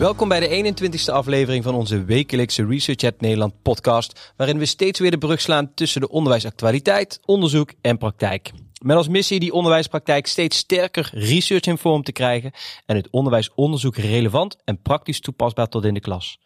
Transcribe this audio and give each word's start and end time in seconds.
Welkom 0.00 0.28
bij 0.28 0.40
de 0.40 0.74
21ste 0.74 1.12
aflevering 1.12 1.64
van 1.64 1.74
onze 1.74 2.04
wekelijkse 2.04 2.66
Research 2.66 3.04
at 3.04 3.20
Nederland 3.20 3.62
podcast, 3.62 4.32
waarin 4.36 4.58
we 4.58 4.66
steeds 4.66 4.98
weer 4.98 5.10
de 5.10 5.18
brug 5.18 5.40
slaan 5.40 5.74
tussen 5.74 6.00
de 6.00 6.08
onderwijsactualiteit, 6.08 7.20
onderzoek 7.24 7.72
en 7.80 7.98
praktijk. 7.98 8.50
Met 8.82 8.96
als 8.96 9.08
missie 9.08 9.40
die 9.40 9.52
onderwijspraktijk 9.52 10.26
steeds 10.26 10.56
sterker 10.56 11.10
research 11.12 11.66
in 11.66 11.78
vorm 11.78 12.02
te 12.02 12.12
krijgen 12.12 12.52
en 12.86 12.96
het 12.96 13.10
onderwijsonderzoek 13.10 13.96
relevant 13.96 14.56
en 14.64 14.82
praktisch 14.82 15.20
toepasbaar 15.20 15.68
tot 15.68 15.84
in 15.84 15.94
de 15.94 16.00
klas. 16.00 16.38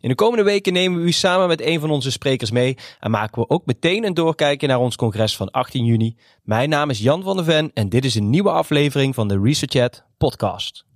In 0.00 0.08
de 0.08 0.14
komende 0.14 0.44
weken 0.44 0.72
nemen 0.72 1.00
we 1.00 1.06
u 1.06 1.12
samen 1.12 1.48
met 1.48 1.60
een 1.60 1.80
van 1.80 1.90
onze 1.90 2.10
sprekers 2.10 2.50
mee 2.50 2.76
en 3.00 3.10
maken 3.10 3.42
we 3.42 3.48
ook 3.48 3.66
meteen 3.66 4.04
een 4.04 4.14
doorkijkje 4.14 4.66
naar 4.66 4.80
ons 4.80 4.96
congres 4.96 5.36
van 5.36 5.50
18 5.50 5.84
juni. 5.84 6.16
Mijn 6.42 6.68
naam 6.68 6.90
is 6.90 6.98
Jan 6.98 7.22
van 7.22 7.36
der 7.36 7.44
Ven 7.44 7.70
en 7.74 7.88
dit 7.88 8.04
is 8.04 8.14
een 8.14 8.30
nieuwe 8.30 8.50
aflevering 8.50 9.14
van 9.14 9.28
de 9.28 9.40
Research 9.40 9.72
Chat 9.72 10.04
podcast. 10.18 10.88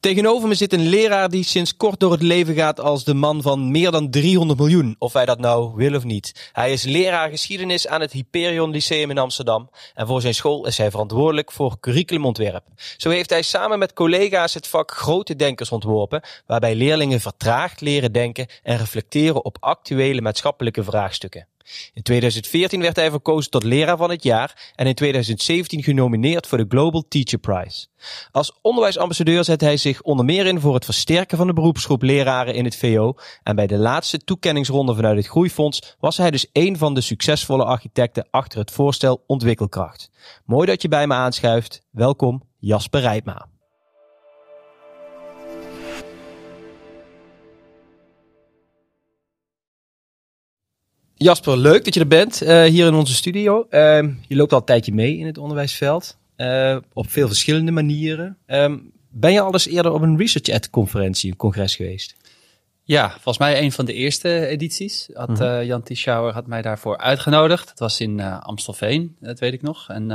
Tegenover 0.00 0.48
me 0.48 0.54
zit 0.54 0.72
een 0.72 0.88
leraar 0.88 1.28
die 1.28 1.44
sinds 1.44 1.76
kort 1.76 2.00
door 2.00 2.12
het 2.12 2.22
leven 2.22 2.54
gaat 2.54 2.80
als 2.80 3.04
de 3.04 3.14
man 3.14 3.42
van 3.42 3.70
meer 3.70 3.90
dan 3.90 4.10
300 4.10 4.58
miljoen, 4.58 4.96
of 4.98 5.12
wij 5.12 5.24
dat 5.24 5.38
nou 5.38 5.72
willen 5.74 5.98
of 5.98 6.04
niet. 6.04 6.50
Hij 6.52 6.72
is 6.72 6.82
leraar 6.82 7.30
geschiedenis 7.30 7.86
aan 7.86 8.00
het 8.00 8.12
Hyperion 8.12 8.70
Lyceum 8.70 9.10
in 9.10 9.18
Amsterdam 9.18 9.70
en 9.94 10.06
voor 10.06 10.20
zijn 10.20 10.34
school 10.34 10.66
is 10.66 10.78
hij 10.78 10.90
verantwoordelijk 10.90 11.52
voor 11.52 11.80
curriculumontwerp. 11.80 12.64
Zo 12.96 13.10
heeft 13.10 13.30
hij 13.30 13.42
samen 13.42 13.78
met 13.78 13.92
collega's 13.92 14.54
het 14.54 14.66
vak 14.66 14.90
Grote 14.90 15.36
Denkers 15.36 15.70
ontworpen, 15.70 16.22
waarbij 16.46 16.74
leerlingen 16.74 17.20
vertraagd 17.20 17.80
leren 17.80 18.12
denken 18.12 18.46
en 18.62 18.76
reflecteren 18.76 19.44
op 19.44 19.56
actuele 19.60 20.20
maatschappelijke 20.20 20.84
vraagstukken. 20.84 21.49
In 21.92 22.02
2014 22.02 22.80
werd 22.80 22.96
hij 22.96 23.10
verkozen 23.10 23.50
tot 23.50 23.64
leraar 23.64 23.96
van 23.96 24.10
het 24.10 24.22
jaar 24.22 24.72
en 24.74 24.86
in 24.86 24.94
2017 24.94 25.82
genomineerd 25.82 26.46
voor 26.46 26.58
de 26.58 26.64
Global 26.68 27.04
Teacher 27.08 27.38
Prize. 27.38 27.86
Als 28.30 28.58
onderwijsambassadeur 28.62 29.44
zet 29.44 29.60
hij 29.60 29.76
zich 29.76 30.02
onder 30.02 30.24
meer 30.24 30.46
in 30.46 30.60
voor 30.60 30.74
het 30.74 30.84
versterken 30.84 31.36
van 31.36 31.46
de 31.46 31.52
beroepsgroep 31.52 32.02
leraren 32.02 32.54
in 32.54 32.64
het 32.64 32.76
VO 32.76 33.14
en 33.42 33.56
bij 33.56 33.66
de 33.66 33.76
laatste 33.76 34.18
toekenningsronde 34.18 34.94
vanuit 34.94 35.16
het 35.16 35.26
Groeifonds 35.26 35.96
was 35.98 36.16
hij 36.16 36.30
dus 36.30 36.46
een 36.52 36.78
van 36.78 36.94
de 36.94 37.00
succesvolle 37.00 37.64
architecten 37.64 38.28
achter 38.30 38.58
het 38.58 38.70
voorstel 38.70 39.24
Ontwikkelkracht. 39.26 40.10
Mooi 40.44 40.66
dat 40.66 40.82
je 40.82 40.88
bij 40.88 41.06
me 41.06 41.14
aanschuift. 41.14 41.82
Welkom 41.90 42.42
Jasper 42.58 43.00
Rijpma. 43.00 43.48
Jasper, 51.22 51.56
leuk 51.56 51.84
dat 51.84 51.94
je 51.94 52.00
er 52.00 52.06
bent 52.06 52.42
uh, 52.42 52.62
hier 52.62 52.86
in 52.86 52.94
onze 52.94 53.14
studio. 53.14 53.66
Uh, 53.70 54.02
je 54.28 54.36
loopt 54.36 54.52
al 54.52 54.58
een 54.58 54.64
tijdje 54.64 54.92
mee 54.92 55.16
in 55.16 55.26
het 55.26 55.38
onderwijsveld. 55.38 56.18
Uh, 56.36 56.76
op 56.92 57.10
veel 57.10 57.26
verschillende 57.26 57.70
manieren. 57.70 58.38
Um, 58.46 58.92
ben 59.08 59.32
je 59.32 59.40
al 59.40 59.52
eens 59.52 59.66
eerder 59.66 59.92
op 59.92 60.02
een 60.02 60.18
Research 60.18 60.48
Ed 60.48 60.70
conferentie, 60.70 61.30
een 61.30 61.36
congres 61.36 61.76
geweest? 61.76 62.16
Ja, 62.82 63.10
volgens 63.10 63.38
mij 63.38 63.62
een 63.62 63.72
van 63.72 63.84
de 63.84 63.92
eerste 63.92 64.46
edities. 64.46 65.08
Had, 65.12 65.28
mm 65.28 65.36
-hmm. 65.36 65.62
Jan 65.62 65.82
Tischauer 65.82 66.32
had 66.32 66.46
mij 66.46 66.62
daarvoor 66.62 66.98
uitgenodigd. 66.98 67.68
Dat 67.68 67.78
was 67.78 68.00
in 68.00 68.20
Amstelveen, 68.20 69.16
dat 69.20 69.38
weet 69.38 69.52
ik 69.52 69.62
nog. 69.62 69.88
En 69.88 70.06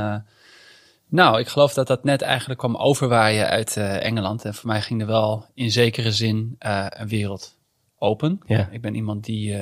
nou, 1.08 1.38
ik 1.38 1.48
geloof 1.48 1.74
dat 1.74 1.86
dat 1.86 2.04
net 2.04 2.22
eigenlijk 2.22 2.58
kwam 2.60 2.76
overwaaien 2.76 3.48
uit 3.48 3.76
Engeland. 3.76 4.44
En 4.44 4.54
voor 4.54 4.68
mij 4.68 4.82
ging 4.82 5.00
er 5.00 5.06
wel 5.06 5.46
in 5.54 5.70
zekere 5.70 6.12
zin 6.12 6.56
een 6.58 7.08
wereld 7.08 7.56
open. 7.98 8.40
Ja. 8.46 8.68
Ik 8.70 8.80
ben 8.80 8.94
iemand 8.94 9.24
die 9.24 9.56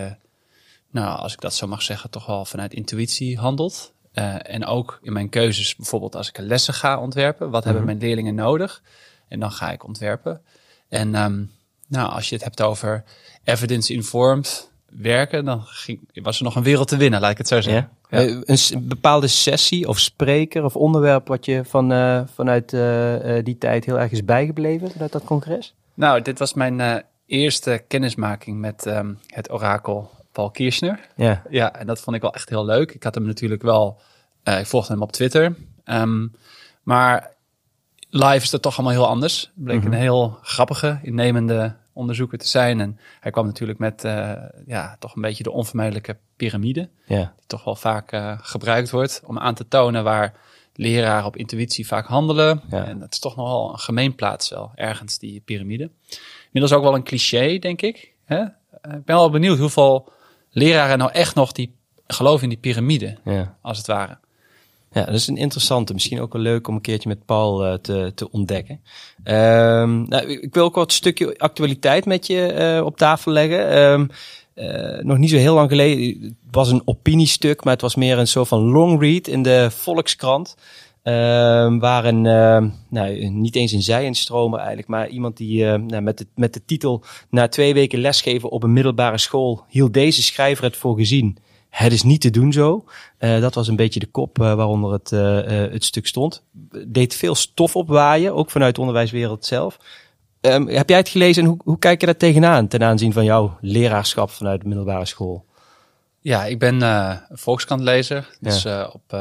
nou, 0.94 1.18
als 1.18 1.32
ik 1.32 1.40
dat 1.40 1.54
zo 1.54 1.66
mag 1.66 1.82
zeggen, 1.82 2.10
toch 2.10 2.26
wel 2.26 2.44
vanuit 2.44 2.74
intuïtie 2.74 3.38
handelt. 3.38 3.92
Uh, 4.14 4.34
en 4.42 4.66
ook 4.66 4.98
in 5.02 5.12
mijn 5.12 5.28
keuzes, 5.28 5.76
bijvoorbeeld 5.76 6.16
als 6.16 6.28
ik 6.28 6.38
lessen 6.38 6.74
ga 6.74 6.98
ontwerpen, 6.98 7.50
wat 7.50 7.64
hebben 7.64 7.84
mijn 7.84 7.98
leerlingen 7.98 8.34
nodig? 8.34 8.82
En 9.28 9.40
dan 9.40 9.50
ga 9.50 9.72
ik 9.72 9.84
ontwerpen. 9.84 10.40
En 10.88 11.14
um, 11.14 11.50
nou, 11.88 12.10
als 12.10 12.28
je 12.28 12.34
het 12.34 12.44
hebt 12.44 12.62
over 12.62 13.04
evidence-informed 13.44 14.70
werken, 14.86 15.44
dan 15.44 15.62
ging, 15.64 16.00
was 16.12 16.38
er 16.38 16.44
nog 16.44 16.56
een 16.56 16.62
wereld 16.62 16.88
te 16.88 16.96
winnen, 16.96 17.20
laat 17.20 17.30
ik 17.30 17.38
het 17.38 17.48
zo 17.48 17.60
zeggen. 17.60 17.90
Ja? 18.08 18.18
Ja. 18.18 18.42
Een 18.44 18.88
bepaalde 18.88 19.26
sessie 19.26 19.88
of 19.88 19.98
spreker 19.98 20.64
of 20.64 20.76
onderwerp 20.76 21.28
wat 21.28 21.44
je 21.44 21.64
van, 21.64 21.92
uh, 21.92 22.20
vanuit 22.34 22.72
uh, 22.72 23.14
die 23.42 23.58
tijd 23.58 23.84
heel 23.84 23.98
erg 23.98 24.12
is 24.12 24.24
bijgebleven, 24.24 24.90
vanuit 24.90 25.12
dat 25.12 25.24
congres? 25.24 25.74
Nou, 25.94 26.22
dit 26.22 26.38
was 26.38 26.54
mijn 26.54 27.04
eerste 27.26 27.84
kennismaking 27.88 28.60
met 28.60 28.86
um, 28.86 29.18
het 29.26 29.52
orakel 29.52 30.10
Paul 30.34 30.50
Kirchner. 30.50 31.00
Ja. 31.16 31.42
Ja, 31.50 31.74
en 31.74 31.86
dat 31.86 32.00
vond 32.00 32.16
ik 32.16 32.22
wel 32.22 32.34
echt 32.34 32.48
heel 32.48 32.64
leuk. 32.64 32.92
Ik 32.92 33.02
had 33.02 33.14
hem 33.14 33.26
natuurlijk 33.26 33.62
wel, 33.62 34.00
uh, 34.44 34.58
ik 34.58 34.66
volgde 34.66 34.92
hem 34.92 35.02
op 35.02 35.12
Twitter. 35.12 35.56
Um, 35.84 36.32
maar 36.82 37.32
live 38.10 38.42
is 38.42 38.50
dat 38.50 38.62
toch 38.62 38.78
allemaal 38.78 38.96
heel 38.96 39.08
anders. 39.08 39.40
Het 39.40 39.64
bleek 39.64 39.76
mm 39.76 39.82
-hmm. 39.82 39.92
een 39.92 39.98
heel 39.98 40.38
grappige, 40.42 40.98
innemende 41.02 41.76
onderzoeker 41.92 42.38
te 42.38 42.48
zijn. 42.48 42.80
En 42.80 42.98
hij 43.20 43.30
kwam 43.30 43.46
natuurlijk 43.46 43.78
met, 43.78 44.04
uh, 44.04 44.32
ja, 44.66 44.96
toch 44.98 45.16
een 45.16 45.22
beetje 45.22 45.42
de 45.42 45.50
onvermijdelijke 45.50 46.16
piramide. 46.36 46.88
Ja. 47.06 47.32
Die 47.36 47.46
toch 47.46 47.64
wel 47.64 47.76
vaak 47.76 48.12
uh, 48.12 48.38
gebruikt 48.40 48.90
wordt 48.90 49.22
om 49.24 49.38
aan 49.38 49.54
te 49.54 49.68
tonen 49.68 50.04
waar 50.04 50.34
leraren 50.74 51.26
op 51.26 51.36
intuïtie 51.36 51.86
vaak 51.86 52.06
handelen. 52.06 52.62
Ja. 52.70 52.84
En 52.84 52.98
dat 52.98 53.12
is 53.12 53.18
toch 53.18 53.36
nogal 53.36 53.72
een 53.72 53.78
gemeenplaats 53.78 54.50
wel, 54.50 54.72
ergens 54.74 55.18
die 55.18 55.40
piramide. 55.40 55.90
Inmiddels 56.44 56.72
ook 56.72 56.82
wel 56.82 56.94
een 56.94 57.04
cliché, 57.04 57.58
denk 57.58 57.82
ik. 57.82 58.12
Hè? 58.24 58.42
Ik 58.82 59.04
ben 59.04 59.16
wel 59.16 59.30
benieuwd 59.30 59.58
hoeveel 59.58 60.12
leraren 60.54 60.98
nou 60.98 61.10
echt 61.12 61.34
nog 61.34 61.52
die 61.52 61.74
geloven 62.06 62.42
in 62.42 62.48
die 62.48 62.58
piramide, 62.58 63.16
ja. 63.24 63.56
als 63.62 63.78
het 63.78 63.86
ware. 63.86 64.18
Ja, 64.92 65.04
dat 65.04 65.14
is 65.14 65.26
een 65.26 65.36
interessante. 65.36 65.92
Misschien 65.92 66.20
ook 66.20 66.32
wel 66.32 66.42
leuk 66.42 66.68
om 66.68 66.74
een 66.74 66.80
keertje 66.80 67.08
met 67.08 67.24
Paul 67.24 67.66
uh, 67.66 67.74
te, 67.74 68.12
te 68.14 68.30
ontdekken. 68.30 68.80
Um, 69.24 70.08
nou, 70.08 70.26
ik 70.26 70.54
wil 70.54 70.64
ook 70.64 70.74
wat 70.74 70.92
stukje 70.92 71.38
actualiteit 71.38 72.04
met 72.04 72.26
je 72.26 72.74
uh, 72.78 72.84
op 72.84 72.96
tafel 72.96 73.32
leggen. 73.32 73.82
Um, 73.82 74.10
uh, 74.54 74.98
nog 75.02 75.18
niet 75.18 75.30
zo 75.30 75.36
heel 75.36 75.54
lang 75.54 75.68
geleden, 75.68 76.22
het 76.22 76.34
was 76.50 76.70
een 76.70 76.82
opiniestuk, 76.84 77.64
maar 77.64 77.72
het 77.72 77.82
was 77.82 77.94
meer 77.94 78.18
een 78.18 78.26
soort 78.26 78.48
van 78.48 78.60
long 78.60 79.00
read 79.00 79.26
in 79.26 79.42
de 79.42 79.70
Volkskrant. 79.70 80.56
Uh, 81.04 81.78
waar 81.78 82.04
een, 82.04 82.24
uh, 82.24 82.70
nou, 82.88 83.28
niet 83.28 83.56
eens 83.56 83.72
een 83.72 83.82
zij-instromer 83.82 84.58
eigenlijk, 84.58 84.88
maar 84.88 85.08
iemand 85.08 85.36
die 85.36 85.64
uh, 85.64 85.74
nou, 85.74 86.02
met, 86.02 86.18
de, 86.18 86.26
met 86.34 86.54
de 86.54 86.64
titel 86.64 87.02
Na 87.30 87.48
twee 87.48 87.74
weken 87.74 87.98
lesgeven 87.98 88.50
op 88.50 88.62
een 88.62 88.72
middelbare 88.72 89.18
school 89.18 89.64
hield 89.68 89.94
deze 89.94 90.22
schrijver 90.22 90.64
het 90.64 90.76
voor 90.76 90.96
gezien. 90.96 91.36
Het 91.70 91.92
is 91.92 92.02
niet 92.02 92.20
te 92.20 92.30
doen 92.30 92.52
zo. 92.52 92.84
Uh, 93.18 93.40
dat 93.40 93.54
was 93.54 93.68
een 93.68 93.76
beetje 93.76 94.00
de 94.00 94.06
kop 94.06 94.38
uh, 94.38 94.54
waaronder 94.54 94.92
het, 94.92 95.10
het 95.72 95.84
stuk 95.84 96.06
stond. 96.06 96.42
Deed 96.86 97.14
veel 97.14 97.34
stof 97.34 97.76
opwaaien, 97.76 98.34
ook 98.34 98.50
vanuit 98.50 98.74
de 98.74 98.80
onderwijswereld 98.80 99.44
zelf. 99.44 99.78
Um, 100.40 100.68
heb 100.68 100.88
jij 100.88 100.98
het 100.98 101.08
gelezen 101.08 101.42
en 101.42 101.48
hoe, 101.48 101.58
hoe 101.64 101.78
kijk 101.78 102.00
je 102.00 102.06
daar 102.06 102.16
tegenaan 102.16 102.68
ten 102.68 102.82
aanzien 102.82 103.12
van 103.12 103.24
jouw 103.24 103.58
leraarschap 103.60 104.30
vanuit 104.30 104.60
de 104.60 104.66
middelbare 104.66 105.06
school? 105.06 105.44
Ja, 106.20 106.44
ik 106.44 106.58
ben 106.58 106.80
een 106.80 107.20
volkskrantlezer. 107.30 108.36
Dus 108.40 108.62
ja. 108.62 108.90
op 108.92 109.12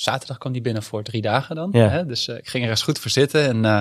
zaterdag 0.00 0.38
kwam 0.38 0.52
die 0.52 0.62
binnen 0.62 0.82
voor 0.82 1.02
drie 1.02 1.22
dagen 1.22 1.56
dan. 1.56 1.68
Ja. 1.72 1.88
Hè? 1.88 2.06
Dus 2.06 2.28
uh, 2.28 2.36
ik 2.36 2.48
ging 2.48 2.64
er 2.64 2.70
eens 2.70 2.82
goed 2.82 2.98
voor 2.98 3.10
zitten. 3.10 3.48
En 3.48 3.64
uh, 3.64 3.80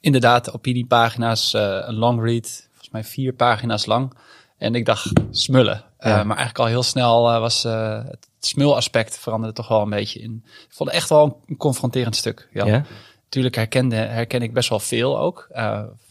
inderdaad, 0.00 0.52
opiniepagina's, 0.52 1.54
uh, 1.54 1.78
een 1.80 1.94
long 1.94 2.22
read, 2.22 2.68
volgens 2.68 2.90
mij 2.90 3.04
vier 3.04 3.32
pagina's 3.32 3.86
lang. 3.86 4.12
En 4.58 4.74
ik 4.74 4.84
dacht, 4.84 5.12
smullen. 5.30 5.84
Ja. 5.98 6.24
maar 6.24 6.36
eigenlijk 6.36 6.58
al 6.58 6.66
heel 6.66 6.82
snel 6.82 7.22
was 7.22 7.62
het 7.62 8.28
smulaspect 8.38 9.18
veranderde 9.18 9.54
toch 9.54 9.68
wel 9.68 9.82
een 9.82 9.90
beetje 9.90 10.20
in. 10.20 10.42
Ik 10.44 10.72
vond 10.74 10.88
het 10.88 10.98
echt 10.98 11.08
wel 11.08 11.40
een 11.46 11.56
confronterend 11.56 12.16
stuk. 12.16 12.48
Ja. 12.52 12.66
ja? 12.66 12.84
Natuurlijk 13.24 13.54
herkende, 13.54 13.96
herken 13.96 14.42
ik 14.42 14.52
best 14.52 14.68
wel 14.68 14.80
veel 14.80 15.18
ook. 15.18 15.48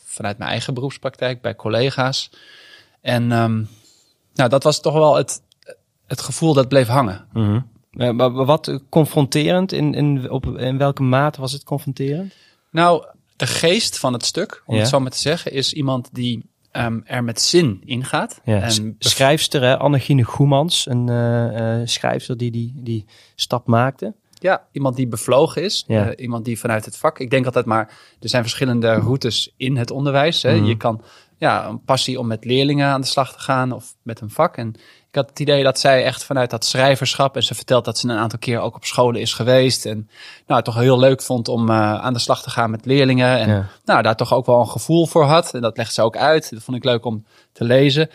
vanuit 0.06 0.38
mijn 0.38 0.50
eigen 0.50 0.74
beroepspraktijk, 0.74 1.42
bij 1.42 1.56
collega's. 1.56 2.30
En 3.02 3.32
um, 3.32 3.70
nou, 4.34 4.50
dat 4.50 4.64
was 4.64 4.82
toch 4.82 4.94
wel 4.94 5.16
het, 5.16 5.42
het 6.08 6.22
gevoel 6.22 6.54
dat 6.54 6.68
bleef 6.68 6.88
hangen. 6.88 7.28
Mm 7.34 7.46
-hmm. 7.46 7.79
Maar 7.90 8.32
wat 8.32 8.80
confronterend? 8.90 9.72
In, 9.72 9.94
in, 9.94 10.30
op, 10.30 10.46
in 10.46 10.78
welke 10.78 11.04
mate 11.04 11.42
was 11.42 11.52
het 11.52 11.64
confronterend? 11.64 12.34
Nou, 12.72 13.06
de 13.36 13.48
geest 13.48 14.00
van 14.00 14.14
het 14.14 14.26
stuk, 14.26 14.64
om 14.66 14.74
ja. 14.74 14.80
het 14.80 14.90
zo 14.90 15.00
maar 15.00 15.12
te 15.12 15.18
zeggen, 15.18 15.52
is 15.52 15.74
iemand 15.74 16.10
die 16.12 16.50
um, 16.72 17.02
er 17.06 17.24
met 17.24 17.42
zin 17.42 17.82
ingaat. 17.86 18.42
Ja. 18.44 18.62
En 18.62 18.96
schrijfster, 19.00 19.62
hè? 19.62 19.78
Annegine 19.78 20.24
Goemans, 20.24 20.86
een 20.86 21.08
uh, 21.08 21.78
uh, 21.80 21.88
schrijfster 21.88 22.38
die, 22.38 22.52
die 22.52 22.74
die 22.76 23.06
stap 23.36 23.68
maakte. 23.68 24.14
Ja, 24.34 24.68
iemand 24.72 24.96
die 24.96 25.08
bevlogen 25.08 25.64
is. 25.64 25.84
Ja. 25.88 26.08
Uh, 26.08 26.12
iemand 26.16 26.46
die 26.46 26.60
vanuit 26.60 26.86
het 26.86 26.98
vak. 26.98 27.20
Ik 27.20 27.30
denk 27.30 27.46
altijd 27.46 27.66
maar, 27.66 27.94
er 28.20 28.30
zijn 28.30 28.42
verschillende 28.42 28.94
routes 28.94 29.54
in 29.58 29.78
het 29.78 29.92
onderwijs. 29.92 30.42
Hè. 30.42 30.52
Mhm. 30.52 30.62
Mm. 30.62 30.68
Je 30.68 30.78
kan 30.78 31.02
ja, 31.38 31.68
een 31.68 31.84
passie 31.84 32.20
om 32.20 32.28
met 32.28 32.46
leerlingen 32.46 32.88
aan 32.88 33.02
de 33.02 33.08
slag 33.08 33.34
te 33.34 33.40
gaan 33.40 33.72
of 33.72 33.96
met 34.02 34.22
een 34.22 34.30
vak. 34.30 34.58
En 34.58 34.76
ik 35.10 35.16
had 35.16 35.30
het 35.30 35.40
idee 35.40 35.64
dat 35.64 35.80
zij 35.80 36.04
echt 36.04 36.24
vanuit 36.24 36.50
dat 36.50 36.66
schrijverschap, 36.66 37.36
en 37.36 37.44
ze 37.44 37.56
vertelt 37.56 37.86
dat 37.86 37.98
ze 37.98 38.08
een 38.08 38.18
aantal 38.18 38.40
keer 38.40 38.60
ook 38.60 38.76
op 38.76 38.86
scholen 38.86 39.22
is 39.22 39.34
geweest. 39.34 39.86
En 39.86 40.10
nou, 40.48 40.62
toch 40.62 40.76
heel 40.76 41.00
leuk 41.00 41.22
vond 41.22 41.48
om 41.48 41.70
uh, 41.70 41.94
aan 41.94 42.14
de 42.14 42.20
slag 42.20 42.42
te 42.42 42.50
gaan 42.50 42.72
met 42.72 42.86
leerlingen. 42.86 43.38
En 43.38 43.50
ja. 43.50 43.70
nou, 43.86 44.02
daar 44.02 44.16
toch 44.16 44.34
ook 44.34 44.46
wel 44.46 44.60
een 44.60 44.70
gevoel 44.70 45.06
voor 45.06 45.24
had. 45.24 45.54
En 45.54 45.62
dat 45.62 45.78
legt 45.78 45.94
ze 45.94 46.02
ook 46.02 46.18
uit. 46.18 46.50
Dat 46.50 46.64
vond 46.64 46.78
ik 46.78 46.84
leuk 46.84 47.06
om 47.06 47.26
te 47.52 47.64
lezen. 47.64 48.10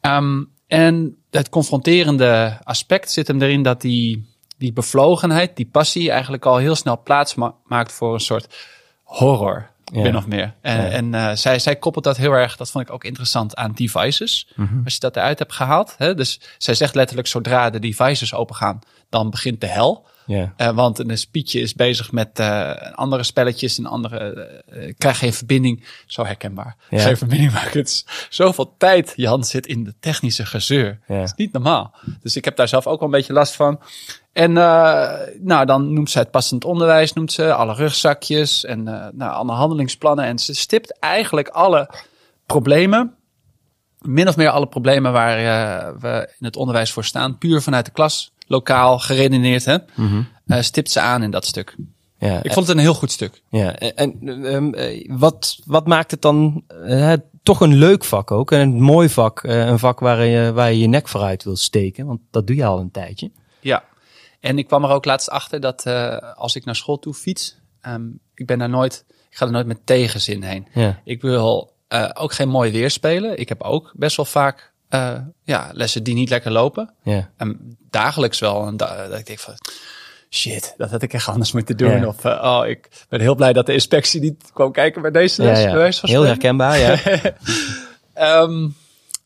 Um, 0.00 0.52
en 0.66 1.16
het 1.30 1.48
confronterende 1.48 2.58
aspect 2.62 3.12
zit 3.12 3.26
hem 3.26 3.42
erin 3.42 3.62
dat 3.62 3.80
die 3.80 4.36
die 4.58 4.72
bevlogenheid, 4.72 5.56
die 5.56 5.68
passie 5.72 6.10
eigenlijk 6.10 6.46
al 6.46 6.56
heel 6.56 6.74
snel 6.74 7.02
plaats 7.02 7.34
ma- 7.34 7.54
maakt 7.64 7.92
voor 7.92 8.14
een 8.14 8.20
soort 8.20 8.54
horror. 9.02 9.70
Ja. 9.92 10.02
Min 10.02 10.16
of 10.16 10.26
meer. 10.26 10.54
En, 10.60 10.76
Ja. 10.76 10.88
en 10.88 11.14
eh, 11.14 11.30
zij, 11.36 11.58
zij 11.58 11.76
koppelt 11.76 12.04
dat 12.04 12.16
heel 12.16 12.32
erg, 12.32 12.56
dat 12.56 12.70
vond 12.70 12.88
ik 12.88 12.94
ook 12.94 13.04
interessant, 13.04 13.56
aan 13.56 13.72
devices. 13.74 14.48
Als 14.84 14.94
je 14.94 15.00
dat 15.00 15.16
eruit 15.16 15.38
hebt 15.38 15.52
gehaald. 15.52 15.94
Hè? 15.98 16.14
Dus 16.14 16.40
zij 16.58 16.74
zegt 16.74 16.94
letterlijk, 16.94 17.28
zodra 17.28 17.70
de 17.70 17.78
devices 17.78 18.34
opengaan, 18.34 18.78
dan 19.08 19.30
begint 19.30 19.60
de 19.60 19.66
hel. 19.66 20.06
Ja. 20.28 20.52
Eh, 20.56 20.70
want 20.70 20.98
een 20.98 21.18
speechje 21.18 21.60
is 21.60 21.74
bezig 21.74 22.12
met 22.12 22.38
eh, 22.38 22.70
andere 22.94 23.22
spelletjes 23.22 23.78
en 23.78 23.86
andere. 23.86 24.18
eh, 24.66 24.94
krijg 24.98 25.18
geen 25.18 25.32
verbinding. 25.32 25.84
Zo 26.06 26.24
herkenbaar. 26.24 26.76
Ja. 26.90 26.98
Geen 26.98 27.16
verbinding 27.16 27.52
maken. 27.52 27.78
Het 27.78 27.88
is 27.88 28.06
zoveel 28.28 28.74
tijd, 28.78 29.12
Jan, 29.16 29.44
zit 29.44 29.66
in 29.66 29.84
de 29.84 29.94
technische 30.00 30.46
gezeur. 30.46 30.98
Ja. 31.06 31.18
Dat 31.18 31.24
is 31.24 31.34
niet 31.36 31.52
normaal. 31.52 31.94
Dus 32.22 32.36
ik 32.36 32.44
heb 32.44 32.56
daar 32.56 32.68
zelf 32.68 32.86
ook 32.86 32.98
wel 32.98 33.08
een 33.08 33.14
beetje 33.14 33.32
last 33.32 33.56
van. 33.56 33.80
En 34.32 34.52
nou, 34.52 35.64
dan 35.64 35.92
noemt 35.92 36.10
ze 36.10 36.18
het 36.18 36.30
passend 36.30 36.64
onderwijs, 36.64 37.12
noemt 37.12 37.32
ze 37.32 37.52
alle 37.52 37.74
rugzakjes 37.74 38.64
en 38.64 38.82
nou, 38.82 39.32
alle 39.32 39.52
handelingsplannen. 39.52 40.24
En 40.24 40.38
ze 40.38 40.54
stipt 40.54 40.98
eigenlijk 40.98 41.48
alle 41.48 41.90
problemen, 42.46 43.14
min 44.00 44.28
of 44.28 44.36
meer 44.36 44.50
alle 44.50 44.68
problemen 44.68 45.12
waar 45.12 45.36
we 45.98 46.32
in 46.38 46.46
het 46.46 46.56
onderwijs 46.56 46.92
voor 46.92 47.04
staan, 47.04 47.38
puur 47.38 47.62
vanuit 47.62 47.84
de 47.84 47.92
klas, 47.92 48.32
lokaal, 48.48 48.98
geredeneerd, 48.98 49.64
hè, 49.64 49.76
eh, 50.46 50.60
stipt 50.60 50.90
ze 50.90 51.00
aan 51.00 51.22
in 51.22 51.30
dat 51.30 51.46
stuk. 51.46 51.76
Ja. 52.18 52.42
Ik 52.42 52.52
vond 52.52 52.66
het 52.66 52.76
een 52.76 52.82
heel 52.82 52.94
goed 52.94 53.10
stuk. 53.10 53.42
Ja, 53.50 53.76
en 53.76 53.96
en, 53.96 54.44
ehm, 54.44 54.74
eh, 54.74 55.10
wat, 55.18 55.58
wat 55.64 55.86
maakt 55.86 56.10
het 56.10 56.22
dan 56.22 56.64
eh, 56.86 57.12
toch 57.42 57.60
een 57.60 57.74
leuk 57.74 58.04
vak 58.04 58.30
ook? 58.30 58.52
En 58.52 58.60
een 58.60 58.80
mooi 58.80 59.08
vak, 59.08 59.42
een 59.42 59.78
vak 59.78 60.00
waar 60.00 60.24
je, 60.24 60.52
waar 60.52 60.72
je 60.72 60.78
je 60.78 60.86
nek 60.86 61.08
vooruit 61.08 61.44
wil 61.44 61.56
steken, 61.56 62.06
want 62.06 62.20
dat 62.30 62.46
doe 62.46 62.56
je 62.56 62.64
al 62.64 62.78
een 62.78 62.90
tijdje. 62.90 63.30
Ja, 63.60 63.84
en 64.40 64.58
ik 64.58 64.66
kwam 64.66 64.84
er 64.84 64.90
ook 64.90 65.04
laatst 65.04 65.30
achter 65.30 65.60
dat 65.60 65.86
als 66.34 66.56
ik 66.56 66.64
naar 66.64 66.76
school 66.76 66.98
toe 66.98 67.14
fiets, 67.14 67.56
ehm, 67.80 68.06
ik 68.34 68.46
ben 68.46 68.58
daar 68.58 68.68
nooit, 68.68 69.04
ik 69.30 69.36
ga 69.36 69.46
er 69.46 69.52
nooit 69.52 69.66
met 69.66 69.86
tegenzin 69.86 70.42
heen. 70.42 70.66
Ja. 70.74 71.00
Ik 71.04 71.22
wil 71.22 71.72
ook 72.14 72.32
geen 72.32 72.48
mooi 72.48 72.72
weer 72.72 72.90
spelen. 72.90 73.38
Ik 73.38 73.48
heb 73.48 73.62
ook 73.62 73.92
best 73.96 74.16
wel 74.16 74.26
vaak 74.26 74.72
eh, 74.88 75.14
ja, 75.42 75.70
lessen 75.72 76.02
die 76.02 76.14
niet 76.14 76.28
lekker 76.30 76.50
lopen. 76.50 76.94
Ja. 77.02 77.30
En 77.36 77.76
dagelijks 77.90 78.38
wel. 78.38 78.66
En 78.66 78.76
da- 78.76 79.08
dat 79.08 79.18
ik 79.18 79.26
denk 79.26 79.38
van, 79.38 79.54
shit, 80.30 80.74
dat 80.76 80.90
had 80.90 81.02
ik 81.02 81.12
echt 81.12 81.28
anders 81.28 81.52
moeten 81.52 81.76
doen. 81.76 82.00
Ja. 82.00 82.06
Of, 82.06 82.24
eh, 82.24 82.42
oh, 82.60 82.66
ik 82.66 82.88
ben 83.08 83.20
heel 83.20 83.34
blij 83.34 83.52
dat 83.52 83.66
de 83.66 83.72
inspectie 83.72 84.20
niet 84.20 84.50
kwam 84.52 84.72
kijken 84.72 85.02
bij 85.02 85.10
deze 85.10 85.42
Ja, 85.42 85.48
les. 85.52 85.62
ja. 85.94 86.00
van 86.00 86.08
Heel 86.08 86.22
herkenbaar, 86.22 86.78
ja. 86.78 86.96
Ehm, 88.14 88.68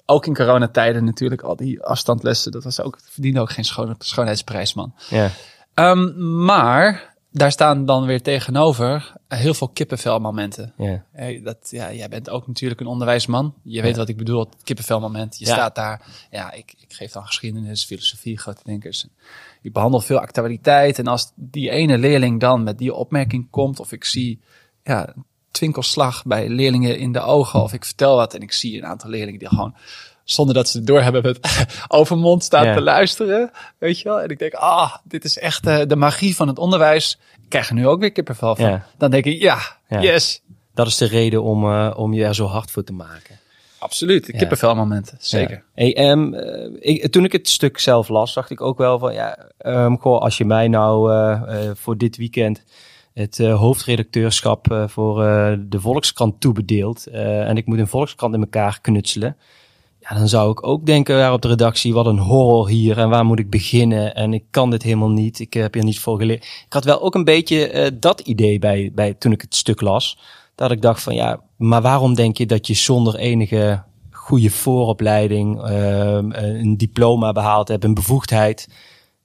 ook 0.07 0.27
in 0.27 0.35
coronatijden 0.35 1.05
natuurlijk, 1.05 1.43
al 1.43 1.57
die 1.57 1.83
afstandlessen. 1.83 2.53
Dat 2.53 2.65
was 2.65 2.81
ook, 2.81 2.99
verdiende 3.11 3.41
ook 3.41 3.51
geen 3.53 3.65
schoon, 3.65 3.95
schoonheidsprijs, 3.99 4.75
man. 4.75 4.95
ja. 5.09 5.31
Ehm, 5.75 6.45
maar 6.45 7.12
daar 7.33 7.53
staan 7.53 7.85
dan 7.87 8.07
weer 8.07 8.23
tegenover 8.23 9.13
heel 9.29 9.55
veel 9.55 9.69
kippenvelmomenten. 9.69 10.73
ja. 10.77 11.05
Hey, 11.13 11.41
dat, 11.45 11.57
ja, 11.71 11.93
jij 11.93 12.09
bent 12.09 12.31
ook 12.31 12.47
natuurlijk 12.47 12.81
een 12.81 12.87
onderwijsman. 12.87 13.55
Je 13.63 13.83
weet 13.83 13.97
wat 13.97 14.09
ik 14.09 14.17
bedoel, 14.17 14.41
het 14.41 14.63
kippenvelmoment. 14.63 15.39
Je 15.39 15.47
Ja. 15.47 15.53
staat 15.53 15.75
daar. 15.75 16.03
Ja, 16.31 16.53
ik, 16.53 16.75
ik 16.79 16.93
geef 16.93 17.13
dan 17.13 17.27
geschiedenis, 17.27 17.85
filosofie, 17.85 18.39
grote 18.39 18.61
denkers. 18.65 19.07
Ik 19.63 19.73
behandel 19.73 20.01
veel 20.01 20.19
actualiteit. 20.19 20.99
En 20.99 21.07
als 21.07 21.33
die 21.35 21.71
ene 21.71 21.99
leerling 21.99 22.41
dan 22.41 22.63
met 22.63 22.79
die 22.79 22.95
opmerking 22.95 23.51
komt, 23.51 23.81
of 23.81 23.93
ik 23.93 24.05
zie 24.05 24.41
ja, 24.83 25.09
een 25.09 25.25
twinkelslag 25.51 26.25
bij 26.25 26.49
leerlingen 26.49 26.99
in 26.99 27.13
de 27.13 27.21
ogen, 27.21 27.63
of 27.63 27.73
ik 27.73 27.85
vertel 27.85 28.17
wat 28.17 28.35
en 28.35 28.41
ik 28.41 28.53
zie 28.53 28.77
een 28.79 28.87
aantal 28.87 29.11
leerlingen 29.11 29.39
die 29.41 29.49
gewoon 29.49 29.75
zonder 30.25 30.55
dat 30.55 30.69
ze 30.69 30.77
het 30.77 30.87
doorhebben 30.87 31.23
met 31.23 31.39
overmond 31.89 32.45
staan 32.45 32.67
Ja. 32.67 32.75
te 32.75 32.81
luisteren, 32.81 33.51
weet 33.79 33.99
je 33.99 34.05
wel. 34.09 34.21
En 34.21 34.29
ik 34.29 34.39
denk, 34.39 34.53
ah, 34.55 34.95
dit 35.05 35.25
is 35.25 35.39
echt 35.39 35.67
eh, 35.67 35.81
de 35.87 35.97
magie 35.97 36.37
van 36.37 36.49
het 36.49 36.59
onderwijs. 36.59 37.19
Ik 37.43 37.49
krijg 37.49 37.69
er 37.69 37.75
nu 37.75 37.87
ook 37.87 38.01
weer 38.01 38.13
kippenvel 38.13 38.57
van. 38.57 38.83
Dan 38.99 39.11
denk 39.11 39.25
ik, 39.25 39.41
ja, 39.41 39.59
yes, 39.89 40.43
Dat 40.75 40.87
is 40.87 40.97
de 40.97 41.07
reden 41.07 41.43
om, 41.43 41.65
eh, 41.65 41.93
om 41.97 42.13
je 42.15 42.25
er 42.25 42.35
zo 42.35 42.47
hard 42.47 42.71
voor 42.71 42.85
te 42.85 42.93
maken. 42.93 43.39
absoluut. 43.79 44.27
De 44.27 44.33
kippenvelmomenten, 44.33 45.17
zeker. 45.21 45.65
Hey, 45.75 45.89
ik, 46.81 47.13
toen 47.13 47.25
ik 47.25 47.33
het 47.33 47.49
stuk 47.49 47.79
zelf 47.79 48.09
las, 48.09 48.35
dacht 48.35 48.51
ik 48.51 48.61
ook 48.61 48.79
wel 48.79 48.99
van 48.99 49.15
ja, 49.15 49.39
ehm, 49.59 49.95
goh, 49.97 50.21
als 50.21 50.39
je 50.39 50.45
mij 50.45 50.69
nou 50.69 51.13
voor 51.77 51.97
dit 51.99 52.17
weekend 52.17 52.63
het 53.15 53.39
hoofdredacteurschap 53.39 54.85
voor 54.87 55.17
de 55.69 55.81
Volkskrant 55.81 56.41
toebedeelt 56.41 57.07
en 57.07 57.57
ik 57.57 57.67
moet 57.67 57.79
een 57.79 57.87
Volkskrant 57.89 58.35
in 58.35 58.41
elkaar 58.41 58.79
knutselen, 58.81 59.37
ja, 60.09 60.17
dan 60.17 60.29
zou 60.29 60.51
ik 60.51 60.67
ook 60.67 60.87
denken 60.87 61.17
daar 61.17 61.33
op 61.33 61.43
de 61.43 61.49
redactie, 61.49 61.93
wat 61.93 62.07
een 62.07 62.19
horror 62.19 62.69
hier 62.69 62.99
en 62.99 63.09
waar 63.09 63.25
moet 63.25 63.39
ik 63.39 63.51
beginnen 63.51 64.15
en 64.15 64.33
ik 64.35 64.45
kan 64.51 64.71
dit 64.71 64.83
helemaal 64.83 65.11
niet, 65.11 65.39
ik 65.39 65.53
heb 65.53 65.75
hier 65.75 65.85
niet 65.85 65.99
voor 66.01 66.19
geleerd. 66.19 66.45
Ik 66.45 66.73
had 66.73 66.85
wel 66.85 67.03
ook 67.03 67.15
een 67.15 67.25
beetje 67.25 67.69
eh, 67.69 67.91
dat 67.95 68.21
idee 68.21 68.59
bij, 68.59 68.91
bij 68.95 69.15
toen 69.15 69.33
ik 69.33 69.41
het 69.41 69.55
stuk 69.55 69.81
las, 69.81 70.19
dat 70.55 70.71
ik 70.71 70.83
dacht 70.83 71.03
van 71.03 71.15
ja, 71.15 71.41
maar 71.57 71.83
waarom 71.83 72.15
denk 72.15 72.37
je 72.37 72.47
dat 72.47 72.67
je 72.67 72.75
zonder 72.75 73.15
enige 73.17 73.83
goede 74.11 74.51
vooropleiding, 74.51 75.63
ehm, 75.63 76.31
een 76.33 76.77
diploma 76.77 77.33
behaald 77.33 77.69
hebt, 77.69 77.85
een 77.85 77.95
bevoegdheid. 77.95 78.69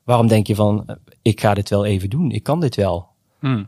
Waarom 0.04 0.28
denk 0.28 0.48
je 0.48 0.56
van, 0.56 0.84
eh, 0.88 0.96
ik 1.22 1.42
ga 1.42 1.54
dit 1.54 1.70
wel 1.70 1.86
even 1.86 2.10
doen, 2.10 2.32
ik 2.32 2.44
kan 2.44 2.60
dit 2.60 2.76
wel? 2.76 3.08
Hmm. 3.40 3.68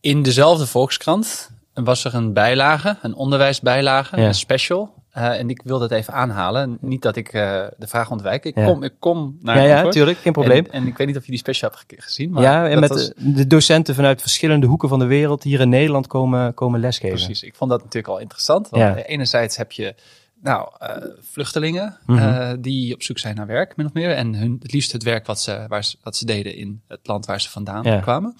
In 0.00 0.22
dezelfde 0.22 0.66
Volkskrant 0.66 1.50
was 1.74 2.04
er 2.04 2.14
een 2.14 2.32
bijlage, 2.32 2.98
een 3.02 3.14
onderwijsbijlage, 3.14 4.20
Ja. 4.20 4.26
een 4.26 4.34
special. 4.34 4.92
Eh, 5.14 5.38
en 5.38 5.50
ik 5.50 5.60
wil 5.64 5.78
dat 5.78 5.90
even 5.90 6.12
aanhalen. 6.14 6.78
Niet 6.80 7.02
dat 7.02 7.16
ik 7.16 7.28
eh, 7.32 7.66
de 7.76 7.86
vraag 7.86 8.10
ontwijk. 8.10 8.44
Ik, 8.44 8.54
Ja. 8.56 8.64
kom, 8.66 8.82
ik 8.82 8.92
kom 8.98 9.38
naar 9.42 9.56
ja, 9.56 9.62
ja, 9.62 9.72
antwoord. 9.74 9.94
tuurlijk, 9.94 10.18
geen 10.18 10.32
probleem. 10.32 10.64
En, 10.64 10.70
en 10.72 10.86
ik 10.86 10.96
weet 10.96 11.06
niet 11.06 11.16
of 11.16 11.24
je 11.24 11.30
die 11.30 11.38
special 11.40 11.70
hebt 11.70 11.84
ge- 11.88 12.02
gezien. 12.02 12.30
Maar 12.30 12.42
ja, 12.42 12.68
en 12.68 12.80
met 12.80 12.88
was- 12.88 13.12
de, 13.16 13.46
docenten 13.46 13.94
vanuit 13.94 14.20
verschillende 14.20 14.66
hoeken 14.66 14.88
van 14.88 14.98
de 14.98 15.04
wereld 15.04 15.42
hier 15.42 15.60
in 15.60 15.68
Nederland 15.68 16.06
komen, 16.06 16.54
komen 16.54 16.80
lesgeven. 16.80 17.16
Precies, 17.16 17.42
ik 17.42 17.54
vond 17.54 17.70
dat 17.70 17.78
natuurlijk 17.82 18.12
al 18.14 18.18
interessant. 18.20 18.68
Want 18.68 18.82
Ja. 18.82 18.96
enerzijds 19.04 19.56
heb 19.56 19.72
je 19.72 19.94
nou, 20.42 20.68
eh, 20.78 20.96
vluchtelingen 21.20 21.96
Mhm. 22.06 22.18
eh, 22.18 22.52
die 22.58 22.94
op 22.94 23.02
zoek 23.02 23.18
zijn 23.18 23.36
naar 23.36 23.46
werk, 23.46 23.76
min 23.76 23.86
of 23.86 23.92
meer. 23.92 24.10
En 24.10 24.34
hun, 24.34 24.56
het 24.62 24.72
liefst 24.72 24.92
het 24.92 25.02
werk 25.02 25.26
wat 25.26 25.40
ze, 25.40 25.64
waar 25.68 25.84
ze, 25.84 25.96
wat 26.02 26.16
ze 26.16 26.24
deden 26.26 26.56
in 26.56 26.80
het 26.88 27.00
land 27.02 27.26
waar 27.26 27.40
ze 27.40 27.50
vandaan 27.50 27.82
Ja. 27.82 28.00
kwamen. 28.00 28.36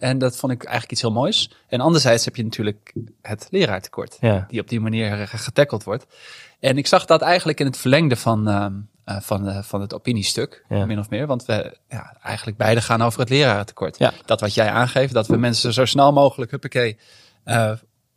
En 0.00 0.18
dat 0.18 0.36
vond 0.36 0.52
ik 0.52 0.62
eigenlijk 0.62 0.92
iets 0.92 1.00
heel 1.00 1.12
moois. 1.12 1.50
En 1.68 1.80
anderzijds 1.80 2.24
heb 2.24 2.36
je 2.36 2.42
natuurlijk 2.44 2.92
het 3.22 3.46
leraartekort, 3.50 4.16
Ja. 4.20 4.44
die 4.48 4.60
op 4.60 4.68
die 4.68 4.80
manier 4.80 5.20
eh, 5.20 5.26
getackeld 5.28 5.84
wordt. 5.84 6.06
En 6.60 6.78
ik 6.78 6.86
zag 6.86 7.04
dat 7.04 7.22
eigenlijk 7.22 7.60
in 7.60 7.66
het 7.66 7.76
verlengde 7.76 8.16
van, 8.16 8.48
ehm, 8.48 8.72
eh, 9.04 9.20
van, 9.20 9.48
eh, 9.48 9.62
van 9.62 9.80
het 9.80 9.94
opiniestuk, 9.94 10.64
Ja. 10.68 10.86
min 10.86 10.98
of 10.98 11.10
meer. 11.10 11.26
Want 11.26 11.44
we 11.44 11.76
ja, 11.88 12.16
eigenlijk 12.22 12.56
beide 12.56 12.80
gaan 12.80 13.02
over 13.02 13.20
het 13.20 13.28
lerarentekort. 13.28 13.98
Ja. 13.98 14.12
Dat 14.24 14.40
wat 14.40 14.54
jij 14.54 14.70
aangeeft, 14.70 15.12
dat 15.12 15.26
we 15.26 15.36
mensen 15.36 15.72
zo 15.72 15.84
snel 15.84 16.12
mogelijk, 16.12 16.50
huppakee, 16.50 16.98
eh, 17.44 17.72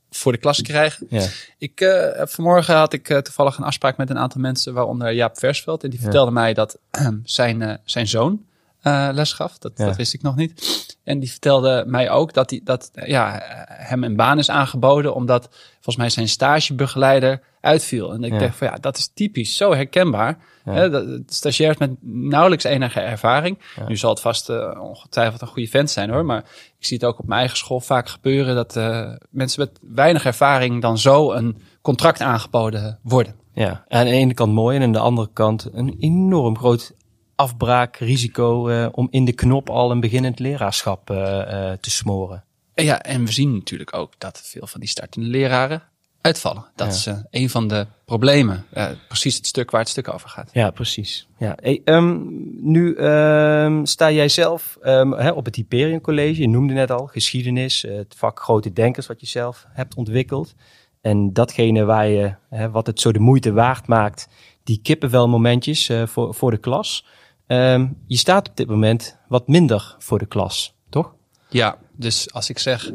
voor 0.10 0.32
de 0.32 0.38
klas 0.38 0.62
krijgen. 0.62 1.08
Ja. 1.10 1.28
Ik, 1.58 1.86
vanmorgen 2.18 2.76
had 2.76 2.94
ik 2.94 3.08
toevallig 3.08 3.58
een 3.58 3.64
afspraak 3.64 3.98
met 3.98 4.10
een 4.10 4.18
aantal 4.18 4.42
mensen, 4.42 4.74
waaronder 4.74 5.14
Jaap 5.14 5.38
Versveld. 5.38 5.84
En 5.84 5.90
die 5.90 6.00
vertelde 6.02 6.32
mij 6.32 6.54
dat 6.54 6.78
zijn, 7.24 7.80
zijn 7.84 8.08
zoon 8.08 8.46
eh, 8.84 9.10
les 9.12 9.34
gaf. 9.34 9.58
Dat, 9.58 9.72
Ja. 9.76 9.86
dat 9.86 9.96
wist 9.96 10.14
ik 10.14 10.22
nog 10.22 10.36
niet. 10.36 10.82
En 11.04 11.20
die 11.20 11.30
vertelde 11.32 11.84
mij 11.88 12.10
ook 12.10 12.34
dat, 12.34 12.50
die, 12.50 12.64
dat 12.64 12.92
ja, 13.06 13.42
hem 13.68 14.04
een 14.04 14.16
baan 14.16 14.38
is 14.38 14.50
aangeboden, 14.50 15.14
omdat 15.16 15.48
volgens 15.74 15.96
mij 15.96 16.10
zijn 16.10 16.28
stagebegeleider 16.28 17.42
uitviel. 17.62 18.14
En 18.14 18.24
ik 18.24 18.32
Ja. 18.34 18.40
dacht 18.40 18.56
van 18.58 18.68
ja, 18.68 18.76
dat 18.76 18.98
is 18.98 19.12
typisch, 19.14 19.58
zo 19.58 19.74
herkenbaar. 19.74 20.38
Hè, 20.64 20.90
dat, 20.90 21.06
stagiairs 21.28 21.78
met 21.78 21.92
nauwelijks 22.02 22.64
enige 22.64 23.00
ervaring. 23.00 23.60
Nu 23.88 23.98
zal 23.98 24.10
het 24.10 24.20
vast 24.20 24.50
eh, 24.50 24.80
ongetwijfeld 24.82 25.42
een 25.42 25.48
goede 25.48 25.70
vent 25.70 25.90
zijn 25.90 26.10
hoor. 26.10 26.26
Maar 26.26 26.44
ik 26.80 26.86
zie 26.86 26.98
het 26.98 27.06
ook 27.06 27.20
op 27.20 27.26
mijn 27.28 27.40
eigen 27.40 27.58
school 27.58 27.80
vaak 27.80 28.10
gebeuren 28.10 28.56
dat 28.56 28.76
eh, 28.76 29.12
mensen 29.30 29.60
met 29.60 29.80
weinig 29.94 30.26
ervaring 30.26 30.82
dan 30.82 30.98
zo 30.98 31.32
een 31.32 31.58
contract 31.82 32.22
aangeboden 32.22 33.00
worden. 33.02 33.36
Ja, 33.54 33.84
aan 33.88 34.06
de 34.06 34.12
ene 34.12 34.34
kant 34.34 34.54
mooi 34.54 34.78
en 34.78 34.84
aan 34.84 34.92
de 34.92 35.00
andere 35.00 35.30
kant 35.34 35.70
een 35.74 35.96
enorm 36.00 36.58
groot 36.58 36.94
afbraakrisico 37.36 38.68
eh, 38.68 38.88
om 38.92 39.08
in 39.12 39.26
de 39.26 39.34
knop 39.34 39.70
al 39.70 39.92
een 39.92 40.00
beginnend 40.00 40.40
leraarschap 40.40 41.10
eh, 41.10 41.72
eh, 41.72 41.78
te 41.80 41.92
smoren. 41.92 42.44
En 42.74 42.86
ja, 42.86 43.02
en 43.02 43.26
we 43.26 43.32
zien 43.32 43.54
natuurlijk 43.54 43.96
ook 43.96 44.14
dat 44.18 44.42
veel 44.44 44.68
van 44.68 44.80
die 44.80 44.90
startende 44.90 45.28
leraren 45.28 45.84
uitvallen. 46.22 46.66
Dat 46.76 47.04
Ja. 47.04 47.12
is 47.12 47.24
een 47.42 47.50
van 47.50 47.68
de 47.68 47.88
problemen. 48.06 48.66
Precies 49.08 49.36
het 49.36 49.48
stuk 49.48 49.72
waar 49.72 49.82
het 49.82 49.90
stuk 49.90 50.14
over 50.14 50.30
gaat. 50.30 50.50
Ja, 50.54 50.72
precies. 50.72 51.28
Ja. 51.38 51.58
Hey, 51.62 51.82
ehm, 51.86 52.20
nu 52.62 52.96
ehm, 52.96 53.86
sta 53.86 54.12
jij 54.12 54.30
zelf 54.30 54.78
ehm, 54.82 55.12
hè, 55.12 55.30
op 55.32 55.46
het 55.46 55.56
Hyperion 55.56 56.02
College. 56.02 56.42
Je 56.42 56.48
noemde 56.50 56.74
net 56.74 56.92
al 56.92 57.06
geschiedenis, 57.08 57.82
het 57.82 58.16
vak 58.18 58.40
grote 58.40 58.74
denkers 58.74 59.08
wat 59.08 59.20
je 59.20 59.28
zelf 59.28 59.66
hebt 59.70 59.96
ontwikkeld. 59.96 60.54
En 61.02 61.34
datgene 61.34 61.84
waar 61.84 62.08
je, 62.08 62.36
hè, 62.50 62.70
wat 62.72 62.88
het 62.88 63.00
zo 63.00 63.12
de 63.12 63.20
moeite 63.20 63.52
waard 63.52 63.88
maakt, 63.88 64.28
die 64.64 64.80
kippenvelmomentjes 64.84 65.90
eh 65.90 66.08
voor, 66.08 66.34
voor 66.34 66.52
de 66.52 66.58
klas. 66.58 67.06
Ehm, 67.48 67.88
je 68.08 68.18
staat 68.18 68.50
op 68.50 68.58
dit 68.58 68.68
moment 68.68 69.18
wat 69.28 69.48
minder 69.48 69.96
voor 70.00 70.20
de 70.20 70.26
klas, 70.26 70.74
toch? 70.90 71.14
Ja, 71.50 71.78
dus 71.96 72.34
als 72.34 72.50
ik 72.50 72.60
zeg, 72.60 72.92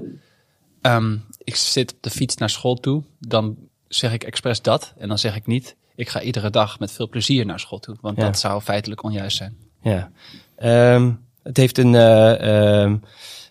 ehm, 0.80 1.16
ik 1.44 1.56
zit 1.56 1.92
op 1.92 2.02
de 2.02 2.10
fiets 2.10 2.36
naar 2.36 2.50
school 2.50 2.74
toe, 2.74 3.02
dan 3.18 3.56
zeg 3.88 4.12
ik 4.12 4.24
expres 4.24 4.62
dat. 4.62 4.92
En 4.96 5.08
dan 5.08 5.18
zeg 5.18 5.36
ik 5.36 5.46
niet, 5.46 5.76
ik 5.94 6.08
ga 6.08 6.20
iedere 6.20 6.50
dag 6.50 6.78
met 6.78 6.92
veel 6.92 7.08
plezier 7.08 7.46
naar 7.46 7.60
school 7.60 7.78
toe. 7.78 7.96
Want 8.00 8.16
Ja. 8.16 8.24
dat 8.24 8.38
zou 8.38 8.60
feitelijk 8.62 9.02
onjuist 9.02 9.36
zijn. 9.36 9.56
Ja. 9.82 10.10
Ehm, 10.56 11.12
Het 11.42 11.56
heeft 11.56 11.78
een, 11.78 11.92
uh, 11.92 12.80
um, 12.82 13.02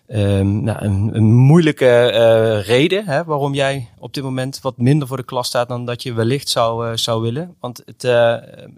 um, 0.08 0.62
nou, 0.62 0.84
een, 0.84 1.10
een 1.16 1.34
moeilijke 1.34 2.10
uh, 2.12 2.66
reden 2.66 3.04
hè, 3.06 3.24
waarom 3.24 3.54
jij 3.54 3.88
op 3.98 4.14
dit 4.14 4.22
moment 4.22 4.60
wat 4.60 4.78
minder 4.78 5.08
voor 5.08 5.16
de 5.16 5.24
klas 5.24 5.46
staat 5.46 5.68
dan 5.68 5.84
dat 5.84 6.02
je 6.02 6.12
wellicht 6.12 6.48
zou, 6.48 6.86
uh, 6.90 6.96
zou 6.96 7.22
willen. 7.22 7.54
Want 7.60 7.82
het, 7.84 8.02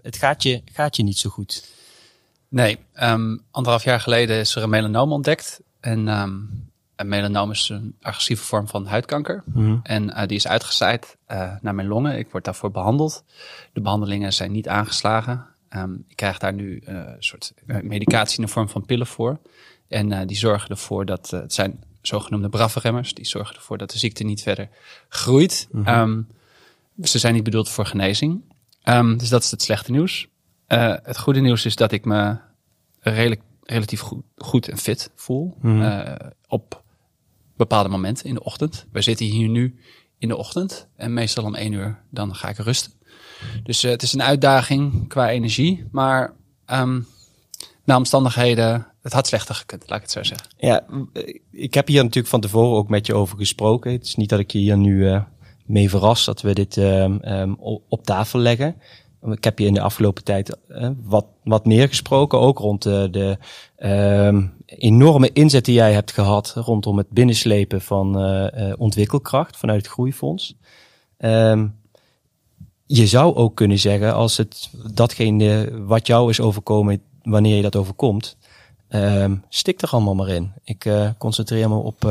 het 0.01 0.17
gaat, 0.17 0.43
je, 0.43 0.61
gaat 0.65 0.95
je 0.95 1.03
niet 1.03 1.17
zo 1.17 1.29
goed. 1.29 1.69
Nee, 2.51 2.77
um, 3.01 3.41
anderhalf 3.51 3.83
jaar 3.83 3.99
geleden 3.99 4.37
is 4.37 4.55
er 4.55 4.63
een 4.63 4.69
melanoom 4.69 5.11
ontdekt. 5.11 5.61
En 5.79 6.07
um, 6.07 6.69
een 6.95 7.07
melanoom 7.07 7.51
is 7.51 7.69
een 7.69 7.95
agressieve 8.01 8.43
vorm 8.43 8.67
van 8.67 8.85
huidkanker. 8.85 9.43
Mm. 9.45 9.79
En 9.83 10.03
uh, 10.03 10.25
die 10.25 10.37
is 10.37 10.47
uitgezaaid 10.47 11.17
uh, 11.31 11.53
naar 11.61 11.75
mijn 11.75 11.87
longen. 11.87 12.17
Ik 12.17 12.31
word 12.31 12.43
daarvoor 12.43 12.71
behandeld. 12.71 13.23
De 13.73 13.81
behandelingen 13.81 14.33
zijn 14.33 14.51
niet 14.51 14.67
aangeslagen. 14.67 15.45
Um, 15.69 16.05
ik 16.07 16.15
krijg 16.15 16.37
daar 16.37 16.53
nu 16.53 16.81
uh, 16.87 16.95
een 16.95 17.15
soort 17.19 17.53
medicatie 17.65 18.39
in 18.39 18.45
de 18.45 18.51
vorm 18.51 18.69
van 18.69 18.85
pillen 18.85 19.07
voor. 19.07 19.39
En 19.87 20.27
die 20.27 20.37
zorgen 20.37 20.69
ervoor 20.69 21.05
dat, 21.05 21.29
het 21.29 21.53
zijn 21.53 21.83
zogenoemde 22.01 22.49
brafferemmers, 22.49 23.13
die 23.13 23.25
zorgen 23.25 23.55
ervoor 23.55 23.77
dat 23.77 23.91
de 23.91 23.97
ziekte 23.97 24.23
niet 24.23 24.41
verder 24.41 24.69
groeit. 25.09 25.67
Mm 25.71 25.85
-hmm. 25.85 26.27
ze 27.03 27.19
zijn 27.19 27.33
niet 27.33 27.43
bedoeld 27.43 27.69
voor 27.69 27.85
genezing. 27.85 28.41
dus 29.17 29.29
dat 29.29 29.43
is 29.43 29.51
het 29.51 29.61
slechte 29.61 29.91
nieuws. 29.91 30.27
Het 30.79 31.19
goede 31.19 31.39
nieuws 31.39 31.65
is 31.65 31.75
dat 31.75 31.91
ik 31.91 32.05
me 32.05 32.37
redelijk 32.99 33.41
relatief 33.63 33.99
goed, 33.99 34.23
goed 34.35 34.67
en 34.67 34.77
fit 34.77 35.11
voel. 35.15 35.57
Mm 35.61 35.81
-hmm. 35.81 36.17
op 36.47 36.83
bepaalde 37.57 37.89
momenten 37.89 38.25
in 38.25 38.33
de 38.33 38.43
ochtend. 38.43 38.85
We 38.91 39.01
zitten 39.01 39.25
hier 39.25 39.49
nu 39.49 39.79
in 40.17 40.27
de 40.27 40.37
ochtend 40.37 40.87
en 40.95 41.13
meestal 41.13 41.43
om 41.43 41.55
één 41.55 41.71
uur 41.71 42.01
dan 42.09 42.35
ga 42.35 42.49
ik 42.49 42.57
rusten. 42.57 42.91
Dus 43.63 43.83
uh, 43.83 43.91
het 43.91 44.01
is 44.01 44.13
een 44.13 44.23
uitdaging 44.23 45.07
qua 45.07 45.29
energie, 45.29 45.87
maar 45.91 46.33
um, 46.71 47.07
na 47.83 47.97
omstandigheden, 47.97 48.87
het 49.01 49.13
had 49.13 49.27
slechter 49.27 49.55
gekund, 49.55 49.83
laat 49.87 49.97
ik 49.97 50.03
het 50.03 50.11
zo 50.11 50.23
zeggen. 50.23 50.47
Ja, 50.57 50.85
ik 51.51 51.73
heb 51.73 51.87
hier 51.87 52.03
natuurlijk 52.03 52.27
van 52.27 52.41
tevoren 52.41 52.77
ook 52.77 52.89
met 52.89 53.05
je 53.05 53.15
over 53.15 53.37
gesproken. 53.37 53.91
Het 53.91 54.05
is 54.05 54.15
niet 54.15 54.29
dat 54.29 54.39
ik 54.39 54.51
je 54.51 54.59
hier 54.59 54.77
nu 54.77 55.21
mee 55.65 55.89
verras 55.89 56.25
dat 56.25 56.41
we 56.41 56.53
dit 56.53 56.77
um, 56.77 57.19
um, 57.23 57.55
op 57.89 58.03
tafel 58.03 58.39
leggen. 58.39 58.75
Ik 59.25 59.43
heb 59.43 59.59
je 59.59 59.65
in 59.65 59.73
de 59.73 59.81
afgelopen 59.81 60.23
tijd 60.23 60.57
uh, 60.69 60.89
wat, 61.03 61.25
wat 61.43 61.65
meer 61.65 61.87
gesproken, 61.87 62.39
ook 62.39 62.57
rond 62.59 62.83
de, 62.83 63.07
de 63.11 63.37
uh, 63.79 64.45
enorme 64.65 65.31
inzet 65.33 65.65
die 65.65 65.73
jij 65.73 65.93
hebt 65.93 66.11
gehad 66.11 66.53
rondom 66.55 66.97
het 66.97 67.09
binnenslepen 67.09 67.81
van 67.81 68.25
uh, 68.25 68.73
ontwikkelkracht 68.77 69.57
vanuit 69.57 69.81
het 69.81 69.91
Groeifonds. 69.91 70.55
Um, 71.17 71.79
je 72.85 73.07
zou 73.07 73.35
ook 73.35 73.55
kunnen 73.55 73.79
zeggen, 73.79 74.13
als 74.13 74.37
het 74.37 74.69
datgene 74.93 75.69
wat 75.85 76.07
jou 76.07 76.29
is 76.29 76.39
overkomen, 76.39 77.01
wanneer 77.23 77.55
je 77.55 77.61
dat 77.61 77.75
overkomt, 77.75 78.37
um, 78.89 79.43
stik 79.49 79.81
er 79.81 79.89
allemaal 79.89 80.15
maar 80.15 80.29
in. 80.29 80.51
Ik 80.63 80.91
concentreer 81.17 81.69
me 81.69 81.75
op 81.75 82.01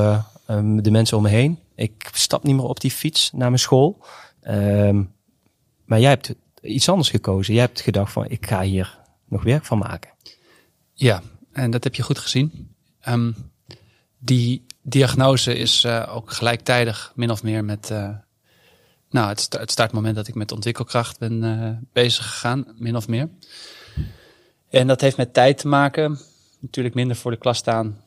de 0.83 0.90
mensen 0.90 1.17
om 1.17 1.23
me 1.23 1.29
heen. 1.29 1.59
Ik 1.75 2.11
stap 2.12 2.43
niet 2.43 2.57
meer 2.57 2.64
op 2.64 2.81
die 2.81 2.90
fiets 2.90 3.31
naar 3.33 3.49
mijn 3.49 3.59
school. 3.61 3.99
Maar 5.85 6.00
jij 6.00 6.11
hebt 6.11 6.35
iets 6.62 6.88
anders 6.88 7.11
gekozen. 7.11 7.55
Jij 7.55 7.62
hebt 7.62 7.81
gedacht 7.81 8.12
van, 8.12 8.29
ik 8.29 8.47
ga 8.47 8.62
hier 8.62 8.99
nog 9.29 9.43
werk 9.43 9.64
van 9.64 9.79
maken. 9.79 10.11
Ja, 10.95 11.23
en 11.52 11.71
dat 11.71 11.85
heb 11.85 11.95
je 11.95 12.02
goed 12.02 12.19
gezien. 12.19 12.75
Um, 13.09 13.35
die 14.19 14.67
diagnose 14.83 15.55
is 15.55 15.85
uh, 15.85 16.12
ook 16.14 16.31
gelijktijdig 16.31 17.12
min 17.14 17.31
of 17.31 17.43
meer 17.43 17.64
met 17.64 17.90
uh, 17.90 18.11
nou, 19.11 19.29
het, 19.29 19.57
het 19.59 19.71
startmoment 19.71 20.14
dat 20.17 20.29
ik 20.29 20.35
met 20.35 20.52
ontwikkelkracht 20.52 21.19
ben 21.19 21.43
uh, 21.43 21.71
bezig 21.93 22.31
gegaan, 22.31 22.67
min 22.76 22.97
of 22.97 23.09
meer. 23.09 23.29
En 24.69 24.87
dat 24.87 25.00
heeft 25.00 25.17
met 25.17 25.35
tijd 25.35 25.59
te 25.59 25.69
maken. 25.69 26.19
Natuurlijk 26.61 26.95
minder 26.95 27.17
voor 27.17 27.31
de 27.31 27.37
klas 27.37 27.59
staan, 27.59 28.00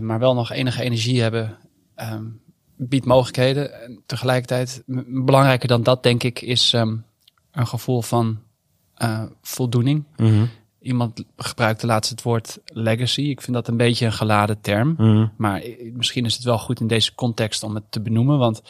maar 0.00 0.18
wel 0.18 0.34
nog 0.34 0.50
enige 0.50 0.82
energie 0.82 1.20
hebben. 1.20 1.58
Um, 1.96 2.40
biedt 2.76 3.04
mogelijkheden. 3.04 3.82
En 3.82 4.02
tegelijkertijd, 4.06 4.82
belangrijker 5.06 5.68
dan 5.68 5.82
dat, 5.82 6.02
denk 6.02 6.22
ik, 6.22 6.40
is 6.40 6.72
um, 6.72 7.04
een 7.52 7.66
gevoel 7.66 8.02
van 8.02 8.38
uh, 9.02 9.22
voldoening. 9.42 10.04
Mm 10.16 10.26
-hmm. 10.26 10.48
Iemand 10.80 11.24
gebruikte 11.36 11.86
laatst 11.86 12.10
het 12.10 12.22
woord 12.22 12.58
legacy. 12.64 13.20
Ik 13.20 13.40
vind 13.40 13.56
dat 13.56 13.68
een 13.68 13.76
beetje 13.76 14.06
een 14.06 14.12
geladen 14.12 14.60
term. 14.60 14.88
Mm 14.88 14.96
-hmm. 14.96 15.32
Maar 15.36 15.62
misschien 15.92 16.24
is 16.24 16.34
het 16.34 16.44
wel 16.44 16.58
goed 16.58 16.80
in 16.80 16.86
deze 16.86 17.14
context 17.14 17.62
om 17.62 17.74
het 17.74 17.84
te 17.90 18.00
benoemen. 18.00 18.38
Want 18.38 18.62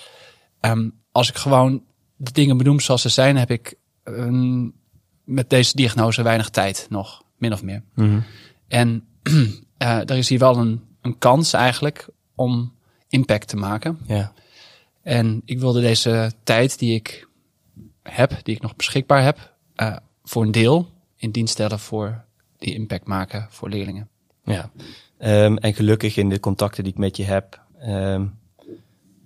um, 0.60 0.94
als 1.12 1.28
ik 1.28 1.36
gewoon 1.36 1.82
de 2.16 2.32
dingen 2.32 2.56
benoem 2.56 2.80
zoals 2.80 3.02
ze 3.02 3.08
zijn, 3.08 3.36
heb 3.36 3.50
ik 3.50 3.74
um, 4.04 4.72
met 5.24 5.50
deze 5.50 5.76
diagnose 5.76 6.22
weinig 6.22 6.48
tijd 6.48 6.86
nog, 6.90 7.22
min 7.36 7.52
of 7.52 7.62
meer. 7.62 7.82
Mm 7.94 8.08
-hmm. 8.08 8.24
En 8.68 9.04
uh, 9.22 10.00
er 10.10 10.16
is 10.16 10.28
hier 10.28 10.38
wel 10.38 10.56
een, 10.56 10.82
een 11.00 11.18
kans 11.18 11.52
eigenlijk 11.52 12.08
om 12.34 12.72
impact 13.08 13.48
te 13.48 13.56
maken. 13.56 13.98
Ja. 14.06 14.32
En 15.02 15.42
ik 15.44 15.58
wilde 15.58 15.80
deze 15.80 16.32
tijd 16.42 16.78
die 16.78 16.94
ik 16.94 17.28
heb, 18.10 18.38
die 18.42 18.54
ik 18.54 18.62
nog 18.62 18.76
beschikbaar 18.76 19.22
heb, 19.22 19.54
uh, 19.76 19.96
voor 20.24 20.42
een 20.42 20.52
deel 20.52 20.88
in 21.16 21.30
dienst 21.30 21.52
stellen 21.52 21.78
voor 21.78 22.24
die 22.58 22.74
impact 22.74 23.06
maken 23.06 23.46
voor 23.50 23.68
leerlingen. 23.68 24.08
Ja, 24.44 24.70
um, 25.18 25.58
en 25.58 25.74
gelukkig 25.74 26.16
in 26.16 26.28
de 26.28 26.40
contacten 26.40 26.84
die 26.84 26.92
ik 26.92 26.98
met 26.98 27.16
je 27.16 27.24
heb, 27.24 27.60
um, 27.86 28.38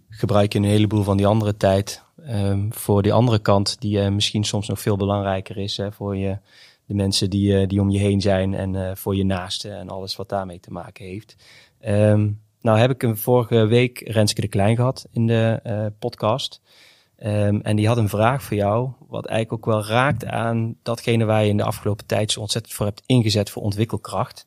gebruik 0.09 0.53
je 0.53 0.59
een 0.59 0.64
heleboel 0.64 1.03
van 1.03 1.17
die 1.17 1.26
andere 1.26 1.57
tijd 1.57 2.03
um, 2.29 2.73
voor 2.73 3.03
die 3.03 3.12
andere 3.12 3.38
kant, 3.38 3.81
die 3.81 3.99
uh, 3.99 4.09
misschien 4.09 4.45
soms 4.45 4.69
nog 4.69 4.81
veel 4.81 4.97
belangrijker 4.97 5.57
is 5.57 5.76
hè, 5.76 5.93
voor 5.93 6.17
je, 6.17 6.38
de 6.87 6.95
mensen 6.95 7.31
die, 7.31 7.61
uh, 7.61 7.69
die 7.69 7.81
om 7.81 7.91
je 7.91 7.99
heen 7.99 8.21
zijn 8.21 8.55
en 8.55 8.97
voor 8.97 9.17
je 9.17 9.25
naasten 9.25 9.79
en 9.79 9.88
alles 9.88 10.17
wat 10.17 10.29
daarmee 10.29 10.61
te 10.61 10.73
maken 10.73 11.05
heeft. 11.05 11.37
Nou 12.61 12.79
heb 12.79 12.91
ik 12.91 13.03
een 13.03 13.17
vorige 13.17 13.67
week 13.67 13.99
Renske 13.99 14.41
de 14.41 14.49
Klein 14.49 14.76
gehad 14.76 15.07
in 15.12 15.26
de 15.26 15.93
podcast. 15.99 16.61
Um, 17.23 17.61
en 17.61 17.76
die 17.76 17.87
had 17.87 17.97
een 17.97 18.09
vraag 18.09 18.42
voor 18.42 18.56
jou, 18.56 18.90
wat 19.09 19.26
eigenlijk 19.26 19.66
ook 19.66 19.75
wel 19.75 19.87
raakt 19.87 20.26
aan 20.26 20.76
datgene 20.83 21.25
waar 21.25 21.42
je 21.42 21.49
in 21.49 21.56
de 21.56 21.64
afgelopen 21.64 22.06
tijd 22.06 22.33
zo 22.33 22.40
ontzettend 22.40 22.75
voor 22.75 22.87
hebt 22.87 23.02
ingezet 23.06 23.50
voor 23.50 23.62
ontwikkelkracht. 23.62 24.47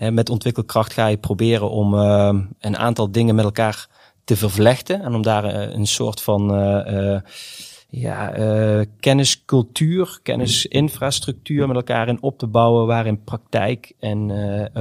En 0.00 0.14
met 0.14 0.30
ontwikkelkracht 0.30 0.92
ga 0.92 1.06
je 1.06 1.16
proberen 1.16 1.70
om 1.70 1.94
uh, 1.94 2.38
een 2.58 2.76
aantal 2.76 3.10
dingen 3.10 3.34
met 3.34 3.44
elkaar 3.44 3.88
te 4.24 4.36
vervlechten 4.36 5.02
en 5.02 5.14
om 5.14 5.22
daar 5.22 5.44
uh, 5.44 5.74
een 5.74 5.86
soort 5.86 6.22
van 6.22 6.58
uh, 6.58 7.20
ja, 7.88 8.32
kenniscultuur, 9.00 10.18
kennisinfrastructuur 10.22 11.66
met 11.66 11.76
elkaar 11.76 12.08
in 12.08 12.22
op 12.22 12.38
te 12.38 12.46
bouwen, 12.46 12.86
waarin 12.86 13.24
praktijk 13.24 13.92
en 13.98 14.30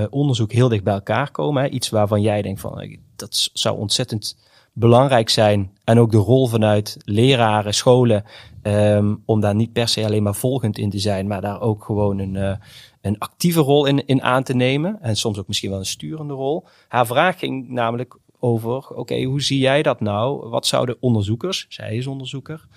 onderzoek 0.09 0.51
heel 0.51 0.69
dicht 0.69 0.83
bij 0.83 0.93
elkaar 0.93 1.31
komen. 1.31 1.63
Hè. 1.63 1.69
Iets 1.69 1.89
waarvan 1.89 2.21
jij 2.21 2.41
denkt 2.41 2.61
van 2.61 2.97
dat 3.15 3.49
zou 3.53 3.77
ontzettend 3.77 4.37
belangrijk 4.79 5.29
zijn. 5.29 5.71
En 5.83 5.99
ook 5.99 6.11
de 6.11 6.17
rol 6.17 6.47
vanuit 6.47 6.97
leraren, 7.03 7.73
scholen, 7.73 8.23
um, 8.63 9.23
om 9.25 9.39
daar 9.39 9.55
niet 9.55 9.73
per 9.73 9.87
se 9.87 10.05
alleen 10.05 10.23
maar 10.23 10.35
volgend 10.35 10.77
in 10.77 10.89
te 10.89 10.99
zijn, 10.99 11.27
maar 11.27 11.41
daar 11.41 11.61
ook 11.61 11.83
gewoon 11.83 12.19
een, 12.19 12.35
uh, 12.35 12.55
een 13.01 13.17
actieve 13.17 13.59
rol 13.59 13.85
in, 13.85 14.05
in 14.05 14.21
aan 14.21 14.43
te 14.43 14.55
nemen. 14.55 14.97
En 15.01 15.15
soms 15.15 15.37
ook 15.37 15.47
misschien 15.47 15.69
wel 15.69 15.79
een 15.79 15.85
sturende 15.85 16.33
rol. 16.33 16.65
Haar 16.87 17.05
vraag 17.05 17.39
ging 17.39 17.69
namelijk 17.69 18.17
over, 18.39 18.87
oké, 18.89 19.23
hoe 19.23 19.41
zie 19.41 19.59
jij 19.59 19.83
dat 19.83 19.99
nou? 19.99 20.49
Wat 20.49 20.67
zouden 20.67 20.97
onderzoekers, 20.99 21.65
zij 21.69 21.95
is 21.95 22.07
onderzoeker, 22.07 22.67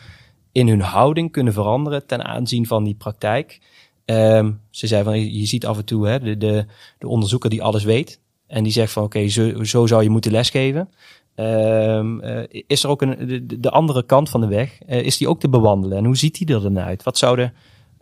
in 0.53 0.69
hun 0.69 0.81
houding 0.81 1.33
kunnen 1.33 1.53
veranderen 1.53 2.07
ten 2.07 2.25
aanzien 2.25 2.67
van 2.67 2.85
die 2.85 2.95
praktijk? 2.95 3.61
Um, 4.05 4.61
ze 4.71 4.87
zei 4.87 5.05
van, 5.05 5.33
je 5.33 5.47
ziet 5.47 5.67
af 5.67 5.79
en 5.79 5.85
toe 5.85 6.09
hè, 6.09 6.21
de, 6.21 6.37
de, 6.37 6.67
de 6.99 7.09
onderzoeker 7.09 7.51
die 7.51 7.63
alles 7.63 7.85
weet. 7.85 8.21
En 8.47 8.63
die 8.63 8.73
zegt 8.73 8.93
van, 8.93 9.03
oké, 9.03 9.29
zo, 9.29 9.65
zo 9.65 9.87
zou 9.87 10.03
je 10.03 10.11
moeten 10.11 10.31
lesgeven. 10.31 10.89
Um, 11.37 12.25
uh, 12.25 12.43
is 12.49 12.83
er 12.83 12.91
ook 12.91 13.03
een, 13.03 13.47
de, 13.47 13.61
de, 13.61 13.71
andere 13.71 14.07
kant 14.07 14.29
van 14.29 14.41
de 14.41 14.47
weg, 14.47 14.79
uh, 14.89 15.03
is 15.03 15.17
die 15.17 15.29
ook 15.29 15.41
te 15.41 15.49
bewandelen? 15.49 15.99
En 15.99 16.05
hoe 16.05 16.17
ziet 16.17 16.39
die 16.39 16.55
er 16.55 16.63
dan 16.63 16.79
uit? 16.79 17.03
Wat 17.03 17.19
zouden 17.19 17.55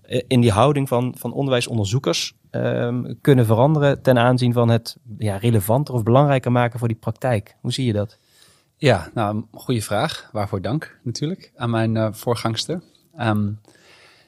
uh, 0.09 0.21
in 0.27 0.41
die 0.41 0.51
houding 0.51 0.89
van, 0.89 1.15
van 1.19 1.33
onderwijsonderzoekers 1.33 2.35
um, 2.51 3.19
kunnen 3.21 3.47
veranderen 3.47 4.03
ten 4.03 4.19
aanzien 4.19 4.53
van 4.53 4.69
het 4.69 4.97
ja, 5.19 5.37
relevanter 5.37 5.95
of 5.95 6.03
belangrijker 6.03 6.53
maken 6.53 6.79
voor 6.79 6.89
die 6.89 6.97
praktijk? 6.97 7.57
Hoe 7.61 7.73
zie 7.73 7.87
je 7.87 7.93
dat? 7.93 8.19
Ja, 8.77 9.11
nou, 9.15 9.45
goede 9.53 9.83
vraag. 9.83 10.29
Waarvoor 10.33 10.61
dank 10.61 10.99
natuurlijk 11.03 11.53
aan 11.57 11.71
mijn 11.71 12.15
voorgangster. 12.15 12.83
Um, 13.21 13.61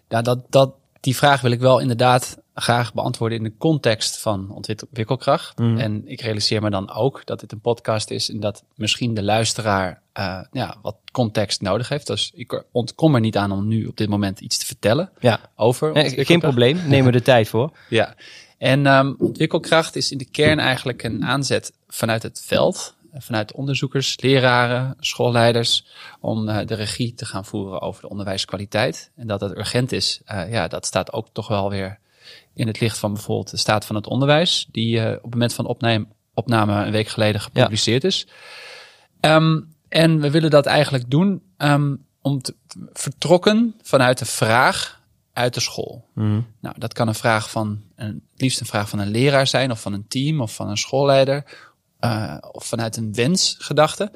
ja, 0.08 0.22
dat, 0.22 0.44
dat, 0.48 0.74
die 1.00 1.16
vraag 1.16 1.40
wil 1.40 1.50
ik 1.50 1.60
wel 1.60 1.78
inderdaad 1.78 2.41
graag 2.54 2.94
beantwoorden 2.94 3.38
in 3.38 3.44
de 3.44 3.56
context 3.58 4.18
van 4.18 4.50
ontwikkelkracht. 4.50 5.58
Mm. 5.58 5.78
En 5.78 6.02
ik 6.06 6.20
realiseer 6.20 6.62
me 6.62 6.70
dan 6.70 6.92
ook 6.92 7.26
dat 7.26 7.40
dit 7.40 7.52
een 7.52 7.60
podcast 7.60 8.10
is 8.10 8.30
en 8.30 8.40
dat 8.40 8.64
misschien 8.74 9.14
de 9.14 9.22
luisteraar 9.22 10.00
uh, 10.18 10.40
ja, 10.52 10.76
wat 10.82 10.96
context 11.12 11.60
nodig 11.60 11.88
heeft. 11.88 12.06
Dus 12.06 12.32
ik 12.34 12.64
ontkom 12.72 13.14
er 13.14 13.20
niet 13.20 13.36
aan 13.36 13.52
om 13.52 13.68
nu 13.68 13.86
op 13.86 13.96
dit 13.96 14.08
moment 14.08 14.40
iets 14.40 14.58
te 14.58 14.66
vertellen 14.66 15.10
ja. 15.20 15.40
over. 15.56 15.92
Nee, 15.92 16.24
geen 16.24 16.40
probleem, 16.40 16.80
nemen 16.86 17.12
we 17.12 17.18
de 17.18 17.24
tijd 17.24 17.48
voor. 17.48 17.72
Ja, 17.88 18.14
en 18.58 18.86
um, 18.86 19.14
ontwikkelkracht 19.18 19.96
is 19.96 20.10
in 20.10 20.18
de 20.18 20.30
kern 20.30 20.58
eigenlijk 20.58 21.02
een 21.02 21.24
aanzet 21.24 21.72
vanuit 21.88 22.22
het 22.22 22.42
veld 22.46 22.94
vanuit 23.14 23.52
onderzoekers, 23.52 24.20
leraren, 24.20 24.96
schoolleiders, 25.00 25.86
om 26.20 26.48
uh, 26.48 26.58
de 26.66 26.74
regie 26.74 27.14
te 27.14 27.24
gaan 27.24 27.44
voeren 27.44 27.80
over 27.80 28.02
de 28.02 28.08
onderwijskwaliteit. 28.08 29.10
En 29.16 29.26
dat 29.26 29.40
het 29.40 29.56
urgent 29.56 29.92
is, 29.92 30.20
uh, 30.32 30.52
ja, 30.52 30.68
dat 30.68 30.86
staat 30.86 31.12
ook 31.12 31.28
toch 31.32 31.48
wel 31.48 31.70
weer 31.70 31.98
in 32.54 32.66
het 32.66 32.80
licht 32.80 32.98
van 32.98 33.12
bijvoorbeeld 33.12 33.50
de 33.50 33.56
staat 33.56 33.84
van 33.84 33.96
het 33.96 34.06
onderwijs, 34.06 34.66
die 34.70 34.96
uh, 34.96 35.06
op 35.10 35.22
het 35.22 35.32
moment 35.32 35.54
van 35.54 35.66
opname, 35.66 36.06
opname 36.34 36.84
een 36.84 36.92
week 36.92 37.08
geleden 37.08 37.40
gepubliceerd 37.40 38.04
is. 38.04 38.26
Um, 39.20 39.74
en 39.88 40.20
we 40.20 40.30
willen 40.30 40.50
dat 40.50 40.66
eigenlijk 40.66 41.10
doen 41.10 41.42
um, 41.58 42.04
om 42.20 42.42
te, 42.42 42.54
vertrokken 42.92 43.74
vanuit 43.82 44.18
de 44.18 44.24
vraag 44.24 45.00
uit 45.32 45.54
de 45.54 45.60
school. 45.60 46.08
Mm. 46.14 46.46
Nou, 46.60 46.74
dat 46.78 46.92
kan 46.92 47.08
een 47.08 47.14
vraag 47.14 47.50
van, 47.50 47.82
een, 47.96 48.22
het 48.32 48.40
liefst 48.40 48.60
een 48.60 48.66
vraag 48.66 48.88
van 48.88 48.98
een 48.98 49.10
leraar 49.10 49.46
zijn, 49.46 49.70
of 49.70 49.80
van 49.80 49.92
een 49.92 50.08
team, 50.08 50.40
of 50.40 50.54
van 50.54 50.68
een 50.68 50.76
schoolleider, 50.76 51.44
uh, 52.00 52.36
of 52.52 52.64
vanuit 52.64 52.96
een 52.96 53.14
wensgedachte. 53.14 54.12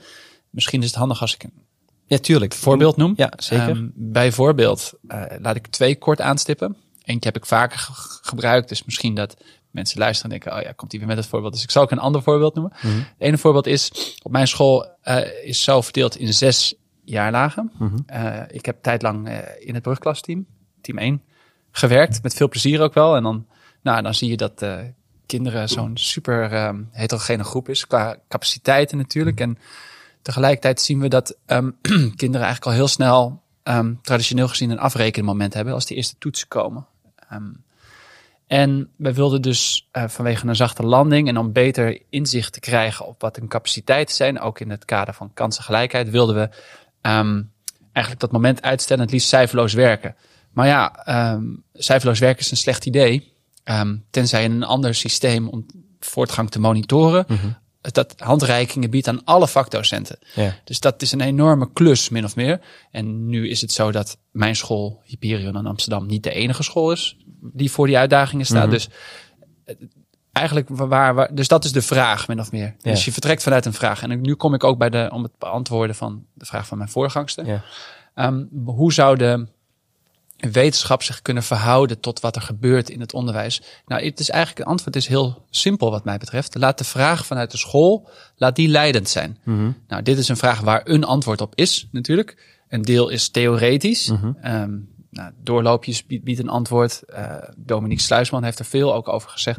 Misschien 0.51 0.81
is 0.81 0.87
het 0.87 0.97
handig 0.97 1.21
als 1.21 1.35
ik 1.35 1.43
een 1.43 1.65
ja, 2.07 2.19
tuurlijk. 2.19 2.55
voorbeeld 2.55 2.97
noem. 2.97 3.13
Ja, 3.17 3.33
zeker. 3.37 3.69
Um, 3.69 3.93
bijvoorbeeld, 3.95 4.93
uh, 5.09 5.23
laat 5.39 5.57
ik 5.57 5.67
twee 5.67 5.99
kort 5.99 6.21
aanstippen. 6.21 6.77
Eentje 7.07 7.29
heb 7.29 7.37
ik 7.37 7.47
vaker 7.47 7.79
gebruikt, 8.23 8.69
dus 8.69 8.85
misschien 8.85 9.15
dat 9.15 9.37
mensen 9.71 9.99
luisteren 9.99 10.33
en 10.33 10.39
denken, 10.39 10.59
oh 10.59 10.65
ja, 10.65 10.73
komt 10.73 10.91
hij 10.91 11.01
weer 11.01 11.09
met 11.09 11.19
het 11.19 11.27
voorbeeld. 11.27 11.53
Dus 11.53 11.63
ik 11.63 11.71
zal 11.71 11.83
ook 11.83 11.91
een 11.91 11.99
ander 11.99 12.23
voorbeeld 12.23 12.55
noemen. 12.55 12.73
Mm 12.83 12.91
-hmm. 12.91 12.99
Het 12.99 13.09
ene 13.19 13.39
voorbeeld 13.39 13.67
is, 13.67 14.17
op 14.23 14.33
mijn 14.33 14.49
school 14.49 14.89
uh, 15.05 15.45
is 15.45 15.63
zo 15.63 15.81
verdeeld 15.81 16.17
in 16.17 16.35
zes 16.35 16.75
jaarlagen. 17.05 17.73
Mm 17.79 17.89
-hmm. 17.89 18.25
uh, 18.25 18.43
ik 18.49 18.67
heb 18.67 18.83
tijdlang 18.83 19.29
uh, 19.29 19.39
in 19.59 19.75
het 19.75 19.83
brugklasteam, 19.83 20.47
team 20.81 20.99
1, 20.99 21.23
gewerkt. 21.71 22.23
Met 22.23 22.35
veel 22.35 22.49
plezier 22.49 22.81
ook 22.81 22.95
wel. 22.95 23.17
En 23.17 23.23
dan, 23.23 23.47
nou, 23.83 24.03
dan 24.03 24.15
zie 24.15 24.31
je 24.31 24.37
dat 24.37 24.67
kinderen 25.27 25.69
zo'n 25.69 25.97
super 25.97 26.67
um, 26.67 26.89
heterogene 26.93 27.45
groep 27.45 27.69
is. 27.69 27.87
Qua 27.87 28.17
capaciteiten 28.29 28.99
natuurlijk. 28.99 29.41
En 29.41 29.59
tegelijkertijd 30.23 30.81
zien 30.81 31.01
we 31.01 31.09
dat 31.09 31.37
um, 31.47 31.77
kinderen 32.23 32.47
eigenlijk 32.47 32.67
al 32.67 32.73
heel 32.73 32.89
snel 32.89 33.43
um, 33.65 33.99
traditioneel 34.03 34.49
gezien 34.49 34.71
een 34.71 34.79
afrekenmoment 34.79 35.55
hebben 35.55 35.75
als 35.75 35.87
die 35.87 35.97
eerste 35.97 36.19
toetsen 36.19 36.49
komen. 36.49 36.87
Um, 37.33 37.65
en 38.47 38.91
we 38.97 39.13
wilden 39.13 39.43
dus 39.43 39.89
uh, 39.93 40.05
vanwege 40.07 40.47
een 40.47 40.57
zachte 40.57 40.83
landing 40.83 41.29
en 41.29 41.37
om 41.37 41.53
beter 41.53 42.03
inzicht 42.11 42.53
te 42.53 42.61
krijgen 42.61 43.07
op 43.07 43.21
wat 43.21 43.37
hun 43.37 43.49
capaciteiten 43.49 44.15
zijn, 44.15 44.41
ook 44.41 44.61
in 44.61 44.71
het 44.71 44.85
kader 44.85 45.15
van 45.15 45.31
kansengelijkheid, 45.35 46.11
wilden 46.11 46.35
we 46.35 46.43
um, 47.11 47.51
eigenlijk 47.93 48.21
dat 48.21 48.33
moment 48.33 48.63
uitstellen, 48.63 49.03
het 49.03 49.13
liefst 49.13 49.29
cijferloos 49.29 49.73
werken. 49.73 50.17
Maar 50.53 50.67
ja, 50.67 51.07
um, 51.35 51.63
cijferloos 51.75 52.19
werken 52.19 52.41
is 52.41 52.51
een 52.51 52.57
slecht 52.57 52.87
idee, 52.87 53.33
tenzij 54.11 54.45
in 54.45 54.53
een 54.53 54.65
ander 54.65 54.95
systeem 54.95 55.49
om 55.49 55.67
voortgang 56.01 56.51
te 56.51 56.61
monitoren. 56.61 57.25
-hmm. 57.27 57.57
Dat 57.93 58.15
handreikingen 58.17 58.91
biedt 58.91 59.09
aan 59.09 59.25
alle 59.25 59.49
vakdocenten. 59.49 60.19
Ja. 60.35 60.55
Dus 60.65 60.81
dat 60.81 61.03
is 61.03 61.13
een 61.13 61.21
enorme 61.21 61.73
klus, 61.73 62.09
min 62.09 62.25
of 62.25 62.37
meer. 62.37 62.61
En 62.91 63.27
nu 63.27 63.49
is 63.49 63.61
het 63.61 63.73
zo 63.73 63.93
dat 63.93 64.19
mijn 64.31 64.57
school, 64.57 65.01
Hyperion 65.05 65.57
in 65.57 65.67
Amsterdam, 65.67 66.07
niet 66.07 66.23
de 66.23 66.33
enige 66.33 66.63
school 66.63 66.93
is 66.93 67.17
die 67.53 67.71
voor 67.71 67.87
die 67.87 67.99
uitdagingen 67.99 68.47
staat. 68.47 68.67
Mm 68.67 68.71
-hmm. 68.71 68.79
Dus 68.79 68.89
eigenlijk 70.33 70.69
waar, 70.69 71.15
waar, 71.15 71.35
dus 71.35 71.49
dat 71.49 71.65
is 71.65 71.73
de 71.73 71.83
vraag, 71.83 72.29
min 72.29 72.41
of 72.41 72.53
meer. 72.53 72.75
Ja. 72.79 72.91
Dus 72.91 73.05
je 73.05 73.13
vertrekt 73.13 73.43
vanuit 73.43 73.67
een 73.67 73.73
vraag. 73.73 74.03
En 74.03 74.21
nu 74.21 74.35
kom 74.35 74.55
ik 74.55 74.65
ook 74.65 74.79
bij 74.79 74.91
de, 74.91 75.09
om 75.13 75.23
het 75.23 75.39
beantwoorden 75.39 75.97
van 75.97 76.25
de 76.33 76.45
vraag 76.45 76.67
van 76.67 76.79
mijn 76.79 76.91
voorgangster. 76.91 77.47
Ja. 77.47 77.63
Um, 78.15 78.49
hoe 78.65 78.93
zou 78.93 79.17
de 79.17 79.47
wetenschap 80.37 81.03
zich 81.03 81.23
kunnen 81.23 81.43
verhouden 81.43 82.01
tot 82.01 82.21
wat 82.21 82.37
er 82.37 82.43
gebeurt 82.43 82.91
in 82.91 83.01
het 83.01 83.13
onderwijs? 83.13 83.63
Nou, 83.87 84.05
het 84.05 84.21
is 84.21 84.31
eigenlijk, 84.31 84.59
het 84.59 84.69
antwoord 84.69 84.97
is 84.97 85.07
heel 85.07 85.45
simpel 85.51 85.91
wat 85.91 86.05
mij 86.05 86.19
betreft. 86.19 86.55
Laat 86.55 86.79
de 86.79 86.85
vraag 86.85 87.27
vanuit 87.27 87.51
de 87.51 87.57
school, 87.57 88.09
laat 88.37 88.57
die 88.57 88.69
leidend 88.69 89.09
zijn. 89.09 89.39
Mm 89.45 89.57
-hmm. 89.57 89.77
Nou, 89.89 90.03
dit 90.03 90.19
is 90.19 90.29
een 90.29 90.37
vraag 90.37 90.61
waar 90.61 90.81
een 90.85 91.05
antwoord 91.05 91.41
op 91.41 91.53
is, 91.55 91.89
natuurlijk. 91.91 92.55
Een 92.69 92.83
deel 92.83 93.09
is 93.09 93.29
theoretisch. 93.29 94.09
Mm 94.09 94.17
-hmm. 94.17 94.53
um, 94.53 94.95
nou, 95.11 95.33
doorloopjes 95.43 96.07
biedt, 96.07 96.39
een 96.39 96.49
antwoord. 96.49 97.03
Uh, 97.09 97.37
Dominique 97.57 98.03
Sluisman 98.03 98.45
heeft 98.45 98.59
er 98.59 98.65
veel 98.65 98.95
ook 98.95 99.09
over 99.09 99.31
gezegd. 99.31 99.59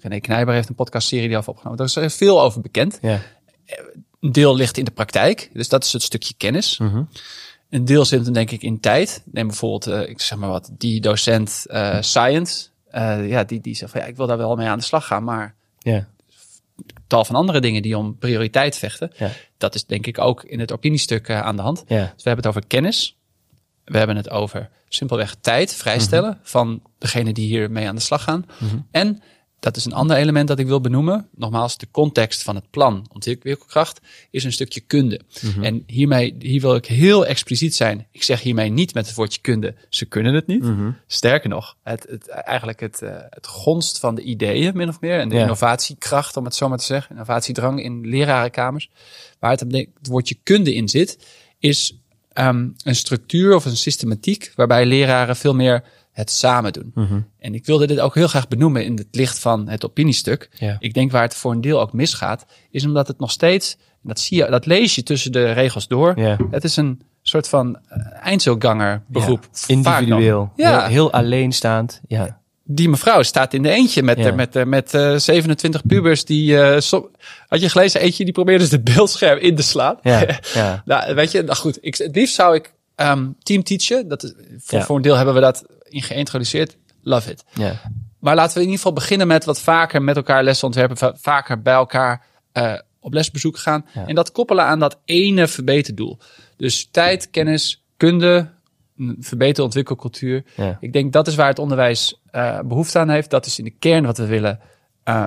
René 0.00 0.20
Knijber 0.20 0.54
heeft 0.54 0.68
een 0.68 0.74
podcastserie 0.74 1.28
die 1.28 1.36
al 1.36 1.42
opgenomen. 1.46 1.76
Daar 1.76 2.04
is 2.04 2.14
veel 2.14 2.42
over 2.42 2.60
bekend. 2.60 2.98
Ja. 3.02 3.20
Een 4.20 4.32
deel 4.32 4.56
ligt 4.56 4.78
in 4.78 4.84
de 4.84 4.90
praktijk. 4.90 5.50
Dus 5.52 5.68
dat 5.68 5.84
is 5.84 5.92
het 5.92 6.02
stukje 6.02 6.34
kennis. 6.36 6.78
Mm 6.78 6.88
-hmm. 6.88 7.08
Een 7.70 7.84
deel 7.84 8.04
zit 8.04 8.24
hem 8.24 8.32
denk 8.32 8.50
ik 8.50 8.62
in 8.62 8.80
tijd. 8.80 9.22
Neem 9.24 9.46
bijvoorbeeld, 9.46 9.88
uh, 9.88 10.08
ik 10.08 10.20
zeg 10.20 10.38
maar 10.38 10.48
wat, 10.48 10.70
die 10.72 11.00
docent 11.00 11.64
uh, 11.66 12.00
science. 12.00 12.68
Uh, 12.92 13.28
ja, 13.28 13.44
die, 13.44 13.60
die 13.60 13.74
zegt 13.74 13.92
van 13.92 14.00
ja, 14.00 14.06
ik 14.06 14.16
wil 14.16 14.26
daar 14.26 14.36
wel 14.36 14.56
mee 14.56 14.68
aan 14.68 14.78
de 14.78 14.84
slag 14.84 15.06
gaan. 15.06 15.24
Maar 15.24 15.54
ja. 15.78 16.08
tal 17.06 17.24
van 17.24 17.36
andere 17.36 17.60
dingen 17.60 17.82
die 17.82 17.98
om 17.98 18.18
prioriteit 18.18 18.76
vechten. 18.76 19.12
Ja. 19.16 19.30
Dat 19.58 19.74
is 19.74 19.86
denk 19.86 20.06
ik 20.06 20.18
ook 20.18 20.44
in 20.44 20.60
het 20.60 20.72
opiniestuk 20.72 21.30
aan 21.30 21.56
de 21.56 21.62
hand. 21.62 21.84
Ja. 21.86 22.00
Dus 22.02 22.22
we 22.22 22.28
hebben 22.28 22.44
het 22.44 22.46
over 22.46 22.66
kennis. 22.66 23.16
We 23.84 23.98
hebben 23.98 24.16
het 24.16 24.30
over 24.30 24.70
simpelweg 24.88 25.36
tijd 25.40 25.74
vrijstellen 25.74 26.30
mm 26.30 26.36
-hmm. 26.36 26.46
van 26.46 26.82
degene 26.98 27.32
die 27.32 27.46
hiermee 27.46 27.88
aan 27.88 27.94
de 27.94 28.00
slag 28.00 28.22
gaan. 28.22 28.46
Mm 28.58 28.68
-hmm. 28.68 28.86
En 28.90 29.22
dat 29.60 29.76
is 29.76 29.84
een 29.84 29.92
ander 29.92 30.16
element 30.16 30.48
dat 30.48 30.58
ik 30.58 30.66
wil 30.66 30.80
benoemen. 30.80 31.28
Nogmaals, 31.34 31.76
de 31.76 31.88
context 31.90 32.42
van 32.42 32.54
het 32.54 32.70
plan 32.70 33.06
ontwikkelkracht 33.12 34.00
is 34.30 34.44
een 34.44 34.52
stukje 34.52 34.80
kunde. 34.80 35.20
Mm 35.40 35.50
-hmm. 35.50 35.62
En 35.62 35.82
hiermee, 35.86 36.36
hier 36.38 36.60
wil 36.60 36.74
ik 36.74 36.86
heel 36.86 37.26
expliciet 37.26 37.74
zijn. 37.74 38.06
Ik 38.10 38.22
zeg 38.22 38.40
hiermee 38.40 38.70
niet 38.70 38.94
met 38.94 39.06
het 39.06 39.16
woordje 39.16 39.40
kunde, 39.40 39.74
ze 39.88 40.04
kunnen 40.04 40.34
het 40.34 40.46
niet. 40.46 40.64
Sterker 41.06 41.48
nog, 41.48 41.76
het, 41.82 42.06
het, 42.08 42.28
eigenlijk 42.28 42.80
het, 42.80 43.00
uh, 43.02 43.10
het 43.30 43.46
gonst 43.46 43.98
van 43.98 44.14
de 44.14 44.22
ideeën, 44.22 44.76
min 44.76 44.88
of 44.88 45.00
meer. 45.00 45.20
En 45.20 45.28
de 45.28 45.34
ja. 45.34 45.40
innovatiekracht, 45.40 46.36
om 46.36 46.44
het 46.44 46.54
zo 46.54 46.68
maar 46.68 46.78
te 46.78 46.84
zeggen. 46.84 47.10
Innovatiedrang 47.10 47.82
in 47.82 48.06
lerarenkamers. 48.06 48.90
Waar 49.38 49.50
het, 49.50 49.60
het 49.60 50.08
woordje 50.08 50.36
kunde 50.42 50.74
in 50.74 50.88
zit, 50.88 51.18
is 51.58 51.98
um, 52.38 52.74
een 52.84 52.96
structuur 52.96 53.54
of 53.54 53.64
een 53.64 53.76
systematiek 53.76 54.52
waarbij 54.54 54.86
leraren 54.86 55.36
veel 55.36 55.54
meer 55.54 55.84
het 56.16 56.30
samen 56.30 56.72
doen. 56.72 56.90
Mm 56.94 57.06
-hmm. 57.06 57.26
En 57.38 57.54
ik 57.54 57.66
wilde 57.66 57.86
dit 57.86 58.00
ook 58.00 58.14
heel 58.14 58.28
graag 58.28 58.48
benoemen 58.48 58.84
in 58.84 58.96
het 58.96 59.08
licht 59.10 59.38
van 59.38 59.68
het 59.68 59.84
opiniestuk. 59.84 60.48
Ja. 60.58 60.76
Ik 60.78 60.94
denk 60.94 61.10
waar 61.10 61.22
het 61.22 61.34
voor 61.34 61.52
een 61.52 61.60
deel 61.60 61.80
ook 61.80 61.92
misgaat, 61.92 62.46
is 62.70 62.84
omdat 62.84 63.08
het 63.08 63.18
nog 63.18 63.30
steeds, 63.30 63.76
dat 64.02 64.20
zie 64.20 64.36
je, 64.36 64.50
dat 64.50 64.66
lees 64.66 64.94
je 64.94 65.02
tussen 65.02 65.32
de 65.32 65.52
regels 65.52 65.88
door. 65.88 66.20
Ja. 66.20 66.36
Het 66.50 66.64
is 66.64 66.76
een 66.76 67.00
soort 67.22 67.48
van 67.48 67.78
eindselganger 68.22 69.02
beroep. 69.06 69.48
Ja. 69.52 69.60
Individueel. 69.66 70.52
Ja. 70.56 70.80
Heel, 70.80 70.88
heel 70.88 71.12
alleenstaand. 71.12 72.00
Ja 72.08 72.40
die 72.68 72.88
mevrouw 72.88 73.22
staat 73.22 73.54
in 73.54 73.62
de 73.62 73.70
eentje 73.70 74.02
met, 74.02 74.18
ja. 74.18 74.32
met, 74.32 74.54
met, 74.54 74.66
met 74.66 74.94
uh, 74.94 75.16
27 75.16 75.86
pubers 75.86 76.24
die, 76.24 76.52
uh, 76.52 76.78
so, 76.78 77.10
had 77.48 77.60
je 77.60 77.68
gelezen, 77.68 78.00
eentje 78.00 78.24
die 78.24 78.32
probeerde 78.32 78.62
dus 78.62 78.72
het 78.72 78.84
beeldscherm 78.84 79.38
in 79.38 79.56
te 79.56 79.62
slaan. 79.62 79.98
Ja, 80.02 80.26
ja. 80.54 80.82
nou, 80.84 81.14
weet 81.14 81.30
je, 81.30 81.42
nou 81.42 81.56
goed, 81.56 81.78
ik, 81.80 81.96
het 81.96 82.16
liefst 82.16 82.34
zou 82.34 82.54
ik 82.54 82.72
um, 82.96 83.36
team 83.42 83.62
teachen. 83.62 84.08
Dat 84.08 84.22
is, 84.22 84.34
voor, 84.58 84.82
voor 84.82 84.96
een 84.96 85.02
deel 85.02 85.16
hebben 85.16 85.34
we 85.34 85.40
dat 85.40 85.64
in 85.96 86.02
geïntroduceerd. 86.02 86.76
Love 87.02 87.30
it. 87.30 87.44
Ja. 87.52 87.80
Maar 88.18 88.34
laten 88.34 88.54
we 88.54 88.60
in 88.60 88.70
ieder 88.70 88.78
geval 88.78 88.92
beginnen 88.92 89.26
met 89.26 89.44
wat 89.44 89.60
vaker 89.60 90.02
met 90.02 90.16
elkaar 90.16 90.44
lessen 90.44 90.66
ontwerpen, 90.66 91.18
vaker 91.18 91.62
bij 91.62 91.74
elkaar 91.74 92.26
uh, 92.52 92.74
op 93.00 93.12
lesbezoek 93.12 93.58
gaan. 93.58 93.86
Ja. 93.94 94.06
En 94.06 94.14
dat 94.14 94.32
koppelen 94.32 94.64
aan 94.64 94.78
dat 94.78 95.00
ene 95.04 95.48
verbeterdoel. 95.48 96.18
Dus 96.56 96.88
tijd, 96.90 97.30
kennis, 97.30 97.84
kunde, 97.96 98.50
verbeterde 99.18 99.62
ontwikkelcultuur. 99.62 100.44
Ja. 100.56 100.76
Ik 100.80 100.92
denk 100.92 101.12
dat 101.12 101.26
is 101.26 101.34
waar 101.34 101.48
het 101.48 101.58
onderwijs 101.58 102.20
uh, 102.32 102.60
behoefte 102.60 102.98
aan 102.98 103.08
heeft. 103.08 103.30
Dat 103.30 103.46
is 103.46 103.58
in 103.58 103.64
de 103.64 103.70
kern 103.78 104.04
wat 104.04 104.18
we 104.18 104.26
willen 104.26 104.60
uh, 105.04 105.26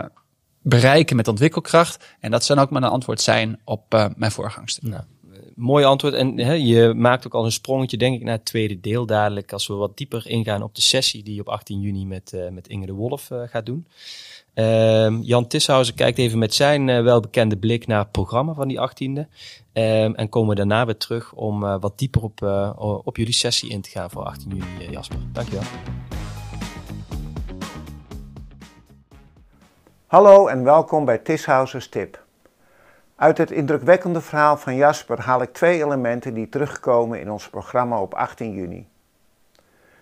bereiken 0.62 1.16
met 1.16 1.28
ontwikkelkracht. 1.28 2.06
En 2.20 2.32
dat 2.32 2.44
zou 2.44 2.60
ook 2.60 2.70
maar 2.70 2.84
een 2.84 2.90
antwoord 2.90 3.22
zijn 3.22 3.60
op 3.64 4.12
mijn 4.16 4.32
voorgangster. 4.32 4.90
Nou, 4.90 5.04
mooi 5.60 5.86
antwoord. 5.86 6.13
En 6.13 6.39
hè, 6.39 6.54
je 6.54 6.93
maakt 6.93 7.26
ook 7.26 7.34
al 7.34 7.45
een 7.45 7.52
sprongetje, 7.52 7.98
denk 7.98 8.15
ik, 8.15 8.24
naar 8.24 8.36
het 8.36 8.45
tweede 8.45 8.80
deel 8.80 9.06
dadelijk. 9.06 9.54
Als 9.54 9.67
we 9.67 9.74
wat 9.74 9.98
dieper 9.98 10.28
ingaan 10.28 10.63
op 10.63 10.76
de 10.76 10.82
sessie 10.82 11.24
die 11.24 11.36
je 11.36 11.41
op 11.41 11.50
18 11.50 11.80
juni 11.80 12.06
met, 12.06 12.38
met 12.52 12.67
Inge 12.67 12.86
de 12.86 12.93
Wolf 12.93 13.30
gaat 13.45 13.65
doen. 13.65 13.88
Uh, 14.56 15.22
Jan 15.22 15.48
Tishausen 15.48 15.93
kijkt 15.95 16.17
even 16.17 16.39
met 16.39 16.54
zijn 16.54 16.88
uh, 16.88 17.02
welbekende 17.02 17.58
blik 17.58 17.88
naar 17.88 18.00
het 18.00 18.12
programma 18.12 18.54
van 18.54 18.67
die 18.67 18.80
18e. 18.89 19.19
Um, 19.74 20.15
en 20.15 20.30
komen 20.30 20.56
daarna 20.56 20.86
weer 20.86 20.98
terug 20.98 21.34
om 21.34 21.60
wat 21.60 21.98
dieper 21.98 22.22
op, 22.22 22.41
op 23.06 23.17
jullie 23.17 23.34
sessie 23.34 23.69
in 23.69 23.82
te 23.82 23.89
gaan 23.89 24.10
voor 24.10 24.24
18 24.24 24.50
juni, 24.50 24.91
Jasper. 24.91 25.17
Dankjewel. 25.34 25.63
Hallo 30.06 30.48
en 30.48 30.63
welkom 30.63 31.06
bij 31.06 31.17
Tishausers 31.17 31.89
Tip. 31.89 32.28
Uit 33.20 33.38
het 33.38 33.52
indrukwekkende 33.52 34.22
verhaal 34.22 34.58
van 34.58 34.76
Jasper 34.76 35.22
haal 35.22 35.42
ik 35.42 35.54
twee 35.54 35.84
elementen 35.84 36.34
die 36.34 36.50
terugkomen 36.50 37.20
in 37.20 37.32
ons 37.32 37.50
programma 37.50 38.02
op 38.02 38.14
18 38.14 38.52
juni. 38.54 38.88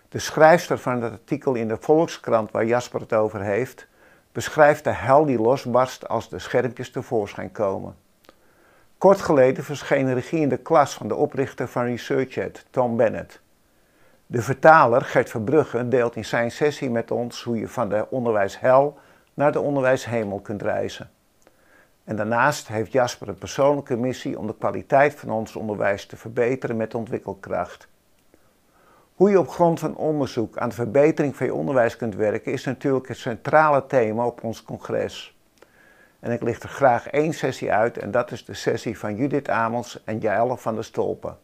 De 0.10 0.20
schrijfster 0.20 0.78
van 0.78 1.02
het 1.02 1.12
artikel 1.12 1.54
in 1.54 1.68
de 1.68 1.78
Volkskrant 1.80 2.52
waar 2.52 2.66
Jasper 2.66 3.00
het 3.00 3.14
over 3.14 3.42
heeft, 3.42 3.88
beschrijft 4.32 4.84
de 4.84 4.92
hel 4.92 5.26
die 5.26 5.42
losbarst 5.42 6.08
als 6.08 6.30
de 6.30 6.40
schermpjes 6.40 6.92
tevoorschijn 6.92 7.52
komen. 7.52 7.96
Kort 8.98 9.22
geleden 9.22 9.64
verscheen 9.64 10.14
regie 10.14 10.42
in 10.42 10.50
de 10.50 10.58
klas 10.58 10.94
van 10.94 11.08
de 11.08 11.16
oprichter 11.16 11.68
van 11.68 11.84
ResearchEd, 11.84 12.66
Tom 12.70 12.98
Bennett. 12.98 13.42
De 14.26 14.42
vertaler 14.42 15.02
Gert 15.02 15.30
Verbrugge 15.30 15.88
deelt 15.88 16.16
in 16.16 16.26
zijn 16.26 16.52
sessie 16.52 16.90
met 16.90 17.12
ons 17.12 17.44
hoe 17.44 17.60
je 17.60 17.68
van 17.68 17.90
de 17.90 18.10
onderwijshel 18.10 18.98
naar 19.34 19.52
de 19.52 19.62
onderwijshemel 19.62 20.40
kunt 20.40 20.62
reizen. 20.62 21.10
En 22.08 22.16
daarnaast 22.16 22.68
heeft 22.68 22.92
Jasper 22.92 23.28
een 23.28 23.38
persoonlijke 23.38 23.98
missie 23.98 24.40
om 24.40 24.48
de 24.48 24.56
kwaliteit 24.58 25.16
van 25.16 25.30
ons 25.30 25.56
onderwijs 25.56 26.06
te 26.06 26.18
verbeteren 26.18 26.78
met 26.78 26.96
ontwikkelkracht. 26.96 27.88
Hoe 29.16 29.30
je 29.30 29.40
op 29.40 29.50
grond 29.50 29.80
van 29.80 29.96
onderzoek 29.96 30.58
aan 30.58 30.70
de 30.70 30.76
verbetering 30.76 31.36
van 31.36 31.46
je 31.46 31.54
onderwijs 31.54 31.96
kunt 31.96 32.16
werken 32.16 32.52
is 32.52 32.64
natuurlijk 32.64 33.08
het 33.08 33.18
centrale 33.18 33.86
thema 33.86 34.26
op 34.26 34.44
ons 34.44 34.64
congres. 34.64 35.38
En 36.20 36.32
ik 36.32 36.42
licht 36.42 36.64
er 36.64 36.70
graag 36.70 37.08
één 37.08 37.34
sessie 37.34 37.72
uit 37.72 37.98
en 37.98 38.12
dat 38.12 38.32
is 38.32 38.46
de 38.46 38.54
sessie 38.54 39.00
van 39.00 39.16
Judith 39.16 39.50
Amels 39.50 40.04
en 40.04 40.20
Jaelle 40.20 40.58
van 40.58 40.76
der 40.76 40.84
Stolpen. 40.84 41.38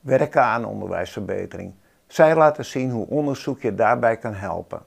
Werken 0.00 0.42
aan 0.42 0.64
onderwijsverbetering. 0.64 1.74
Zij 2.06 2.36
laten 2.36 2.64
zien 2.64 2.90
hoe 2.90 3.06
onderzoek 3.06 3.60
je 3.60 3.74
daarbij 3.74 4.16
kan 4.16 4.34
helpen. 4.34 4.82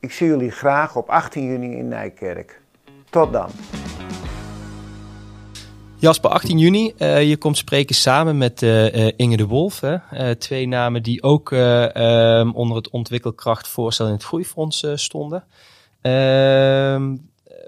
Ik 0.00 0.12
zie 0.12 0.26
jullie 0.26 0.50
graag 0.50 0.96
op 0.96 1.08
18 1.08 1.44
juni 1.44 1.76
in 1.76 1.88
Nijkerk. 1.88 2.60
Tot 3.10 3.32
dan. 3.32 3.50
Jasper, 6.00 6.30
18 6.30 6.58
juni, 6.58 6.92
uh, 6.98 7.28
je 7.28 7.36
komt 7.36 7.56
spreken 7.56 7.94
samen 7.94 8.38
met 8.38 8.62
uh, 8.62 9.06
Inge 9.16 9.36
de 9.36 9.46
Wolf. 9.46 9.80
Hè? 9.80 9.96
Uh, 10.12 10.30
twee 10.30 10.68
namen 10.68 11.02
die 11.02 11.22
ook 11.22 11.50
um, 11.50 12.54
onder 12.54 12.76
het 12.76 12.90
ontwikkelkrachtvoorstel 12.90 14.06
in 14.06 14.12
het 14.12 14.24
Groeifonds 14.24 14.86
stonden. 14.94 15.44
Ehm, 16.00 17.16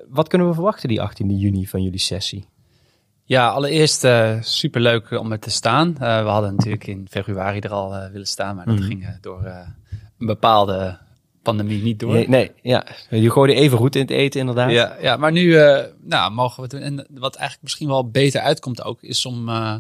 wat 0.09 0.29
kunnen 0.29 0.49
we 0.49 0.55
verwachten 0.55 0.89
die 0.89 1.01
18 1.01 1.39
juni 1.39 1.67
van 1.67 1.83
jullie 1.83 1.99
sessie? 1.99 2.45
Ja, 3.25 3.49
allereerst 3.49 4.07
superleuk 4.41 5.11
om 5.11 5.33
er 5.33 5.39
te 5.39 5.51
staan. 5.51 5.95
we 5.99 6.05
hadden 6.05 6.55
natuurlijk 6.55 6.87
in 6.87 7.07
februari 7.11 7.59
er 7.59 7.73
al 7.73 8.11
willen 8.13 8.27
staan, 8.27 8.57
maar 8.57 8.67
dat 8.67 8.79
mm. 8.79 8.83
ging 8.83 9.19
door 9.21 9.45
een 10.19 10.27
bepaalde 10.27 10.99
pandemie 11.43 11.83
niet 11.83 11.99
door. 11.99 12.13
Nee, 12.13 12.29
nee, 12.29 12.51
ja. 12.63 12.87
Je 13.11 13.31
gooide 13.31 13.55
even 13.55 13.79
goed 13.79 13.95
in 13.95 14.01
het 14.01 14.11
eten 14.11 14.41
inderdaad. 14.41 14.71
Ja, 14.71 14.97
ja 15.01 15.17
maar 15.17 15.33
nu 15.33 15.43
uh, 15.43 15.79
nou, 16.01 16.33
mogen 16.33 16.57
we 16.57 16.63
het 16.63 16.71
doen. 16.71 16.81
En 16.81 17.07
wat 17.11 17.35
eigenlijk 17.35 17.63
misschien 17.63 17.89
wel 17.89 18.11
beter 18.11 18.41
uitkomt 18.41 18.83
ook, 18.83 19.03
is 19.03 19.27
om, 19.27 19.49
uh, 19.49 19.75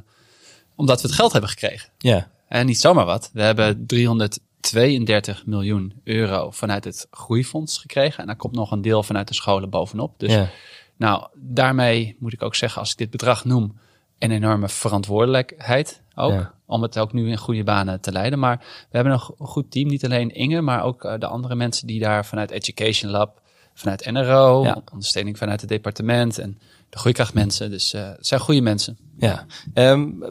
omdat 0.74 1.00
we 1.00 1.06
het 1.06 1.16
geld 1.16 1.32
hebben 1.32 1.50
gekregen. 1.50 1.90
Ja. 1.98 2.30
En 2.48 2.66
niet 2.66 2.80
zomaar 2.80 3.04
wat. 3.04 3.30
We 3.32 3.42
hebben 3.42 3.86
332 3.86 5.46
miljoen 5.46 6.00
euro 6.04 6.50
vanuit 6.50 6.84
het 6.84 7.06
groeifonds 7.10 7.78
gekregen. 7.78 8.18
En 8.18 8.26
daar 8.26 8.36
komt 8.36 8.54
nog 8.54 8.70
een 8.70 8.82
deel 8.82 9.02
vanuit 9.02 9.28
de 9.28 9.34
scholen 9.34 9.70
bovenop. 9.70 10.14
Dus 10.18 10.32
ja. 10.32 10.48
nou, 10.96 11.26
daarmee 11.34 12.16
moet 12.18 12.32
ik 12.32 12.42
ook 12.42 12.54
zeggen, 12.54 12.80
als 12.80 12.90
ik 12.90 12.98
dit 12.98 13.10
bedrag 13.10 13.44
noem, 13.44 13.78
een 14.18 14.30
enorme 14.30 14.68
verantwoordelijkheid 14.68 16.02
ook. 16.20 16.54
Om 16.66 16.82
het 16.82 16.98
ook 16.98 17.12
nu 17.12 17.30
in 17.30 17.36
goede 17.36 17.64
banen 17.64 18.00
te 18.00 18.12
leiden. 18.12 18.38
Maar 18.38 18.56
we 18.90 18.96
hebben 18.96 19.12
een 19.12 19.46
goed 19.46 19.70
team. 19.70 19.88
Niet 19.88 20.04
alleen 20.04 20.34
Inge, 20.34 20.60
maar 20.60 20.82
ook 20.82 21.04
uh, 21.04 21.14
de 21.18 21.26
andere 21.26 21.54
mensen 21.54 21.86
die 21.86 22.00
daar 22.00 22.26
vanuit 22.26 22.50
Education 22.50 23.10
Lab, 23.10 23.40
vanuit 23.74 24.10
NRO, 24.10 24.64
ja. 24.64 24.82
ondersteuning 24.92 25.38
vanuit 25.38 25.60
het 25.60 25.70
departement 25.70 26.38
en 26.38 26.58
de 26.90 26.98
groeikrachtmensen. 26.98 27.70
Dus 27.70 27.94
uh, 27.94 28.08
het 28.08 28.26
zijn 28.26 28.40
goede 28.40 28.60
mensen. 28.60 28.98
Ja. 29.18 29.46
Um, 29.74 30.24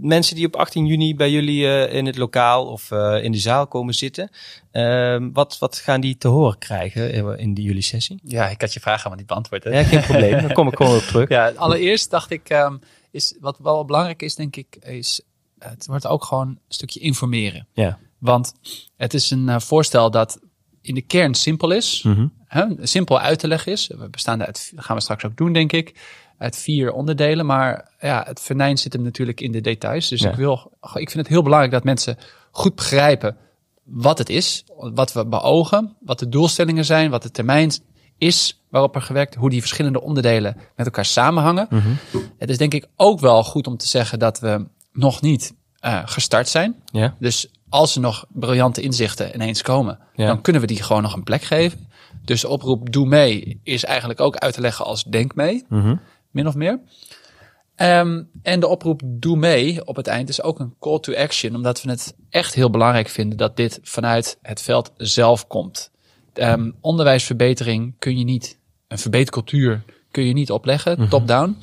mensen 0.00 0.36
die 0.36 0.46
op 0.46 0.56
18 0.56 0.86
juni 0.86 1.16
bij 1.16 1.30
jullie 1.30 1.62
uh, 1.62 1.94
in 1.94 2.06
het 2.06 2.16
lokaal 2.16 2.66
of 2.66 2.90
uh, 2.90 3.24
in 3.24 3.32
de 3.32 3.38
zaal 3.38 3.66
komen 3.66 3.94
zitten. 3.94 4.30
Um, 4.72 5.32
wat, 5.32 5.58
wat 5.58 5.76
gaan 5.76 6.00
die 6.00 6.16
te 6.16 6.28
horen 6.28 6.58
krijgen 6.58 7.38
in 7.38 7.54
die 7.54 7.64
jullie 7.64 7.82
sessie? 7.82 8.20
Ja, 8.22 8.48
ik 8.48 8.60
had 8.60 8.72
je 8.72 8.80
vraag 8.80 8.96
helemaal 8.96 9.18
niet 9.18 9.26
beantwoord. 9.26 9.64
Hè? 9.64 9.70
Ja, 9.70 9.84
geen 9.84 10.02
probleem. 10.02 10.40
Dan 10.40 10.52
kom 10.52 10.68
ik 10.68 10.76
gewoon 10.76 10.96
op 10.96 11.02
terug. 11.12 11.28
Ja, 11.28 11.52
allereerst 11.56 12.10
dacht 12.10 12.30
ik, 12.30 12.50
um, 12.50 12.80
is, 13.12 13.36
wat 13.40 13.58
wel 13.58 13.84
belangrijk 13.84 14.22
is, 14.22 14.34
denk 14.34 14.56
ik, 14.56 14.76
is 14.76 15.20
het 15.58 15.86
wordt 15.86 16.06
ook 16.06 16.24
gewoon 16.24 16.48
een 16.48 16.58
stukje 16.68 17.00
informeren. 17.00 17.66
Ja. 17.72 17.98
Want 18.18 18.54
het 18.96 19.14
is 19.14 19.30
een 19.30 19.48
uh, 19.48 19.58
voorstel 19.58 20.10
dat 20.10 20.40
in 20.80 20.94
de 20.94 21.02
kern 21.02 21.34
simpel 21.34 21.70
is, 21.70 22.02
mm 22.02 22.14
-hmm. 22.14 22.32
hè, 22.46 22.86
simpel 22.86 23.20
uit 23.20 23.38
te 23.38 23.48
leggen 23.48 23.72
is. 23.72 23.86
We 23.86 24.08
bestaan 24.08 24.44
uit, 24.44 24.72
gaan 24.76 24.96
we 24.96 25.02
straks 25.02 25.24
ook 25.24 25.36
doen, 25.36 25.52
denk 25.52 25.72
ik, 25.72 26.00
uit 26.38 26.56
vier 26.56 26.92
onderdelen. 26.92 27.46
Maar 27.46 27.90
ja, 28.00 28.24
het 28.26 28.40
venijn 28.40 28.78
zit 28.78 28.92
hem 28.92 29.02
natuurlijk 29.02 29.40
in 29.40 29.52
de 29.52 29.60
details. 29.60 30.08
Dus 30.08 30.20
ja. 30.20 30.30
ik, 30.30 30.36
wil, 30.36 30.72
ik 30.80 31.10
vind 31.10 31.14
het 31.14 31.28
heel 31.28 31.42
belangrijk 31.42 31.72
dat 31.72 31.84
mensen 31.84 32.18
goed 32.50 32.74
begrijpen 32.74 33.36
wat 33.84 34.18
het 34.18 34.28
is, 34.28 34.64
wat 34.76 35.12
we 35.12 35.26
beogen, 35.26 35.96
wat 36.00 36.18
de 36.18 36.28
doelstellingen 36.28 36.84
zijn, 36.84 37.10
wat 37.10 37.22
de 37.22 37.30
termijn 37.30 37.70
is 38.22 38.62
waarop 38.70 38.94
er 38.94 39.02
gewerkt, 39.02 39.34
hoe 39.34 39.50
die 39.50 39.60
verschillende 39.60 40.00
onderdelen 40.00 40.56
met 40.76 40.86
elkaar 40.86 41.04
samenhangen. 41.04 41.66
Mm 41.70 41.80
-hmm. 41.80 41.98
Het 42.38 42.50
is 42.50 42.58
denk 42.58 42.74
ik 42.74 42.86
ook 42.96 43.20
wel 43.20 43.44
goed 43.44 43.66
om 43.66 43.76
te 43.76 43.88
zeggen 43.88 44.18
dat 44.18 44.40
we 44.40 44.66
nog 44.92 45.20
niet 45.20 45.54
uh, 45.84 46.02
gestart 46.04 46.48
zijn. 46.48 46.82
Ja. 46.84 47.16
Dus 47.18 47.50
als 47.68 47.94
er 47.94 48.00
nog 48.00 48.24
briljante 48.28 48.80
inzichten 48.80 49.34
ineens 49.34 49.62
komen, 49.62 49.98
ja. 50.14 50.26
dan 50.26 50.40
kunnen 50.40 50.62
we 50.62 50.68
die 50.68 50.82
gewoon 50.82 51.02
nog 51.02 51.14
een 51.14 51.22
plek 51.22 51.42
geven. 51.42 51.88
Dus 52.24 52.40
de 52.40 52.48
oproep 52.48 52.92
doe 52.92 53.06
mee 53.06 53.60
is 53.62 53.84
eigenlijk 53.84 54.20
ook 54.20 54.36
uit 54.36 54.54
te 54.54 54.60
leggen 54.60 54.84
als 54.84 55.04
denk 55.04 55.34
mee, 55.34 55.64
mm 55.68 55.82
-hmm. 55.82 56.00
min 56.30 56.46
of 56.46 56.54
meer. 56.54 56.80
Um, 57.76 58.30
en 58.42 58.60
de 58.60 58.66
oproep 58.66 59.00
doe 59.04 59.36
mee 59.36 59.86
op 59.86 59.96
het 59.96 60.06
eind 60.06 60.28
is 60.28 60.42
ook 60.42 60.58
een 60.58 60.74
call 60.78 61.00
to 61.00 61.14
action, 61.14 61.54
omdat 61.54 61.82
we 61.82 61.90
het 61.90 62.14
echt 62.30 62.54
heel 62.54 62.70
belangrijk 62.70 63.08
vinden 63.08 63.38
dat 63.38 63.56
dit 63.56 63.80
vanuit 63.82 64.38
het 64.42 64.62
veld 64.62 64.92
zelf 64.96 65.46
komt. 65.46 65.91
Um, 66.34 66.74
onderwijsverbetering 66.80 67.94
kun 67.98 68.18
je 68.18 68.24
niet, 68.24 68.58
een 68.88 68.98
verbetercultuur 68.98 69.82
kun 70.10 70.24
je 70.24 70.32
niet 70.32 70.50
opleggen, 70.50 70.98
Mhm. 71.00 71.08
top-down. 71.08 71.56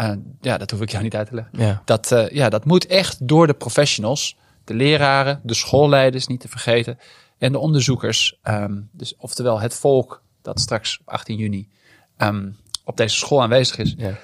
Uh, 0.00 0.10
ja, 0.40 0.58
dat 0.58 0.70
hoef 0.70 0.80
ik 0.80 0.90
jou 0.90 1.02
niet 1.02 1.14
uit 1.16 1.28
te 1.28 1.34
leggen. 1.34 1.58
Ja. 1.58 1.82
Dat, 1.84 2.10
uh, 2.12 2.28
ja, 2.28 2.48
dat 2.48 2.64
moet 2.64 2.86
echt 2.86 3.28
door 3.28 3.46
de 3.46 3.54
professionals, 3.54 4.36
de 4.64 4.74
leraren, 4.74 5.40
de 5.42 5.54
schoolleiders 5.54 6.26
niet 6.26 6.40
te 6.40 6.48
vergeten 6.48 6.98
en 7.38 7.52
de 7.52 7.58
onderzoekers. 7.58 8.38
Um, 8.44 8.88
dus 8.92 9.14
oftewel 9.16 9.60
het 9.60 9.74
volk 9.74 10.22
dat 10.42 10.60
straks 10.60 10.98
op 11.00 11.08
18 11.08 11.36
juni 11.36 11.68
um, 12.18 12.56
op 12.84 12.96
deze 12.96 13.16
school 13.16 13.42
aanwezig 13.42 13.78
is. 13.78 13.94
Ja. 13.96 14.18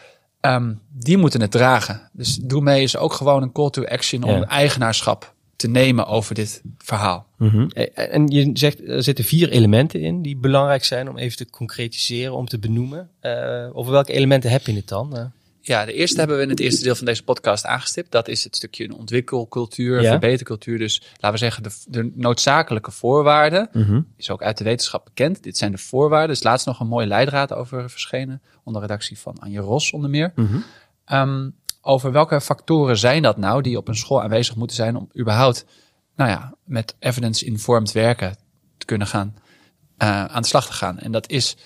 Um, 0.57 0.81
die 0.92 1.18
moeten 1.18 1.40
het 1.40 1.50
dragen. 1.50 2.11
Dus 2.12 2.37
doe 2.37 2.61
mee 2.62 2.83
is 2.83 2.96
ook 2.96 3.12
gewoon 3.12 3.42
een 3.42 3.53
call 3.53 3.70
to 3.70 3.85
action 3.85 4.22
om 4.22 4.31
Ja. 4.37 4.42
eigenaarschap 4.46 5.35
te 5.61 5.68
nemen 5.68 6.07
over 6.07 6.35
dit 6.35 6.62
verhaal. 6.79 7.27
Mhm. 7.37 7.68
Eh, 7.73 8.14
En 8.14 8.27
je 8.27 8.51
zegt, 8.53 8.88
er 8.88 9.03
zitten 9.03 9.25
vier 9.25 9.49
elementen 9.51 10.01
in 10.01 10.23
die 10.23 10.37
belangrijk 10.37 10.85
zijn 10.85 11.09
om 11.09 11.18
even 11.18 11.37
te 11.37 11.51
concretiseren, 11.51 12.35
om 12.35 12.46
te 12.46 12.59
benoemen. 12.59 13.11
Uh, 13.23 13.66
over 13.73 13.92
welke 13.92 14.12
elementen 14.12 14.51
heb 14.51 14.66
je 14.66 14.75
het 14.75 14.88
dan? 14.88 15.16
Uh, 15.16 15.25
Ja, 15.62 15.85
de 15.85 15.92
eerste 15.92 16.18
hebben 16.18 16.37
we 16.37 16.42
in 16.42 16.49
het 16.49 16.61
eerste 16.61 16.83
deel 16.83 16.94
van 16.94 17.07
deze 17.07 17.23
podcast 17.25 17.64
aangestipt. 17.64 18.11
Dat 18.12 18.29
is 18.29 18.44
het 18.44 18.57
stukje 18.57 18.85
een 18.85 18.94
ontwikkelcultuur, 18.94 20.03
Ja. 20.03 20.11
verbetercultuur. 20.11 20.79
Dus 20.79 21.03
laten 21.12 21.33
we 21.33 21.37
zeggen, 21.38 21.62
de, 21.62 21.70
de 21.88 22.12
noodzakelijke 22.14 22.90
voorwaarden. 22.90 23.68
Mhm. 23.73 24.01
Is 24.16 24.31
ook 24.31 24.42
uit 24.42 24.59
de 24.59 24.64
wetenschap 24.64 25.05
bekend. 25.05 25.42
Dit 25.42 25.57
zijn 25.57 25.73
de 25.73 25.79
voorwaarden. 25.79 26.29
Dus 26.29 26.42
laatst 26.42 26.66
nog 26.66 26.81
een 26.81 26.87
mooie 26.87 27.07
leidraad 27.07 27.53
over 27.53 27.90
verschenen. 27.90 28.42
Onder 28.64 28.83
redactie 28.83 29.18
van 29.18 29.38
Anje 29.38 29.61
Ros 29.61 29.90
onder 29.92 30.11
meer. 30.11 30.33
Mhm. 30.35 30.57
Um, 31.12 31.55
over 31.81 32.12
welke 32.12 32.40
factoren 32.40 32.99
zijn 32.99 33.23
dat 33.23 33.37
nou 33.37 33.62
die 33.62 33.77
op 33.77 33.88
een 33.88 33.97
school 33.97 34.23
aanwezig 34.23 34.57
moeten 34.57 34.77
zijn 34.77 34.97
om 34.97 35.09
überhaupt, 35.19 35.64
nou 36.16 36.31
ja, 36.31 36.55
met 36.64 36.97
evidence-informed 36.99 37.93
werken 37.93 38.37
te 38.79 38.87
kunnen 38.87 39.07
gaan, 39.07 39.35
uh, 40.03 40.25
aan 40.25 40.43
de 40.43 40.49
slag 40.49 40.66
te 40.66 40.73
gaan. 40.73 40.99
En 40.99 41.12
dat 41.12 41.29
is 41.29 41.57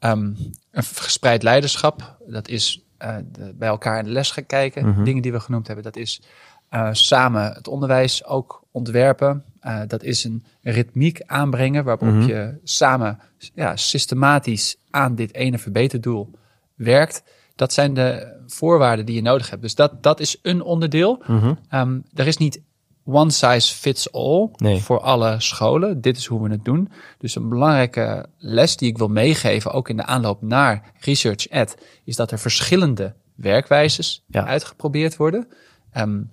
um, 0.00 0.36
een 0.70 0.82
gespreid 0.82 1.42
leiderschap. 1.42 2.16
Dat 2.26 2.48
is 2.48 2.84
uh, 3.02 3.16
de, 3.32 3.54
bij 3.54 3.68
elkaar 3.68 3.98
in 3.98 4.04
de 4.04 4.10
les 4.10 4.30
gaan 4.30 4.46
kijken. 4.46 4.88
Mhm. 4.88 5.04
Dingen 5.04 5.22
die 5.22 5.32
we 5.32 5.40
genoemd 5.40 5.66
hebben. 5.66 5.84
Dat 5.84 5.96
is 5.96 6.22
uh, 6.70 6.88
samen 6.92 7.52
het 7.52 7.68
onderwijs 7.68 8.24
ook 8.24 8.64
ontwerpen. 8.70 9.44
Dat 9.86 10.02
is 10.02 10.24
een 10.24 10.44
ritmiek 10.62 11.22
aanbrengen 11.26 11.84
waarop 11.84 12.08
Mhm. 12.08 12.26
je 12.26 12.60
samen 12.64 13.18
ja, 13.54 13.76
systematisch 13.76 14.76
aan 14.90 15.14
dit 15.14 15.34
ene 15.34 15.58
verbeterdoel 15.58 16.30
werkt. 16.74 17.22
Dat 17.56 17.72
zijn 17.72 17.94
de 17.94 18.36
voorwaarden 18.46 19.06
die 19.06 19.14
je 19.14 19.22
nodig 19.22 19.50
hebt. 19.50 19.62
Dus 19.62 19.74
dat, 19.74 20.02
dat 20.02 20.20
is 20.20 20.38
een 20.42 20.62
onderdeel. 20.62 21.22
Mhm. 21.26 21.54
Um, 21.70 22.04
er 22.14 22.26
is 22.26 22.36
niet 22.36 22.60
one 23.04 23.30
size 23.30 23.74
fits 23.74 24.12
all 24.12 24.48
Nee. 24.56 24.80
voor 24.80 25.00
alle 25.00 25.40
scholen. 25.40 26.00
Dit 26.00 26.16
is 26.16 26.26
hoe 26.26 26.42
we 26.42 26.50
het 26.50 26.64
doen. 26.64 26.90
Dus 27.18 27.34
een 27.34 27.48
belangrijke 27.48 28.26
les 28.38 28.76
die 28.76 28.88
ik 28.88 28.98
wil 28.98 29.08
meegeven, 29.08 29.72
ook 29.72 29.88
in 29.88 29.96
de 29.96 30.04
aanloop 30.04 30.42
naar 30.42 30.92
Research 31.00 31.46
Ed, 31.46 31.76
is 32.04 32.16
dat 32.16 32.30
er 32.30 32.38
verschillende 32.38 33.14
werkwijzes 33.34 34.22
Ja. 34.26 34.46
uitgeprobeerd 34.46 35.16
worden. 35.16 35.48
Um, 35.96 36.30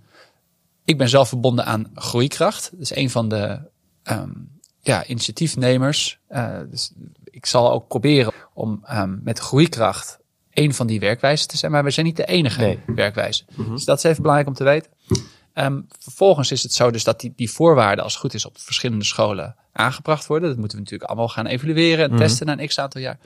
ik 0.86 0.98
ben 0.98 1.10
zelf 1.10 1.28
verbonden 1.30 1.66
aan 1.66 1.92
Groeikracht. 1.96 2.70
Dat 2.72 2.80
is 2.82 2.96
een 2.96 3.10
van 3.10 3.30
de 3.30 3.60
um, 4.12 4.60
ja, 4.80 5.06
initiatiefnemers. 5.06 6.20
Uh, 6.30 6.58
dus 6.70 6.92
ik 7.24 7.46
zal 7.46 7.72
ook 7.72 7.88
proberen 7.88 8.34
om 8.54 8.86
um, 8.94 9.20
met 9.24 9.40
Groeikracht 9.40 10.20
een 10.54 10.74
van 10.74 10.88
die 10.88 11.00
werkwijzen 11.00 11.48
te 11.48 11.58
zijn. 11.58 11.72
Maar 11.72 11.84
we 11.84 11.92
zijn 11.92 12.06
niet 12.06 12.16
de 12.16 12.26
enige 12.26 12.62
Nee. 12.62 12.80
werkwijze. 12.86 13.44
Dus 13.70 13.86
dat 13.86 13.98
is 13.98 14.04
even 14.04 14.22
belangrijk 14.22 14.50
om 14.50 14.56
te 14.56 14.64
weten. 14.64 14.92
Um, 15.54 15.88
vervolgens 16.00 16.52
is 16.52 16.64
het 16.64 16.74
zo 16.74 16.92
dus 16.92 17.04
dat 17.04 17.20
die, 17.20 17.34
die 17.36 17.52
voorwaarden 17.52 18.04
als 18.04 18.14
het 18.14 18.22
goed 18.22 18.34
is 18.34 18.46
op 18.46 18.58
verschillende 18.60 19.06
scholen 19.06 19.56
aangebracht 19.74 20.28
worden. 20.28 20.50
Dat 20.50 20.58
moeten 20.58 20.78
we 20.78 20.84
natuurlijk 20.84 21.10
allemaal 21.10 21.30
gaan 21.30 21.46
evalueren 21.46 22.04
en 22.06 22.10
Mhm. 22.12 22.20
testen 22.20 22.46
na 22.46 22.60
een 22.60 22.68
x 22.68 22.80
aantal 22.80 23.02
jaar. 23.02 23.20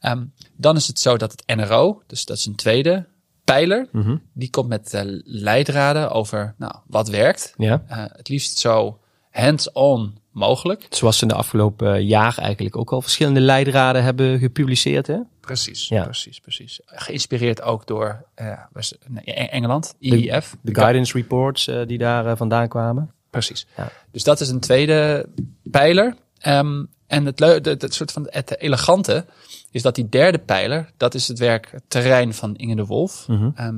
Um, 0.00 0.32
dan 0.56 0.76
is 0.76 0.86
het 0.86 0.98
zo 1.00 1.16
dat 1.16 1.30
het 1.30 1.56
NRO, 1.56 2.02
dus 2.06 2.24
dat 2.24 2.36
is 2.36 2.46
een 2.46 2.54
tweede 2.56 3.06
pijler, 3.44 3.88
Mhm. 3.92 4.16
die 4.32 4.50
komt 4.50 4.68
met 4.68 4.94
uh, 4.94 5.00
leidraden 5.24 6.10
over 6.10 6.54
nou, 6.58 6.74
wat 6.86 7.08
werkt. 7.08 7.54
Ja. 7.56 7.82
Uh, 7.90 8.04
het 8.08 8.28
liefst 8.28 8.58
zo 8.58 8.98
hands-on 9.30 10.18
mogelijk. 10.32 10.86
Zoals 10.90 11.16
ze 11.16 11.22
in 11.22 11.28
de 11.28 11.34
afgelopen 11.34 11.94
eh, 11.94 12.08
jaar 12.08 12.38
eigenlijk 12.38 12.76
ook 12.76 12.92
al 12.92 13.02
verschillende 13.02 13.40
leidraden 13.40 14.02
hebben 14.02 14.38
gepubliceerd. 14.38 15.06
Hè? 15.06 15.16
Precies, 15.40 15.88
Ja. 15.88 16.02
precies, 16.04 16.40
precies. 16.40 16.80
Geïnspireerd 16.86 17.62
ook 17.62 17.86
door 17.86 18.24
uh, 18.40 18.58
was- 18.72 18.94
nee, 19.08 19.24
Engeland, 19.34 19.94
IEF. 19.98 20.56
De 20.60 20.74
guidance 20.74 21.12
reports 21.12 21.68
eh, 21.68 21.80
die 21.86 21.98
daar 21.98 22.26
eh, 22.26 22.36
vandaan 22.36 22.68
kwamen. 22.68 23.12
Precies. 23.30 23.66
Ja. 23.76 23.88
Dus 24.10 24.22
dat 24.22 24.40
is 24.40 24.48
een 24.48 24.60
tweede 24.60 25.26
pijler. 25.62 26.14
Ehm, 26.38 26.84
en 27.06 27.26
het, 27.26 27.38
het, 27.38 27.66
het 27.66 27.94
soort 27.94 28.12
van 28.12 28.26
het 28.30 28.58
elegante 28.60 29.24
is 29.70 29.82
dat 29.82 29.94
die 29.94 30.08
derde 30.08 30.38
pijler, 30.38 30.90
dat 30.96 31.14
is 31.14 31.28
het 31.28 31.38
werk, 31.38 31.68
het 31.70 31.82
terrein 31.88 32.34
van 32.34 32.56
Inge 32.56 32.74
de 32.76 32.84
Wolf, 32.86 33.26
eh, 33.54 33.68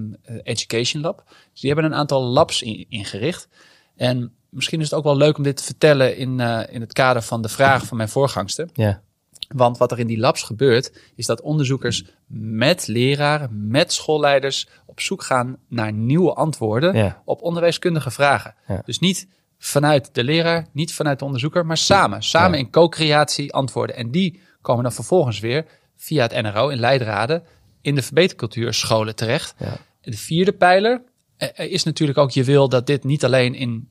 Education 0.42 1.02
Lab. 1.02 1.22
Dus 1.52 1.60
die 1.60 1.72
hebben 1.72 1.90
een 1.90 1.98
aantal 1.98 2.22
labs 2.22 2.62
in- 2.62 2.86
ingericht. 2.88 3.48
En 3.96 4.32
misschien 4.54 4.80
is 4.80 4.90
het 4.90 4.98
ook 4.98 5.04
wel 5.04 5.16
leuk 5.16 5.36
om 5.36 5.42
dit 5.42 5.56
te 5.56 5.64
vertellen 5.64 6.16
in, 6.16 6.40
eh, 6.40 6.74
in 6.74 6.80
het 6.80 6.92
kader 6.92 7.22
van 7.22 7.42
de 7.42 7.48
vraag 7.48 7.86
van 7.86 7.96
mijn 7.96 8.08
voorgangster. 8.08 8.68
Ja. 8.72 9.02
Want 9.48 9.78
wat 9.78 9.92
er 9.92 9.98
in 9.98 10.06
die 10.06 10.18
labs 10.18 10.42
gebeurt, 10.42 10.92
is 11.14 11.26
dat 11.26 11.40
onderzoekers 11.40 12.04
met 12.26 12.86
leraren, 12.86 13.68
met 13.68 13.92
schoolleiders 13.92 14.68
op 14.86 15.00
zoek 15.00 15.22
gaan 15.22 15.56
naar 15.68 15.92
nieuwe 15.92 16.34
antwoorden 16.34 16.96
Ja. 16.96 17.22
op 17.24 17.42
onderwijskundige 17.42 18.10
vragen. 18.10 18.54
Ja. 18.68 18.82
Dus 18.84 18.98
niet 18.98 19.28
vanuit 19.58 20.08
de 20.12 20.24
leraar, 20.24 20.66
niet 20.72 20.94
vanuit 20.94 21.18
de 21.18 21.24
onderzoeker, 21.24 21.66
maar 21.66 21.76
samen. 21.76 22.22
Samen 22.22 22.58
in 22.58 22.70
co-creatie 22.70 23.52
antwoorden. 23.52 23.96
En 23.96 24.10
die 24.10 24.40
komen 24.60 24.82
dan 24.82 24.92
vervolgens 24.92 25.40
weer 25.40 25.64
via 25.96 26.22
het 26.22 26.42
NRO 26.42 26.68
in 26.68 26.78
Leidraden 26.78 27.42
in 27.80 27.94
de 27.94 28.02
verbetercultuur 28.02 28.74
scholen 28.74 29.14
terecht. 29.16 29.54
Ja. 29.58 29.76
De 30.00 30.16
vierde 30.16 30.52
pijler 30.52 31.02
eh, 31.36 31.48
eh, 31.54 31.72
is 31.72 31.82
natuurlijk 31.84 32.18
ook, 32.18 32.30
je 32.30 32.44
wil 32.44 32.68
dat 32.68 32.86
dit 32.86 33.04
niet 33.04 33.24
alleen 33.24 33.54
in 33.54 33.88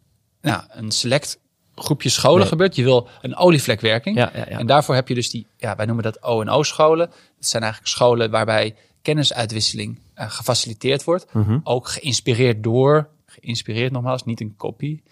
nou, 0.51 0.63
een 0.69 0.91
select 0.91 1.39
groepje 1.75 2.09
scholen 2.09 2.39
Nee. 2.39 2.47
gebeurt. 2.47 2.75
Je 2.75 2.83
wil 2.83 3.07
een 3.21 3.35
olievlekwerking. 3.35 4.17
Ja, 4.17 4.31
ja, 4.33 4.45
ja. 4.49 4.59
En 4.59 4.67
daarvoor 4.67 4.95
heb 4.95 5.07
je 5.07 5.13
dus 5.13 5.29
die, 5.29 5.47
ja, 5.57 5.75
wij 5.75 5.85
noemen 5.85 6.03
dat 6.03 6.23
O&O-scholen. 6.23 7.07
Dat 7.07 7.47
zijn 7.47 7.63
eigenlijk 7.63 7.91
scholen 7.93 8.31
waarbij 8.31 8.75
kennisuitwisseling 9.01 9.99
eh, 10.13 10.31
gefaciliteerd 10.31 11.03
wordt. 11.03 11.33
Mhm. 11.33 11.59
Ook 11.63 11.87
geïnspireerd 11.87 12.63
door, 12.63 13.07
geïnspireerd 13.25 13.91
nogmaals, 13.91 14.23
niet 14.23 14.41
een 14.41 14.55
kopie, 14.57 15.03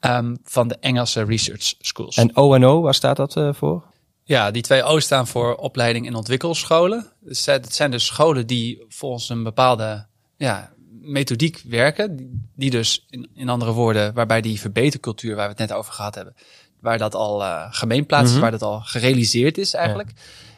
ehm, 0.00 0.34
van 0.44 0.68
de 0.68 0.76
Engelse 0.80 1.24
research 1.24 1.74
schools. 1.80 2.16
En 2.16 2.36
O&O, 2.36 2.80
waar 2.80 2.94
staat 2.94 3.16
dat 3.16 3.36
eh, 3.36 3.52
voor? 3.52 3.82
Ja, 4.24 4.50
die 4.50 4.62
twee 4.62 4.82
O 4.82 4.98
staan 4.98 5.26
voor 5.26 5.54
opleiding 5.54 6.06
en 6.06 6.14
ontwikkelscholen. 6.14 7.12
Dus 7.20 7.46
eh, 7.46 7.54
dat 7.54 7.72
zijn 7.74 7.90
dus 7.90 8.06
scholen 8.06 8.46
die 8.46 8.84
volgens 8.88 9.28
een 9.28 9.42
bepaalde 9.42 10.06
ja, 10.36 10.72
methodiek 11.02 11.62
werken. 11.68 12.16
Die, 12.54 12.70
dus, 12.70 13.06
in, 13.10 13.28
in 13.34 13.48
andere 13.48 13.72
woorden, 13.72 14.14
waarbij 14.14 14.40
die 14.40 14.60
verbetercultuur 14.60 15.34
waar 15.34 15.44
we 15.44 15.50
het 15.58 15.68
net 15.68 15.72
over 15.78 15.92
gehad 15.92 16.14
hebben, 16.14 16.34
waar 16.80 16.98
dat 16.98 17.14
al 17.14 17.42
eh 17.44 17.66
gemeenplaatst 17.70 18.26
is, 18.26 18.32
Mhm. 18.32 18.40
waar 18.42 18.50
dat 18.50 18.62
al 18.62 18.80
gerealiseerd 18.80 19.58
is 19.58 19.74
eigenlijk. 19.74 20.10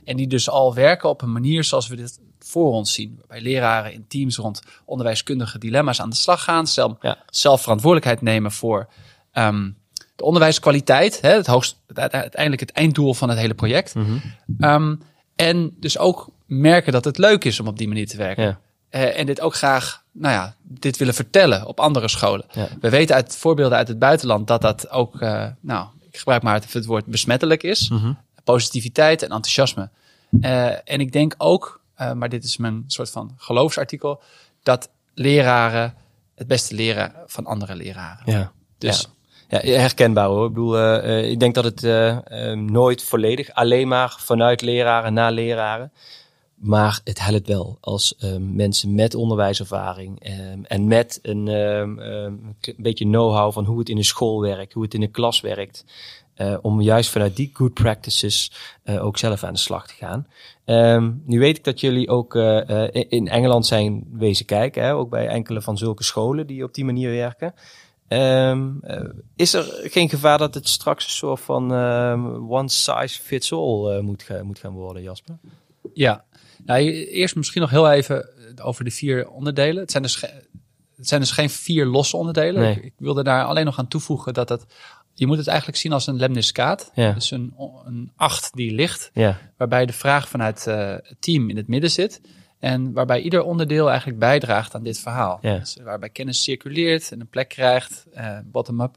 En 0.05 0.17
die 0.17 0.27
dus 0.27 0.49
al 0.49 0.75
werken 0.75 1.09
op 1.09 1.23
een 1.23 1.33
manier 1.33 1.65
zoals 1.65 1.89
we 1.89 1.97
dit 1.97 2.19
voor 2.39 2.73
ons 2.73 2.93
zien. 2.93 3.15
Waarbij 3.19 3.41
leraren 3.41 3.93
in 3.93 4.05
teams 4.09 4.37
rond 4.37 4.61
onderwijskundige 4.85 5.59
dilemma's 5.59 6.01
aan 6.01 6.11
de 6.11 6.17
slag 6.17 6.43
gaan. 6.45 6.67
Zelf, 6.67 6.93
Ja. 7.01 7.19
zelf 7.31 7.63
verantwoordelijkheid 7.63 8.23
nemen 8.23 8.53
voor 8.53 8.89
ehm, 9.33 9.71
de 10.17 10.25
onderwijskwaliteit. 10.25 11.21
Hè, 11.21 11.31
het 11.31 11.47
hoogst, 11.47 11.77
het- 11.87 11.99
uiteindelijk 12.13 12.61
het 12.61 12.73
einddoel 12.73 13.15
van 13.15 13.29
het 13.29 13.39
hele 13.39 13.55
project. 13.55 13.95
Mhm. 13.95 14.17
Ehm, 14.59 14.97
en 15.37 15.77
dus 15.81 15.99
ook 15.99 16.29
merken 16.47 16.93
dat 16.93 17.05
het 17.05 17.19
leuk 17.19 17.45
is 17.45 17.61
om 17.61 17.67
op 17.67 17.79
die 17.79 17.89
manier 17.89 18.07
te 18.07 18.17
werken. 18.17 18.45
Ja. 18.45 18.61
Eh, 18.89 19.19
en 19.19 19.27
dit 19.27 19.41
ook 19.41 19.55
graag, 19.55 20.02
nou 20.13 20.35
ja, 20.35 20.55
dit 20.63 20.97
willen 20.97 21.15
vertellen 21.15 21.67
op 21.67 21.81
andere 21.81 22.09
scholen. 22.09 22.45
Ja. 22.53 22.69
We 22.81 22.91
weten 22.91 23.15
uit 23.15 23.37
voorbeelden 23.37 23.79
uit 23.79 23.89
het 23.89 23.99
buitenland 23.99 24.47
dat 24.47 24.61
dat 24.61 24.91
ook, 24.91 25.21
eh, 25.21 25.47
nou, 25.61 25.87
ik 26.11 26.19
gebruik 26.19 26.43
maar 26.43 26.55
het, 26.55 26.73
het 26.73 26.85
woord 26.85 27.05
besmettelijk 27.05 27.63
is. 27.63 27.89
Mhm. 27.89 28.13
Positiviteit 28.45 29.23
en 29.23 29.29
enthousiasme. 29.29 29.91
Eh, 30.41 30.67
en 30.67 31.01
ik 31.01 31.13
denk 31.13 31.35
ook, 31.39 31.81
eh, 31.95 32.13
maar 32.13 32.29
dit 32.29 32.45
is 32.45 32.57
mijn 32.57 32.85
soort 32.87 33.11
van 33.11 33.35
geloofsartikel, 33.37 34.23
dat 34.63 34.91
leraren 35.15 35.95
het 36.35 36.47
beste 36.47 36.75
leren 36.75 37.13
van 37.27 37.47
andere 37.47 37.75
leraren. 37.75 38.23
Ja. 38.25 38.53
Dus 38.79 39.09
Ja, 39.49 39.59
herkenbaar 39.59 40.27
hoor. 40.27 40.47
Ik 40.47 40.53
bedoel, 40.53 41.05
ik 41.05 41.41
denk 41.41 41.55
dat 41.55 41.65
het 41.65 41.83
nooit 42.57 43.05
volledig 43.05 43.53
alleen 43.53 43.89
maar 43.89 44.17
vanuit 44.19 44.63
leraren 44.63 45.13
naar 45.13 45.33
leraren. 45.33 45.93
Maar 46.63 47.01
het 47.05 47.21
helpt 47.21 47.47
wel 47.47 47.79
als 47.81 48.17
eh, 48.17 48.37
mensen 48.41 48.95
met 48.95 49.15
onderwijservaring 49.15 50.21
eh, 50.21 50.33
en 50.63 50.87
met 50.87 51.19
een, 51.23 51.49
eh, 51.49 51.81
eh, 51.81 51.89
een 52.61 52.75
beetje 52.77 53.05
know-how 53.05 53.53
van 53.53 53.65
hoe 53.65 53.79
het 53.79 53.89
in 53.89 53.97
een 53.97 54.05
school 54.05 54.41
werkt, 54.41 54.73
hoe 54.73 54.83
het 54.83 54.95
in 54.95 55.03
een 55.03 55.11
klas 55.11 55.41
werkt. 55.41 55.85
eh, 56.35 56.57
om 56.63 56.81
juist 56.81 57.11
vanuit 57.11 57.37
die 57.37 57.51
good 57.53 57.75
practices 57.75 58.53
eh, 58.83 59.05
ook 59.05 59.19
zelf 59.19 59.43
aan 59.45 59.53
de 59.53 59.59
slag 59.59 59.87
te 59.87 59.95
gaan. 59.95 60.27
Ehm, 60.65 61.11
nu 61.25 61.39
weet 61.39 61.57
ik 61.57 61.65
dat 61.65 61.81
jullie 61.81 62.09
ook 62.09 62.35
eh, 62.37 62.89
in 63.09 63.29
Engeland 63.29 63.67
zijn 63.67 64.05
wezen 64.13 64.45
kijken, 64.47 64.83
hè, 64.83 64.95
ook 64.95 65.11
bij 65.11 65.27
enkele 65.29 65.63
van 65.63 65.79
zulke 65.79 66.05
scholen 66.05 66.47
die 66.47 66.65
op 66.65 66.75
die 66.75 66.85
manier 66.85 67.11
werken. 67.11 67.55
Ehm, 68.09 68.69
is 69.37 69.55
er 69.55 69.65
geen 69.83 70.09
gevaar 70.09 70.39
dat 70.39 70.55
het 70.55 70.69
straks 70.69 71.05
een 71.05 71.11
soort 71.11 71.41
van 71.41 71.73
ehm, 71.73 72.25
one 72.51 72.69
size 72.69 73.21
fits 73.23 73.53
all 73.53 74.01
moet, 74.01 74.29
moet 74.43 74.59
gaan 74.59 74.73
worden, 74.73 75.03
Jasper? 75.03 75.39
Ja, 75.95 76.25
nou, 76.65 76.81
eerst 76.91 77.37
misschien 77.37 77.61
nog 77.61 77.71
heel 77.71 77.91
even 77.91 78.29
over 78.63 78.85
de 78.85 78.91
vier 78.91 79.29
onderdelen. 79.29 79.81
Het 79.81 79.91
zijn 79.91 80.03
dus, 80.03 80.21
het 80.97 81.09
zijn 81.09 81.21
dus 81.21 81.31
geen 81.31 81.51
vier 81.51 81.87
losse 81.87 82.17
onderdelen. 82.17 82.63
Nee. 82.63 82.77
Ik, 82.77 82.85
ik 82.85 82.95
wilde 82.97 83.23
daar 83.23 83.45
alleen 83.45 83.65
nog 83.65 83.79
aan 83.79 83.89
toevoegen 83.89 84.35
dat 84.35 84.49
het, 84.49 84.67
je 85.15 85.27
moet 85.27 85.39
het 85.39 85.47
eigenlijk 85.47 85.79
zien 85.79 85.93
als 85.93 86.07
een 86.07 86.17
lemniscaat. 86.17 86.91
Ja. 86.95 87.13
Dus 87.13 87.31
een, 87.31 87.55
een 87.85 88.13
acht 88.17 88.55
die 88.55 88.73
ligt, 88.73 89.11
Ja, 89.15 89.39
waarbij 89.57 89.87
de 89.87 89.93
vraag 89.93 90.29
vanuit 90.29 90.67
eh, 90.67 90.91
het 90.91 91.17
team 91.19 91.51
in 91.51 91.57
het 91.57 91.69
midden 91.69 91.91
zit. 91.91 92.21
En 92.59 92.93
waarbij 92.93 93.21
ieder 93.21 93.43
onderdeel 93.43 93.89
eigenlijk 93.89 94.19
bijdraagt 94.19 94.75
aan 94.75 94.83
dit 94.83 94.99
verhaal. 94.99 95.39
Ja. 95.41 95.59
Dus 95.59 95.77
waarbij 95.85 96.09
kennis 96.09 96.43
circuleert 96.43 97.13
en 97.13 97.21
een 97.21 97.29
plek 97.29 97.49
krijgt, 97.49 98.07
eh, 98.13 98.39
bottom-up, 98.45 98.97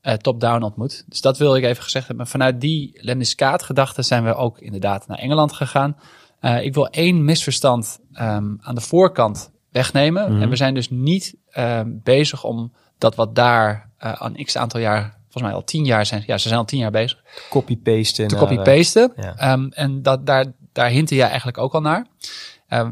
eh, 0.00 0.14
top-down 0.14 0.62
ontmoet. 0.62 1.04
Dus 1.06 1.20
dat 1.20 1.38
wil 1.38 1.56
ik 1.56 1.64
even 1.64 1.82
gezegd 1.82 2.08
hebben. 2.08 2.26
Vanuit 2.26 2.60
die 2.60 2.98
lemniscaat 3.00 3.62
gedachte 3.62 4.02
zijn 4.02 4.24
we 4.24 4.34
ook 4.34 4.58
inderdaad 4.58 5.06
naar 5.06 5.18
Engeland 5.18 5.52
gegaan. 5.52 5.96
Eh, 6.40 6.64
ik 6.64 6.74
wil 6.74 6.86
één 6.88 7.24
misverstand 7.24 7.98
ehm, 8.12 8.54
aan 8.60 8.74
de 8.74 8.80
voorkant 8.80 9.50
wegnemen. 9.70 10.32
Mhm. 10.32 10.42
En 10.42 10.48
we 10.48 10.56
zijn 10.56 10.74
dus 10.74 10.90
niet 10.90 11.34
ehm, 11.50 11.90
bezig 12.02 12.44
om 12.44 12.72
dat 12.98 13.14
wat 13.14 13.34
daar 13.34 13.90
eh, 13.98 14.12
aan 14.12 14.34
x 14.44 14.56
aantal 14.56 14.80
jaar, 14.80 15.02
volgens 15.22 15.42
mij 15.42 15.52
al 15.52 15.64
tien 15.64 15.84
jaar 15.84 16.06
zijn, 16.06 16.22
ja, 16.26 16.38
ze 16.38 16.48
zijn 16.48 16.60
al 16.60 16.66
tien 16.66 16.78
jaar 16.78 16.90
bezig, 16.90 17.22
copy-pasten. 17.50 18.28
te 18.28 18.34
eh, 18.34 18.40
copy-pasten. 18.40 19.12
ja. 19.16 19.36
Ehm, 19.36 19.66
en 19.70 20.02
dat, 20.02 20.26
daar, 20.26 20.44
daar 20.72 20.88
hintte 20.90 21.14
jij 21.14 21.26
eigenlijk 21.28 21.58
ook 21.58 21.74
al 21.74 21.80
naar. 21.80 22.06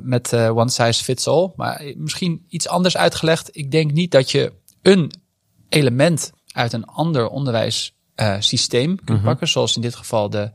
Met 0.02 0.32
one 0.32 0.70
size 0.70 1.04
fits 1.04 1.26
all. 1.28 1.52
Maar 1.56 1.92
misschien 1.96 2.44
iets 2.48 2.68
anders 2.68 2.96
uitgelegd. 2.96 3.48
Ik 3.52 3.70
denk 3.70 3.92
niet 3.92 4.11
dat 4.11 4.30
je 4.30 4.52
een 4.82 5.11
element 5.68 6.32
uit 6.52 6.72
een 6.72 6.85
ander 6.85 7.28
onderwijssysteem 7.28 8.96
kunt 9.04 9.18
Mhm. 9.18 9.26
pakken. 9.26 9.48
Zoals 9.48 9.76
in 9.76 9.82
dit 9.82 9.94
geval 9.94 10.30
de 10.30 10.50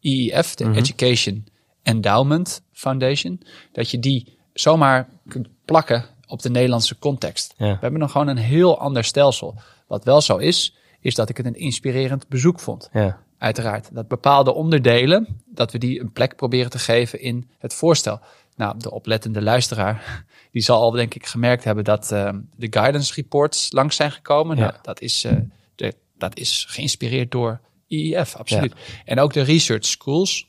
EEF, 0.00 0.54
de 0.54 0.70
Education 0.74 1.46
Endowment 1.86 2.62
Foundation. 2.72 3.42
Dat 3.72 3.90
je 3.90 3.98
die 3.98 4.38
zomaar 4.52 5.08
kunt 5.28 5.48
plakken 5.64 6.04
op 6.26 6.42
de 6.42 6.50
Nederlandse 6.50 6.98
context. 6.98 7.54
Ja. 7.56 7.72
We 7.72 7.78
hebben 7.80 8.00
nog 8.00 8.10
gewoon 8.10 8.28
een 8.28 8.36
heel 8.36 8.78
ander 8.78 9.04
stelsel. 9.04 9.54
Wat 9.86 10.04
wel 10.04 10.20
zo 10.20 10.36
is, 10.36 10.76
is 11.00 11.14
dat 11.14 11.28
ik 11.28 11.36
het 11.36 11.46
een 11.46 11.54
inspirerend 11.54 12.28
bezoek 12.28 12.60
vond 12.60 12.88
ja. 12.92 13.18
uiteraard. 13.38 13.94
Dat 13.94 14.08
bepaalde 14.08 14.54
onderdelen, 14.54 15.42
dat 15.46 15.72
we 15.72 15.78
die 15.78 16.00
een 16.00 16.12
plek 16.12 16.36
proberen 16.36 16.70
te 16.70 16.78
geven 16.78 17.20
in 17.20 17.50
het 17.58 17.74
voorstel. 17.74 18.20
Nou, 18.56 18.78
de 18.78 18.90
oplettende 18.90 19.42
luisteraar, 19.42 20.24
die 20.52 20.62
zal 20.62 20.80
al 20.80 20.90
denk 20.90 21.14
ik 21.14 21.26
gemerkt 21.26 21.64
hebben 21.64 21.84
dat 21.84 22.12
eh, 22.12 22.32
de 22.56 22.66
guidance 22.70 23.14
reports 23.14 23.72
langs 23.72 23.96
zijn 23.96 24.12
gekomen. 24.12 24.56
Ja. 24.56 24.62
Nou, 24.62 24.74
dat, 24.82 25.00
is, 25.00 25.24
eh, 25.24 25.36
de, 25.74 25.94
dat 26.18 26.38
is 26.38 26.66
geïnspireerd 26.68 27.30
door 27.30 27.60
IEF, 27.86 28.36
absoluut. 28.36 28.74
En 29.04 29.20
ook 29.20 29.32
de 29.32 29.42
research 29.42 29.84
schools, 29.84 30.48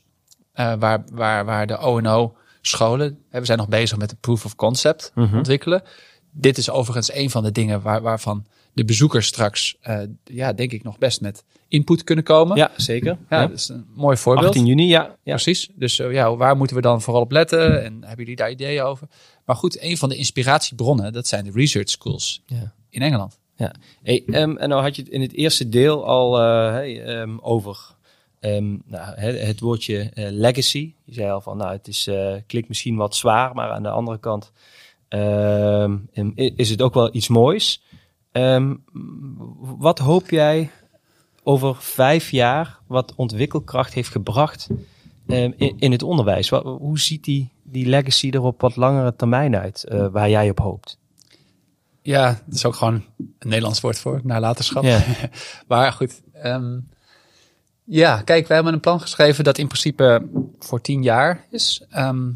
eh, 0.58 0.72
waar, 0.78 1.04
waar, 1.12 1.44
waar 1.44 1.66
de 1.66 1.76
O&O 1.78 2.36
scholen, 2.60 3.18
hè, 3.30 3.38
we 3.40 3.46
zijn 3.46 3.58
nog 3.58 3.68
bezig 3.68 3.98
met 3.98 4.10
de 4.10 4.16
proof 4.20 4.44
of 4.44 4.54
concept 4.56 5.12
Mhm. 5.14 5.36
ontwikkelen. 5.36 5.82
Dit 6.30 6.58
is 6.58 6.70
overigens 6.70 7.14
een 7.14 7.30
van 7.30 7.42
de 7.42 7.52
dingen 7.52 7.82
waar, 7.82 8.02
waarvan 8.02 8.46
de 8.72 8.84
bezoekers 8.84 9.26
straks, 9.26 9.76
eh, 9.80 9.98
ja, 10.24 10.52
denk 10.52 10.72
ik 10.72 10.82
nog 10.82 10.98
best 10.98 11.20
met 11.20 11.44
input 11.68 12.04
kunnen 12.04 12.24
komen. 12.24 12.56
ja, 12.56 12.70
zeker. 12.76 13.18
Ja, 13.28 13.40
Ja. 13.40 13.46
dat 13.46 13.56
is 13.58 13.68
een 13.68 13.86
mooi 13.94 14.16
voorbeeld. 14.16 14.46
18 14.46 14.66
juni, 14.66 14.86
ja. 14.88 15.16
ja. 15.22 15.34
Precies. 15.34 15.68
Dus 15.74 15.98
eh, 15.98 16.12
ja, 16.12 16.36
waar 16.36 16.56
moeten 16.56 16.76
we 16.76 16.82
dan 16.82 17.02
vooral 17.02 17.22
op 17.22 17.30
letten? 17.32 17.84
En 17.84 17.92
hebben 18.00 18.16
jullie 18.18 18.36
daar 18.36 18.50
ideeën 18.50 18.82
over? 18.82 19.08
Maar 19.44 19.56
goed, 19.56 19.82
een 19.82 19.96
van 19.96 20.08
de 20.08 20.16
inspiratiebronnen, 20.16 21.12
dat 21.12 21.26
zijn 21.26 21.44
de 21.44 21.50
research 21.54 21.88
schools 21.90 22.42
Ja. 22.46 22.72
in 22.90 23.02
Engeland. 23.02 23.38
Ja. 23.56 23.74
Hey, 24.02 24.22
ehm, 24.26 24.56
en 24.56 24.68
nou 24.68 24.82
had 24.82 24.96
je 24.96 25.02
het 25.02 25.10
in 25.10 25.20
het 25.20 25.32
eerste 25.32 25.68
deel 25.68 26.06
al 26.06 26.38
hey, 26.72 27.02
ehm, 27.04 27.38
over 27.40 27.96
ehm, 28.40 28.76
nou, 28.84 29.14
het, 29.20 29.40
het 29.40 29.60
woordje 29.60 30.10
eh, 30.14 30.26
legacy. 30.30 30.94
Je 31.04 31.14
zei 31.14 31.30
al 31.30 31.40
van, 31.40 31.56
nou, 31.56 31.72
het 31.72 31.88
is, 31.88 32.06
eh, 32.06 32.34
klinkt 32.46 32.68
misschien 32.68 32.96
wat 32.96 33.16
zwaar, 33.16 33.54
maar 33.54 33.70
aan 33.70 33.82
de 33.82 33.90
andere 33.90 34.18
kant 34.18 34.52
ehm, 35.08 35.96
is 36.34 36.70
het 36.70 36.82
ook 36.82 36.94
wel 36.94 37.14
iets 37.14 37.28
moois. 37.28 37.82
Ehm, 38.32 38.74
wat 39.60 39.98
hoop 39.98 40.30
jij 40.30 40.70
over 41.42 41.76
vijf 41.76 42.30
jaar 42.30 42.78
wat 42.86 43.14
ontwikkelkracht 43.14 43.94
heeft 43.94 44.10
gebracht 44.10 44.68
in, 45.26 45.78
in 45.78 45.92
het 45.92 46.02
onderwijs? 46.02 46.48
Wat, 46.48 46.64
hoe 46.64 46.98
ziet 46.98 47.24
die, 47.24 47.52
die 47.62 47.86
legacy 47.86 48.30
er 48.30 48.42
op 48.42 48.60
wat 48.60 48.76
langere 48.76 49.16
termijn 49.16 49.56
uit, 49.56 49.84
eh, 49.84 50.06
waar 50.10 50.30
jij 50.30 50.50
op 50.50 50.58
hoopt? 50.58 50.98
ja, 52.08 52.40
dat 52.46 52.54
is 52.54 52.64
ook 52.64 52.74
gewoon 52.74 53.04
een 53.18 53.34
Nederlands 53.38 53.80
woord 53.80 53.98
voor, 53.98 54.20
nalatenschap. 54.22 54.82
Ja. 54.84 55.04
maar 55.68 55.92
goed, 55.92 56.22
ehm, 56.32 56.78
ja, 57.88 58.22
kijk, 58.22 58.46
wij 58.46 58.56
hebben 58.56 58.74
een 58.74 58.80
plan 58.80 59.00
geschreven 59.00 59.44
dat 59.44 59.58
in 59.58 59.66
principe 59.66 60.28
voor 60.58 60.80
tien 60.80 61.02
jaar 61.02 61.44
is. 61.50 61.84
Ehm, 61.90 62.30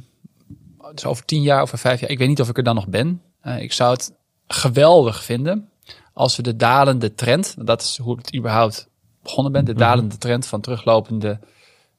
dus 0.95 1.05
over 1.05 1.25
tien 1.25 1.43
jaar, 1.43 1.63
over 1.63 1.79
vijf 1.79 2.01
jaar, 2.01 2.11
ik 2.11 2.19
weet 2.19 2.29
niet 2.29 2.41
of 2.41 2.49
ik 2.49 2.57
er 2.57 2.63
dan 2.63 2.75
nog 2.75 2.89
ben. 2.89 3.23
Eh, 3.41 3.63
ik 3.63 3.73
zou 3.73 3.93
het 3.93 4.13
geweldig 4.47 5.25
vinden 5.25 5.69
als 6.13 6.37
we 6.37 6.43
de 6.43 6.57
dalende 6.57 7.15
trend, 7.15 7.55
dat 7.59 7.83
is 7.83 7.99
hoe 8.03 8.17
het 8.17 8.35
überhaupt 8.37 8.89
begonnen 9.23 9.53
bent, 9.53 9.67
de 9.67 9.75
dalende 9.75 10.19
trend 10.19 10.47
van 10.47 10.61
teruglopende 10.61 11.39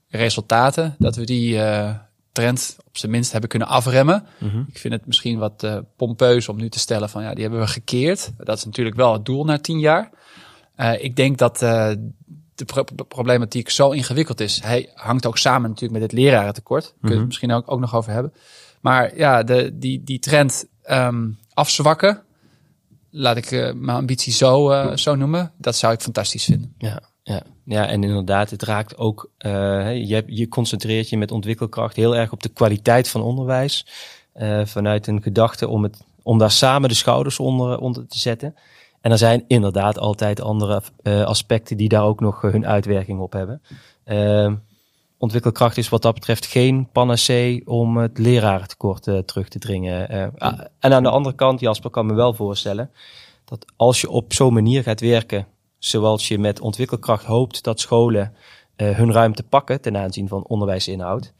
resultaten, 0.07 0.95
dat 0.99 1.15
we 1.15 1.25
die 1.25 1.61
eh, 1.61 1.95
trend 2.31 2.77
op 2.87 2.97
zijn 2.97 3.11
minst 3.11 3.31
hebben 3.31 3.49
kunnen 3.49 3.67
afremmen. 3.67 4.25
Ik 4.67 4.77
vind 4.77 4.93
het 4.93 5.05
misschien 5.05 5.37
wat 5.37 5.63
eh, 5.63 5.77
pompeus 5.95 6.49
om 6.49 6.57
nu 6.57 6.69
te 6.69 6.79
stellen 6.79 7.09
van 7.09 7.23
ja, 7.23 7.33
die 7.33 7.41
hebben 7.41 7.61
we 7.61 7.67
gekeerd. 7.67 8.31
Dat 8.37 8.57
is 8.57 8.65
natuurlijk 8.65 8.95
wel 8.95 9.13
het 9.13 9.25
doel 9.25 9.45
na 9.45 9.59
tien 9.59 9.79
jaar. 9.79 10.09
Ik 10.99 11.15
denk 11.15 11.37
dat 11.37 11.61
de 12.55 12.65
pro- 12.65 13.05
problematiek 13.07 13.69
zo 13.69 13.91
ingewikkeld 13.91 14.39
is. 14.39 14.61
Hij 14.63 14.89
hangt 14.93 15.25
ook 15.25 15.37
samen 15.37 15.69
natuurlijk 15.69 15.99
met 16.01 16.11
het 16.11 16.19
lerarentekort. 16.19 16.83
Daar 16.83 16.91
kunnen 16.93 17.09
we 17.15 17.19
het 17.19 17.27
misschien 17.27 17.51
ook, 17.51 17.71
ook 17.71 17.79
nog 17.79 17.95
over 17.95 18.11
hebben. 18.11 18.33
Maar 18.81 19.17
ja, 19.17 19.43
de, 19.43 19.77
die, 19.77 20.03
die 20.03 20.19
trend 20.19 20.65
ehm, 20.83 21.29
afzwakken, 21.53 22.21
laat 23.09 23.37
ik 23.37 23.51
eh, 23.51 23.73
mijn 23.73 23.97
ambitie 23.97 24.33
zo, 24.33 24.69
eh, 24.69 24.95
zo 24.95 25.15
noemen, 25.15 25.51
dat 25.57 25.75
zou 25.75 25.93
ik 25.93 26.01
fantastisch 26.01 26.45
vinden. 26.45 26.73
Ja, 26.77 27.01
ja. 27.23 27.41
ja, 27.65 27.87
en 27.87 28.03
inderdaad, 28.03 28.49
het 28.49 28.63
raakt 28.63 28.97
ook. 28.97 29.29
eh, 29.37 29.51
je, 30.07 30.23
je 30.27 30.47
concentreert 30.47 31.09
je 31.09 31.17
met 31.17 31.31
ontwikkelkracht 31.31 31.95
heel 31.95 32.15
erg 32.15 32.31
op 32.31 32.43
de 32.43 32.49
kwaliteit 32.49 33.09
van 33.09 33.21
onderwijs. 33.21 33.85
vanuit 34.63 35.07
een 35.07 35.21
gedachte 35.21 35.67
om, 35.67 35.83
het, 35.83 36.01
om 36.23 36.37
daar 36.37 36.51
samen 36.51 36.89
de 36.89 36.95
schouders 36.95 37.39
onder, 37.39 37.77
onder 37.79 38.07
te 38.07 38.19
zetten. 38.19 38.55
En 39.03 39.11
er 39.11 39.17
zijn 39.17 39.43
inderdaad 39.47 39.99
altijd 39.99 40.41
andere 40.41 40.81
eh, 41.01 41.23
aspecten 41.23 41.77
die 41.77 41.89
daar 41.89 42.03
ook 42.03 42.19
nog 42.19 42.43
eh, 42.43 42.51
hun 42.51 42.65
uitwerking 42.65 43.19
op 43.19 43.33
hebben. 43.33 43.61
Eh, 44.03 44.53
ontwikkelkracht 45.17 45.77
is 45.77 45.89
wat 45.89 46.01
dat 46.01 46.13
betreft 46.13 46.45
geen 46.45 46.89
panacee 46.91 47.67
om 47.67 47.97
het 47.97 48.17
lerarentekort 48.17 49.07
eh, 49.07 49.17
terug 49.17 49.47
te 49.47 49.59
dringen. 49.59 50.31
Ah, 50.37 50.59
en 50.79 50.93
aan 50.93 51.03
de 51.03 51.09
andere 51.09 51.35
kant, 51.35 51.59
Jasper, 51.59 51.89
kan 51.89 52.05
me 52.05 52.13
wel 52.13 52.33
voorstellen 52.33 52.91
dat 53.45 53.65
als 53.75 54.01
je 54.01 54.09
op 54.09 54.33
zo'n 54.33 54.53
manier 54.53 54.83
gaat 54.83 54.99
werken, 54.99 55.47
zoals 55.77 56.27
je 56.27 56.39
met 56.39 56.59
ontwikkelkracht 56.59 57.25
hoopt 57.25 57.63
dat 57.63 57.79
scholen 57.79 58.35
hun 58.75 59.11
ruimte 59.11 59.43
pakken 59.43 59.81
ten 59.81 59.97
aanzien 59.97 60.27
van 60.27 60.45
onderwijsinhoud, 60.47 61.33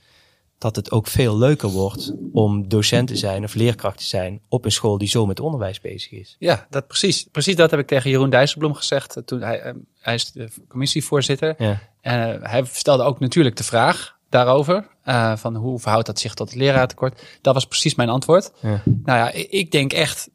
dat 0.64 0.76
het 0.76 0.92
ook 0.92 1.08
veel 1.08 1.38
leuker 1.38 1.70
wordt 1.70 2.14
om 2.34 2.68
docent 2.68 3.08
te 3.08 3.16
zijn 3.16 3.44
of 3.44 3.54
leerkracht 3.54 3.98
te 3.98 4.04
zijn 4.04 4.42
op 4.48 4.66
een 4.66 4.72
school 4.72 4.98
die 4.98 5.08
zo 5.08 5.26
met 5.26 5.40
onderwijs 5.40 5.82
bezig 5.82 6.12
is. 6.12 6.36
Ja, 6.40 6.68
dat 6.70 6.88
precies. 6.88 7.28
Precies 7.32 7.56
dat 7.56 7.72
heb 7.72 7.80
ik 7.80 7.88
tegen 7.88 8.10
Jeroen 8.10 8.30
Dijsselbloem 8.30 8.74
gezegd. 8.74 9.16
eh, 9.16 9.24
Toen 9.24 9.42
hij, 9.42 9.60
eh, 9.62 9.74
hij 10.00 10.14
is 10.14 10.32
de 10.32 10.50
commissievoorzitter. 10.68 11.56
Ja, 11.58 11.80
En 12.02 12.42
eh, 12.42 12.50
hij 12.52 12.64
stelde 12.72 13.04
ook 13.04 13.20
natuurlijk 13.20 13.56
de 13.56 13.64
vraag 13.64 14.18
daarover. 14.30 14.88
van 15.36 15.56
hoe 15.56 15.80
verhoudt 15.80 16.06
dat 16.06 16.20
zich 16.20 16.34
tot 16.34 16.50
het 16.50 16.58
leraartekort? 16.60 17.22
Dat 17.42 17.54
was 17.54 17.66
precies 17.66 17.96
mijn 17.96 18.10
antwoord. 18.10 18.52
ja. 18.62 18.82
Nou 18.86 19.18
ja, 19.18 19.32
ik, 19.50 19.72
denk 19.72 19.94
echt 19.94 20.30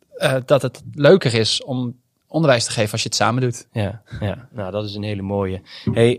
dat 0.45 0.62
het 0.62 0.83
leuker 0.95 1.35
is 1.35 1.64
om 1.64 1.97
onderwijs 2.27 2.64
te 2.64 2.71
geven 2.71 2.93
als 2.93 3.03
je 3.03 3.09
het 3.09 3.17
samen 3.17 3.43
doet. 3.43 3.67
Ja, 3.73 4.03
ja, 4.21 4.49
nou 4.53 4.71
dat 4.71 4.85
is 4.85 4.95
een 4.95 5.03
hele 5.03 5.23
mooie. 5.23 5.62
Hey, 5.93 6.19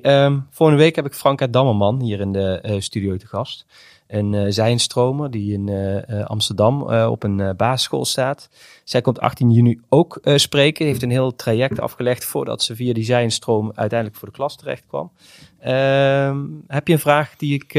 volgende 0.49 0.81
week 0.83 0.95
heb 0.95 1.05
ik 1.05 1.13
Franka 1.13 1.47
Dammerman 1.47 2.01
hier 2.01 2.19
in 2.19 2.31
de 2.31 2.75
studio 2.79 3.17
te 3.17 3.27
gast. 3.27 3.65
Een 4.09 4.33
uh, 4.33 4.45
zijnstromer 4.47 5.31
die 5.31 5.53
in 5.53 5.69
eh, 5.69 6.09
eh, 6.09 6.25
Amsterdam 6.25 6.89
eh, 6.89 7.07
op 7.11 7.23
een 7.23 7.39
eh, 7.39 7.49
basisschool 7.55 8.05
staat. 8.05 8.49
Zij 8.83 9.01
komt 9.01 9.19
18 9.19 9.51
juni 9.51 9.79
ook 9.89 10.19
eh, 10.23 10.35
spreken. 10.35 10.85
Heeft 10.85 11.03
een 11.03 11.09
heel 11.11 11.35
traject 11.35 11.79
afgelegd 11.79 12.25
voordat 12.25 12.63
ze 12.63 12.75
via 12.75 12.93
die 12.93 13.03
zijnstroom 13.03 13.71
uiteindelijk 13.75 14.19
voor 14.19 14.27
de 14.27 14.33
klas 14.33 14.57
terecht 14.57 14.83
kwam. 14.87 15.11
Ehm, 15.59 16.45
heb 16.67 16.87
je 16.87 16.93
een 16.93 16.99
vraag 16.99 17.35
die 17.35 17.53
ik 17.53 17.77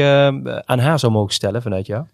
aan 0.65 0.79
haar 0.79 0.99
zou 0.99 1.11
mogen 1.11 1.33
stellen 1.33 1.61
vanuit 1.61 1.85
jou? 1.85 2.05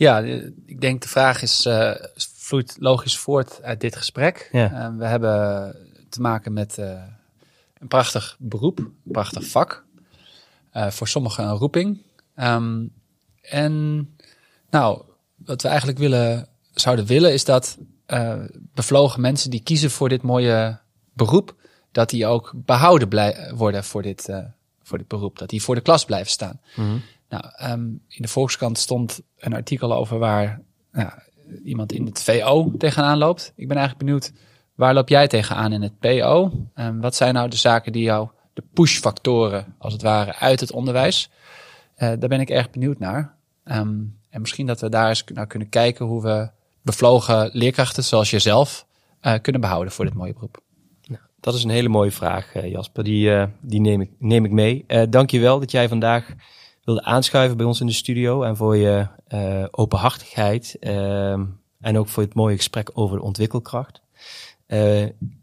Ja, 0.00 0.22
eh, 0.22 0.46
ik 0.66 0.80
denk 0.80 1.02
de 1.02 1.08
vraag 1.08 1.42
is, 1.42 1.66
eh, 1.66 1.92
vloeit 2.36 2.76
logisch 2.78 3.18
voort 3.18 3.62
uit 3.62 3.80
dit 3.80 3.96
gesprek. 3.96 4.48
Ja. 4.52 4.72
Eh, 4.72 4.96
we 4.96 5.04
hebben 5.04 5.76
te 6.08 6.20
maken 6.20 6.52
met 6.52 6.78
eh, 6.78 7.02
een 7.78 7.88
prachtig 7.88 8.36
beroep, 8.38 8.78
een 8.78 9.12
prachtig 9.12 9.46
vak. 9.46 9.84
Eh, 10.70 10.90
voor 10.90 11.08
sommigen 11.08 11.44
een 11.44 11.56
roeping. 11.56 12.02
Ehm, 12.34 12.86
en 13.40 14.06
nou, 14.70 15.02
wat 15.36 15.62
we 15.62 15.68
eigenlijk 15.68 15.98
willen, 15.98 16.48
zouden 16.74 17.06
willen 17.06 17.32
is 17.32 17.44
dat 17.44 17.78
eh, 18.06 18.38
bevlogen 18.74 19.20
mensen 19.20 19.50
die 19.50 19.62
kiezen 19.62 19.90
voor 19.90 20.08
dit 20.08 20.22
mooie 20.22 20.78
beroep, 21.12 21.54
dat 21.92 22.10
die 22.10 22.26
ook 22.26 22.52
behouden 22.56 23.08
blij 23.08 23.52
worden 23.54 23.84
voor 23.84 24.02
dit, 24.02 24.28
eh, 24.28 24.44
voor 24.82 24.98
dit 24.98 25.08
beroep. 25.08 25.38
Dat 25.38 25.48
die 25.48 25.62
voor 25.62 25.74
de 25.74 25.80
klas 25.80 26.04
blijven 26.04 26.30
staan. 26.30 26.60
Nou, 27.28 27.44
ehm, 27.56 27.80
in 28.08 28.22
de 28.22 28.28
Volkskrant 28.28 28.78
stond 28.78 29.20
een 29.38 29.54
artikel 29.54 29.94
over 29.94 30.18
waar 30.18 30.60
nou, 30.92 31.10
iemand 31.64 31.92
in 31.92 32.06
het 32.06 32.22
VO 32.22 32.72
tegenaan 32.78 33.18
loopt. 33.18 33.52
Ik 33.56 33.68
ben 33.68 33.76
eigenlijk 33.76 34.06
benieuwd, 34.06 34.32
waar 34.74 34.94
loop 34.94 35.08
jij 35.08 35.28
tegenaan 35.28 35.72
in 35.72 35.82
het 35.82 35.98
PO? 35.98 36.52
En 36.74 37.00
wat 37.00 37.14
zijn 37.14 37.34
nou 37.34 37.48
de 37.48 37.56
zaken 37.56 37.92
die 37.92 38.02
jou, 38.02 38.28
de 38.52 38.62
pushfactoren 38.72 39.74
als 39.78 39.92
het 39.92 40.02
ware, 40.02 40.34
uit 40.34 40.60
het 40.60 40.72
onderwijs? 40.72 41.30
Eh, 42.00 42.08
daar 42.18 42.28
ben 42.28 42.40
ik 42.40 42.50
erg 42.50 42.70
benieuwd 42.70 42.98
naar. 42.98 43.34
Ehm, 43.64 43.98
en 44.30 44.40
misschien 44.40 44.66
dat 44.66 44.80
we 44.80 44.88
daar 44.88 45.08
eens 45.08 45.24
naar 45.34 45.46
kunnen 45.46 45.68
kijken 45.68 46.06
hoe 46.06 46.22
we 46.22 46.50
bevlogen 46.82 47.50
leerkrachten 47.52 48.04
zoals 48.04 48.30
jezelf 48.30 48.86
eh, 49.20 49.34
kunnen 49.42 49.60
behouden 49.60 49.92
voor 49.92 50.04
dit 50.04 50.14
mooie 50.14 50.32
beroep. 50.32 50.60
Dat 51.40 51.54
is 51.54 51.64
een 51.64 51.70
hele 51.70 51.88
mooie 51.88 52.10
vraag, 52.10 52.54
eh, 52.54 52.70
Jasper. 52.70 53.04
Die, 53.04 53.46
die 53.60 53.80
neem, 53.80 54.00
ik, 54.00 54.10
neem 54.18 54.44
ik 54.44 54.50
mee. 54.50 54.86
Dank 55.08 55.30
je 55.30 55.40
wel 55.40 55.60
dat 55.60 55.70
jij 55.70 55.88
vandaag 55.88 56.34
wilde 56.84 57.02
aanschuiven 57.02 57.56
bij 57.56 57.66
ons 57.66 57.80
in 57.80 57.86
de 57.86 57.92
studio. 57.92 58.42
En 58.42 58.56
voor 58.56 58.76
je 58.76 59.06
openhartigheid. 59.70 60.76
ehm, 60.80 61.44
en 61.80 61.98
ook 61.98 62.08
voor 62.08 62.22
het 62.22 62.34
mooie 62.34 62.56
gesprek 62.56 62.90
over 62.94 63.16
de 63.16 63.22
ontwikkelkracht. 63.22 64.02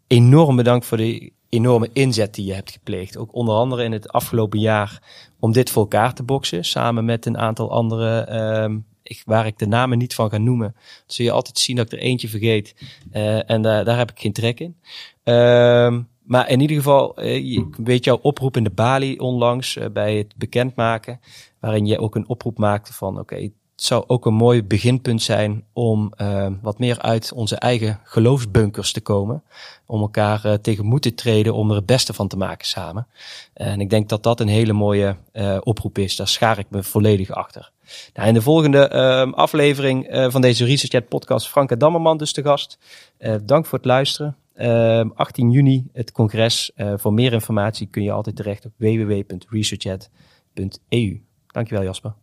Enorm 0.07 0.55
bedankt 0.55 0.85
voor 0.85 0.97
de 0.97 1.31
enorme 1.49 1.89
inzet 1.93 2.35
die 2.35 2.45
je 2.45 2.53
hebt 2.53 2.71
gepleegd. 2.71 3.17
Ook 3.17 3.33
onder 3.33 3.55
andere 3.55 3.83
in 3.83 3.91
het 3.91 4.09
afgelopen 4.09 4.59
jaar 4.59 5.01
om 5.39 5.51
dit 5.51 5.69
voor 5.69 5.81
elkaar 5.81 6.13
te 6.13 6.23
boksen. 6.23 6.65
Samen 6.65 7.05
met 7.05 7.25
een 7.25 7.37
aantal 7.37 7.71
andere, 7.71 8.19
ehm, 8.19 8.77
ik, 9.03 9.21
waar 9.25 9.45
ik 9.45 9.57
de 9.57 9.67
namen 9.67 9.97
niet 9.97 10.15
van 10.15 10.29
ga 10.29 10.37
noemen. 10.37 10.71
Dan 10.73 10.83
zul 11.05 11.25
je 11.25 11.31
altijd 11.31 11.59
zien 11.59 11.75
dat 11.75 11.85
ik 11.85 11.91
er 11.91 12.05
eentje 12.05 12.27
vergeet. 12.27 12.75
Eh, 13.11 13.49
en 13.49 13.61
daar, 13.61 13.85
daar 13.85 13.97
heb 13.97 14.11
ik 14.11 14.19
geen 14.19 14.33
trek 14.33 14.59
in. 14.59 14.75
Ehm, 15.23 16.01
maar 16.23 16.49
in 16.49 16.59
ieder 16.59 16.77
geval, 16.77 17.15
eh, 17.15 17.35
ik 17.35 17.75
weet 17.75 18.03
jouw 18.03 18.19
oproep 18.21 18.57
in 18.57 18.63
de 18.63 18.69
Bali 18.69 19.17
onlangs 19.19 19.77
eh, 19.77 19.89
bij 19.89 20.17
het 20.17 20.33
bekendmaken, 20.35 21.19
waarin 21.59 21.85
je 21.85 21.99
ook 21.99 22.15
een 22.15 22.29
oproep 22.29 22.57
maakte 22.57 22.93
van, 22.93 23.19
oké, 23.19 23.49
zou 23.81 24.03
ook 24.07 24.25
een 24.25 24.33
mooi 24.33 24.63
beginpunt 24.63 25.21
zijn 25.21 25.63
om 25.73 26.13
ehm, 26.15 26.53
wat 26.61 26.79
meer 26.79 26.99
uit 26.99 27.31
onze 27.33 27.55
eigen 27.55 27.99
geloofsbunkers 28.03 28.91
te 28.91 29.01
komen, 29.01 29.43
om 29.85 30.01
elkaar 30.01 30.45
eh, 30.45 30.53
tegen 30.53 30.85
moed 30.85 31.01
te 31.01 31.13
treden, 31.13 31.53
om 31.53 31.69
er 31.69 31.75
het 31.75 31.85
beste 31.85 32.13
van 32.13 32.27
te 32.27 32.37
maken 32.37 32.67
samen. 32.67 33.07
En 33.53 33.81
ik 33.81 33.89
denk 33.89 34.09
dat 34.09 34.23
dat 34.23 34.39
een 34.39 34.47
hele 34.47 34.73
mooie 34.73 35.15
eh, 35.31 35.57
oproep 35.63 35.97
is. 35.97 36.15
Daar 36.15 36.27
schaar 36.27 36.59
ik 36.59 36.65
me 36.69 36.83
volledig 36.83 37.29
achter. 37.29 37.71
Nou, 38.13 38.27
in 38.27 38.33
de 38.33 38.41
volgende 38.41 38.87
ehm, 38.87 39.29
aflevering 39.29 40.07
eh, 40.07 40.29
van 40.29 40.41
deze 40.41 40.65
Research 40.65 41.07
podcast, 41.07 41.47
Franka 41.47 41.75
Dammerman 41.75 42.17
dus 42.17 42.33
te 42.33 42.41
gast. 42.41 42.77
Eh, 43.17 43.35
dank 43.43 43.65
voor 43.65 43.77
het 43.77 43.87
luisteren. 43.87 44.37
Ehm, 44.53 45.09
18 45.15 45.51
juni 45.51 45.89
het 45.93 46.11
congres. 46.11 46.71
Eh, 46.75 46.93
voor 46.95 47.13
meer 47.13 47.33
informatie 47.33 47.87
kun 47.87 48.03
je 48.03 48.11
altijd 48.11 48.35
terecht 48.35 48.65
op 48.65 48.71
www.researchat.eu. 48.77 51.21
Dankjewel 51.47 51.83
Jasper. 51.83 52.13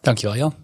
Dankjewel 0.00 0.36
Jan. 0.36 0.63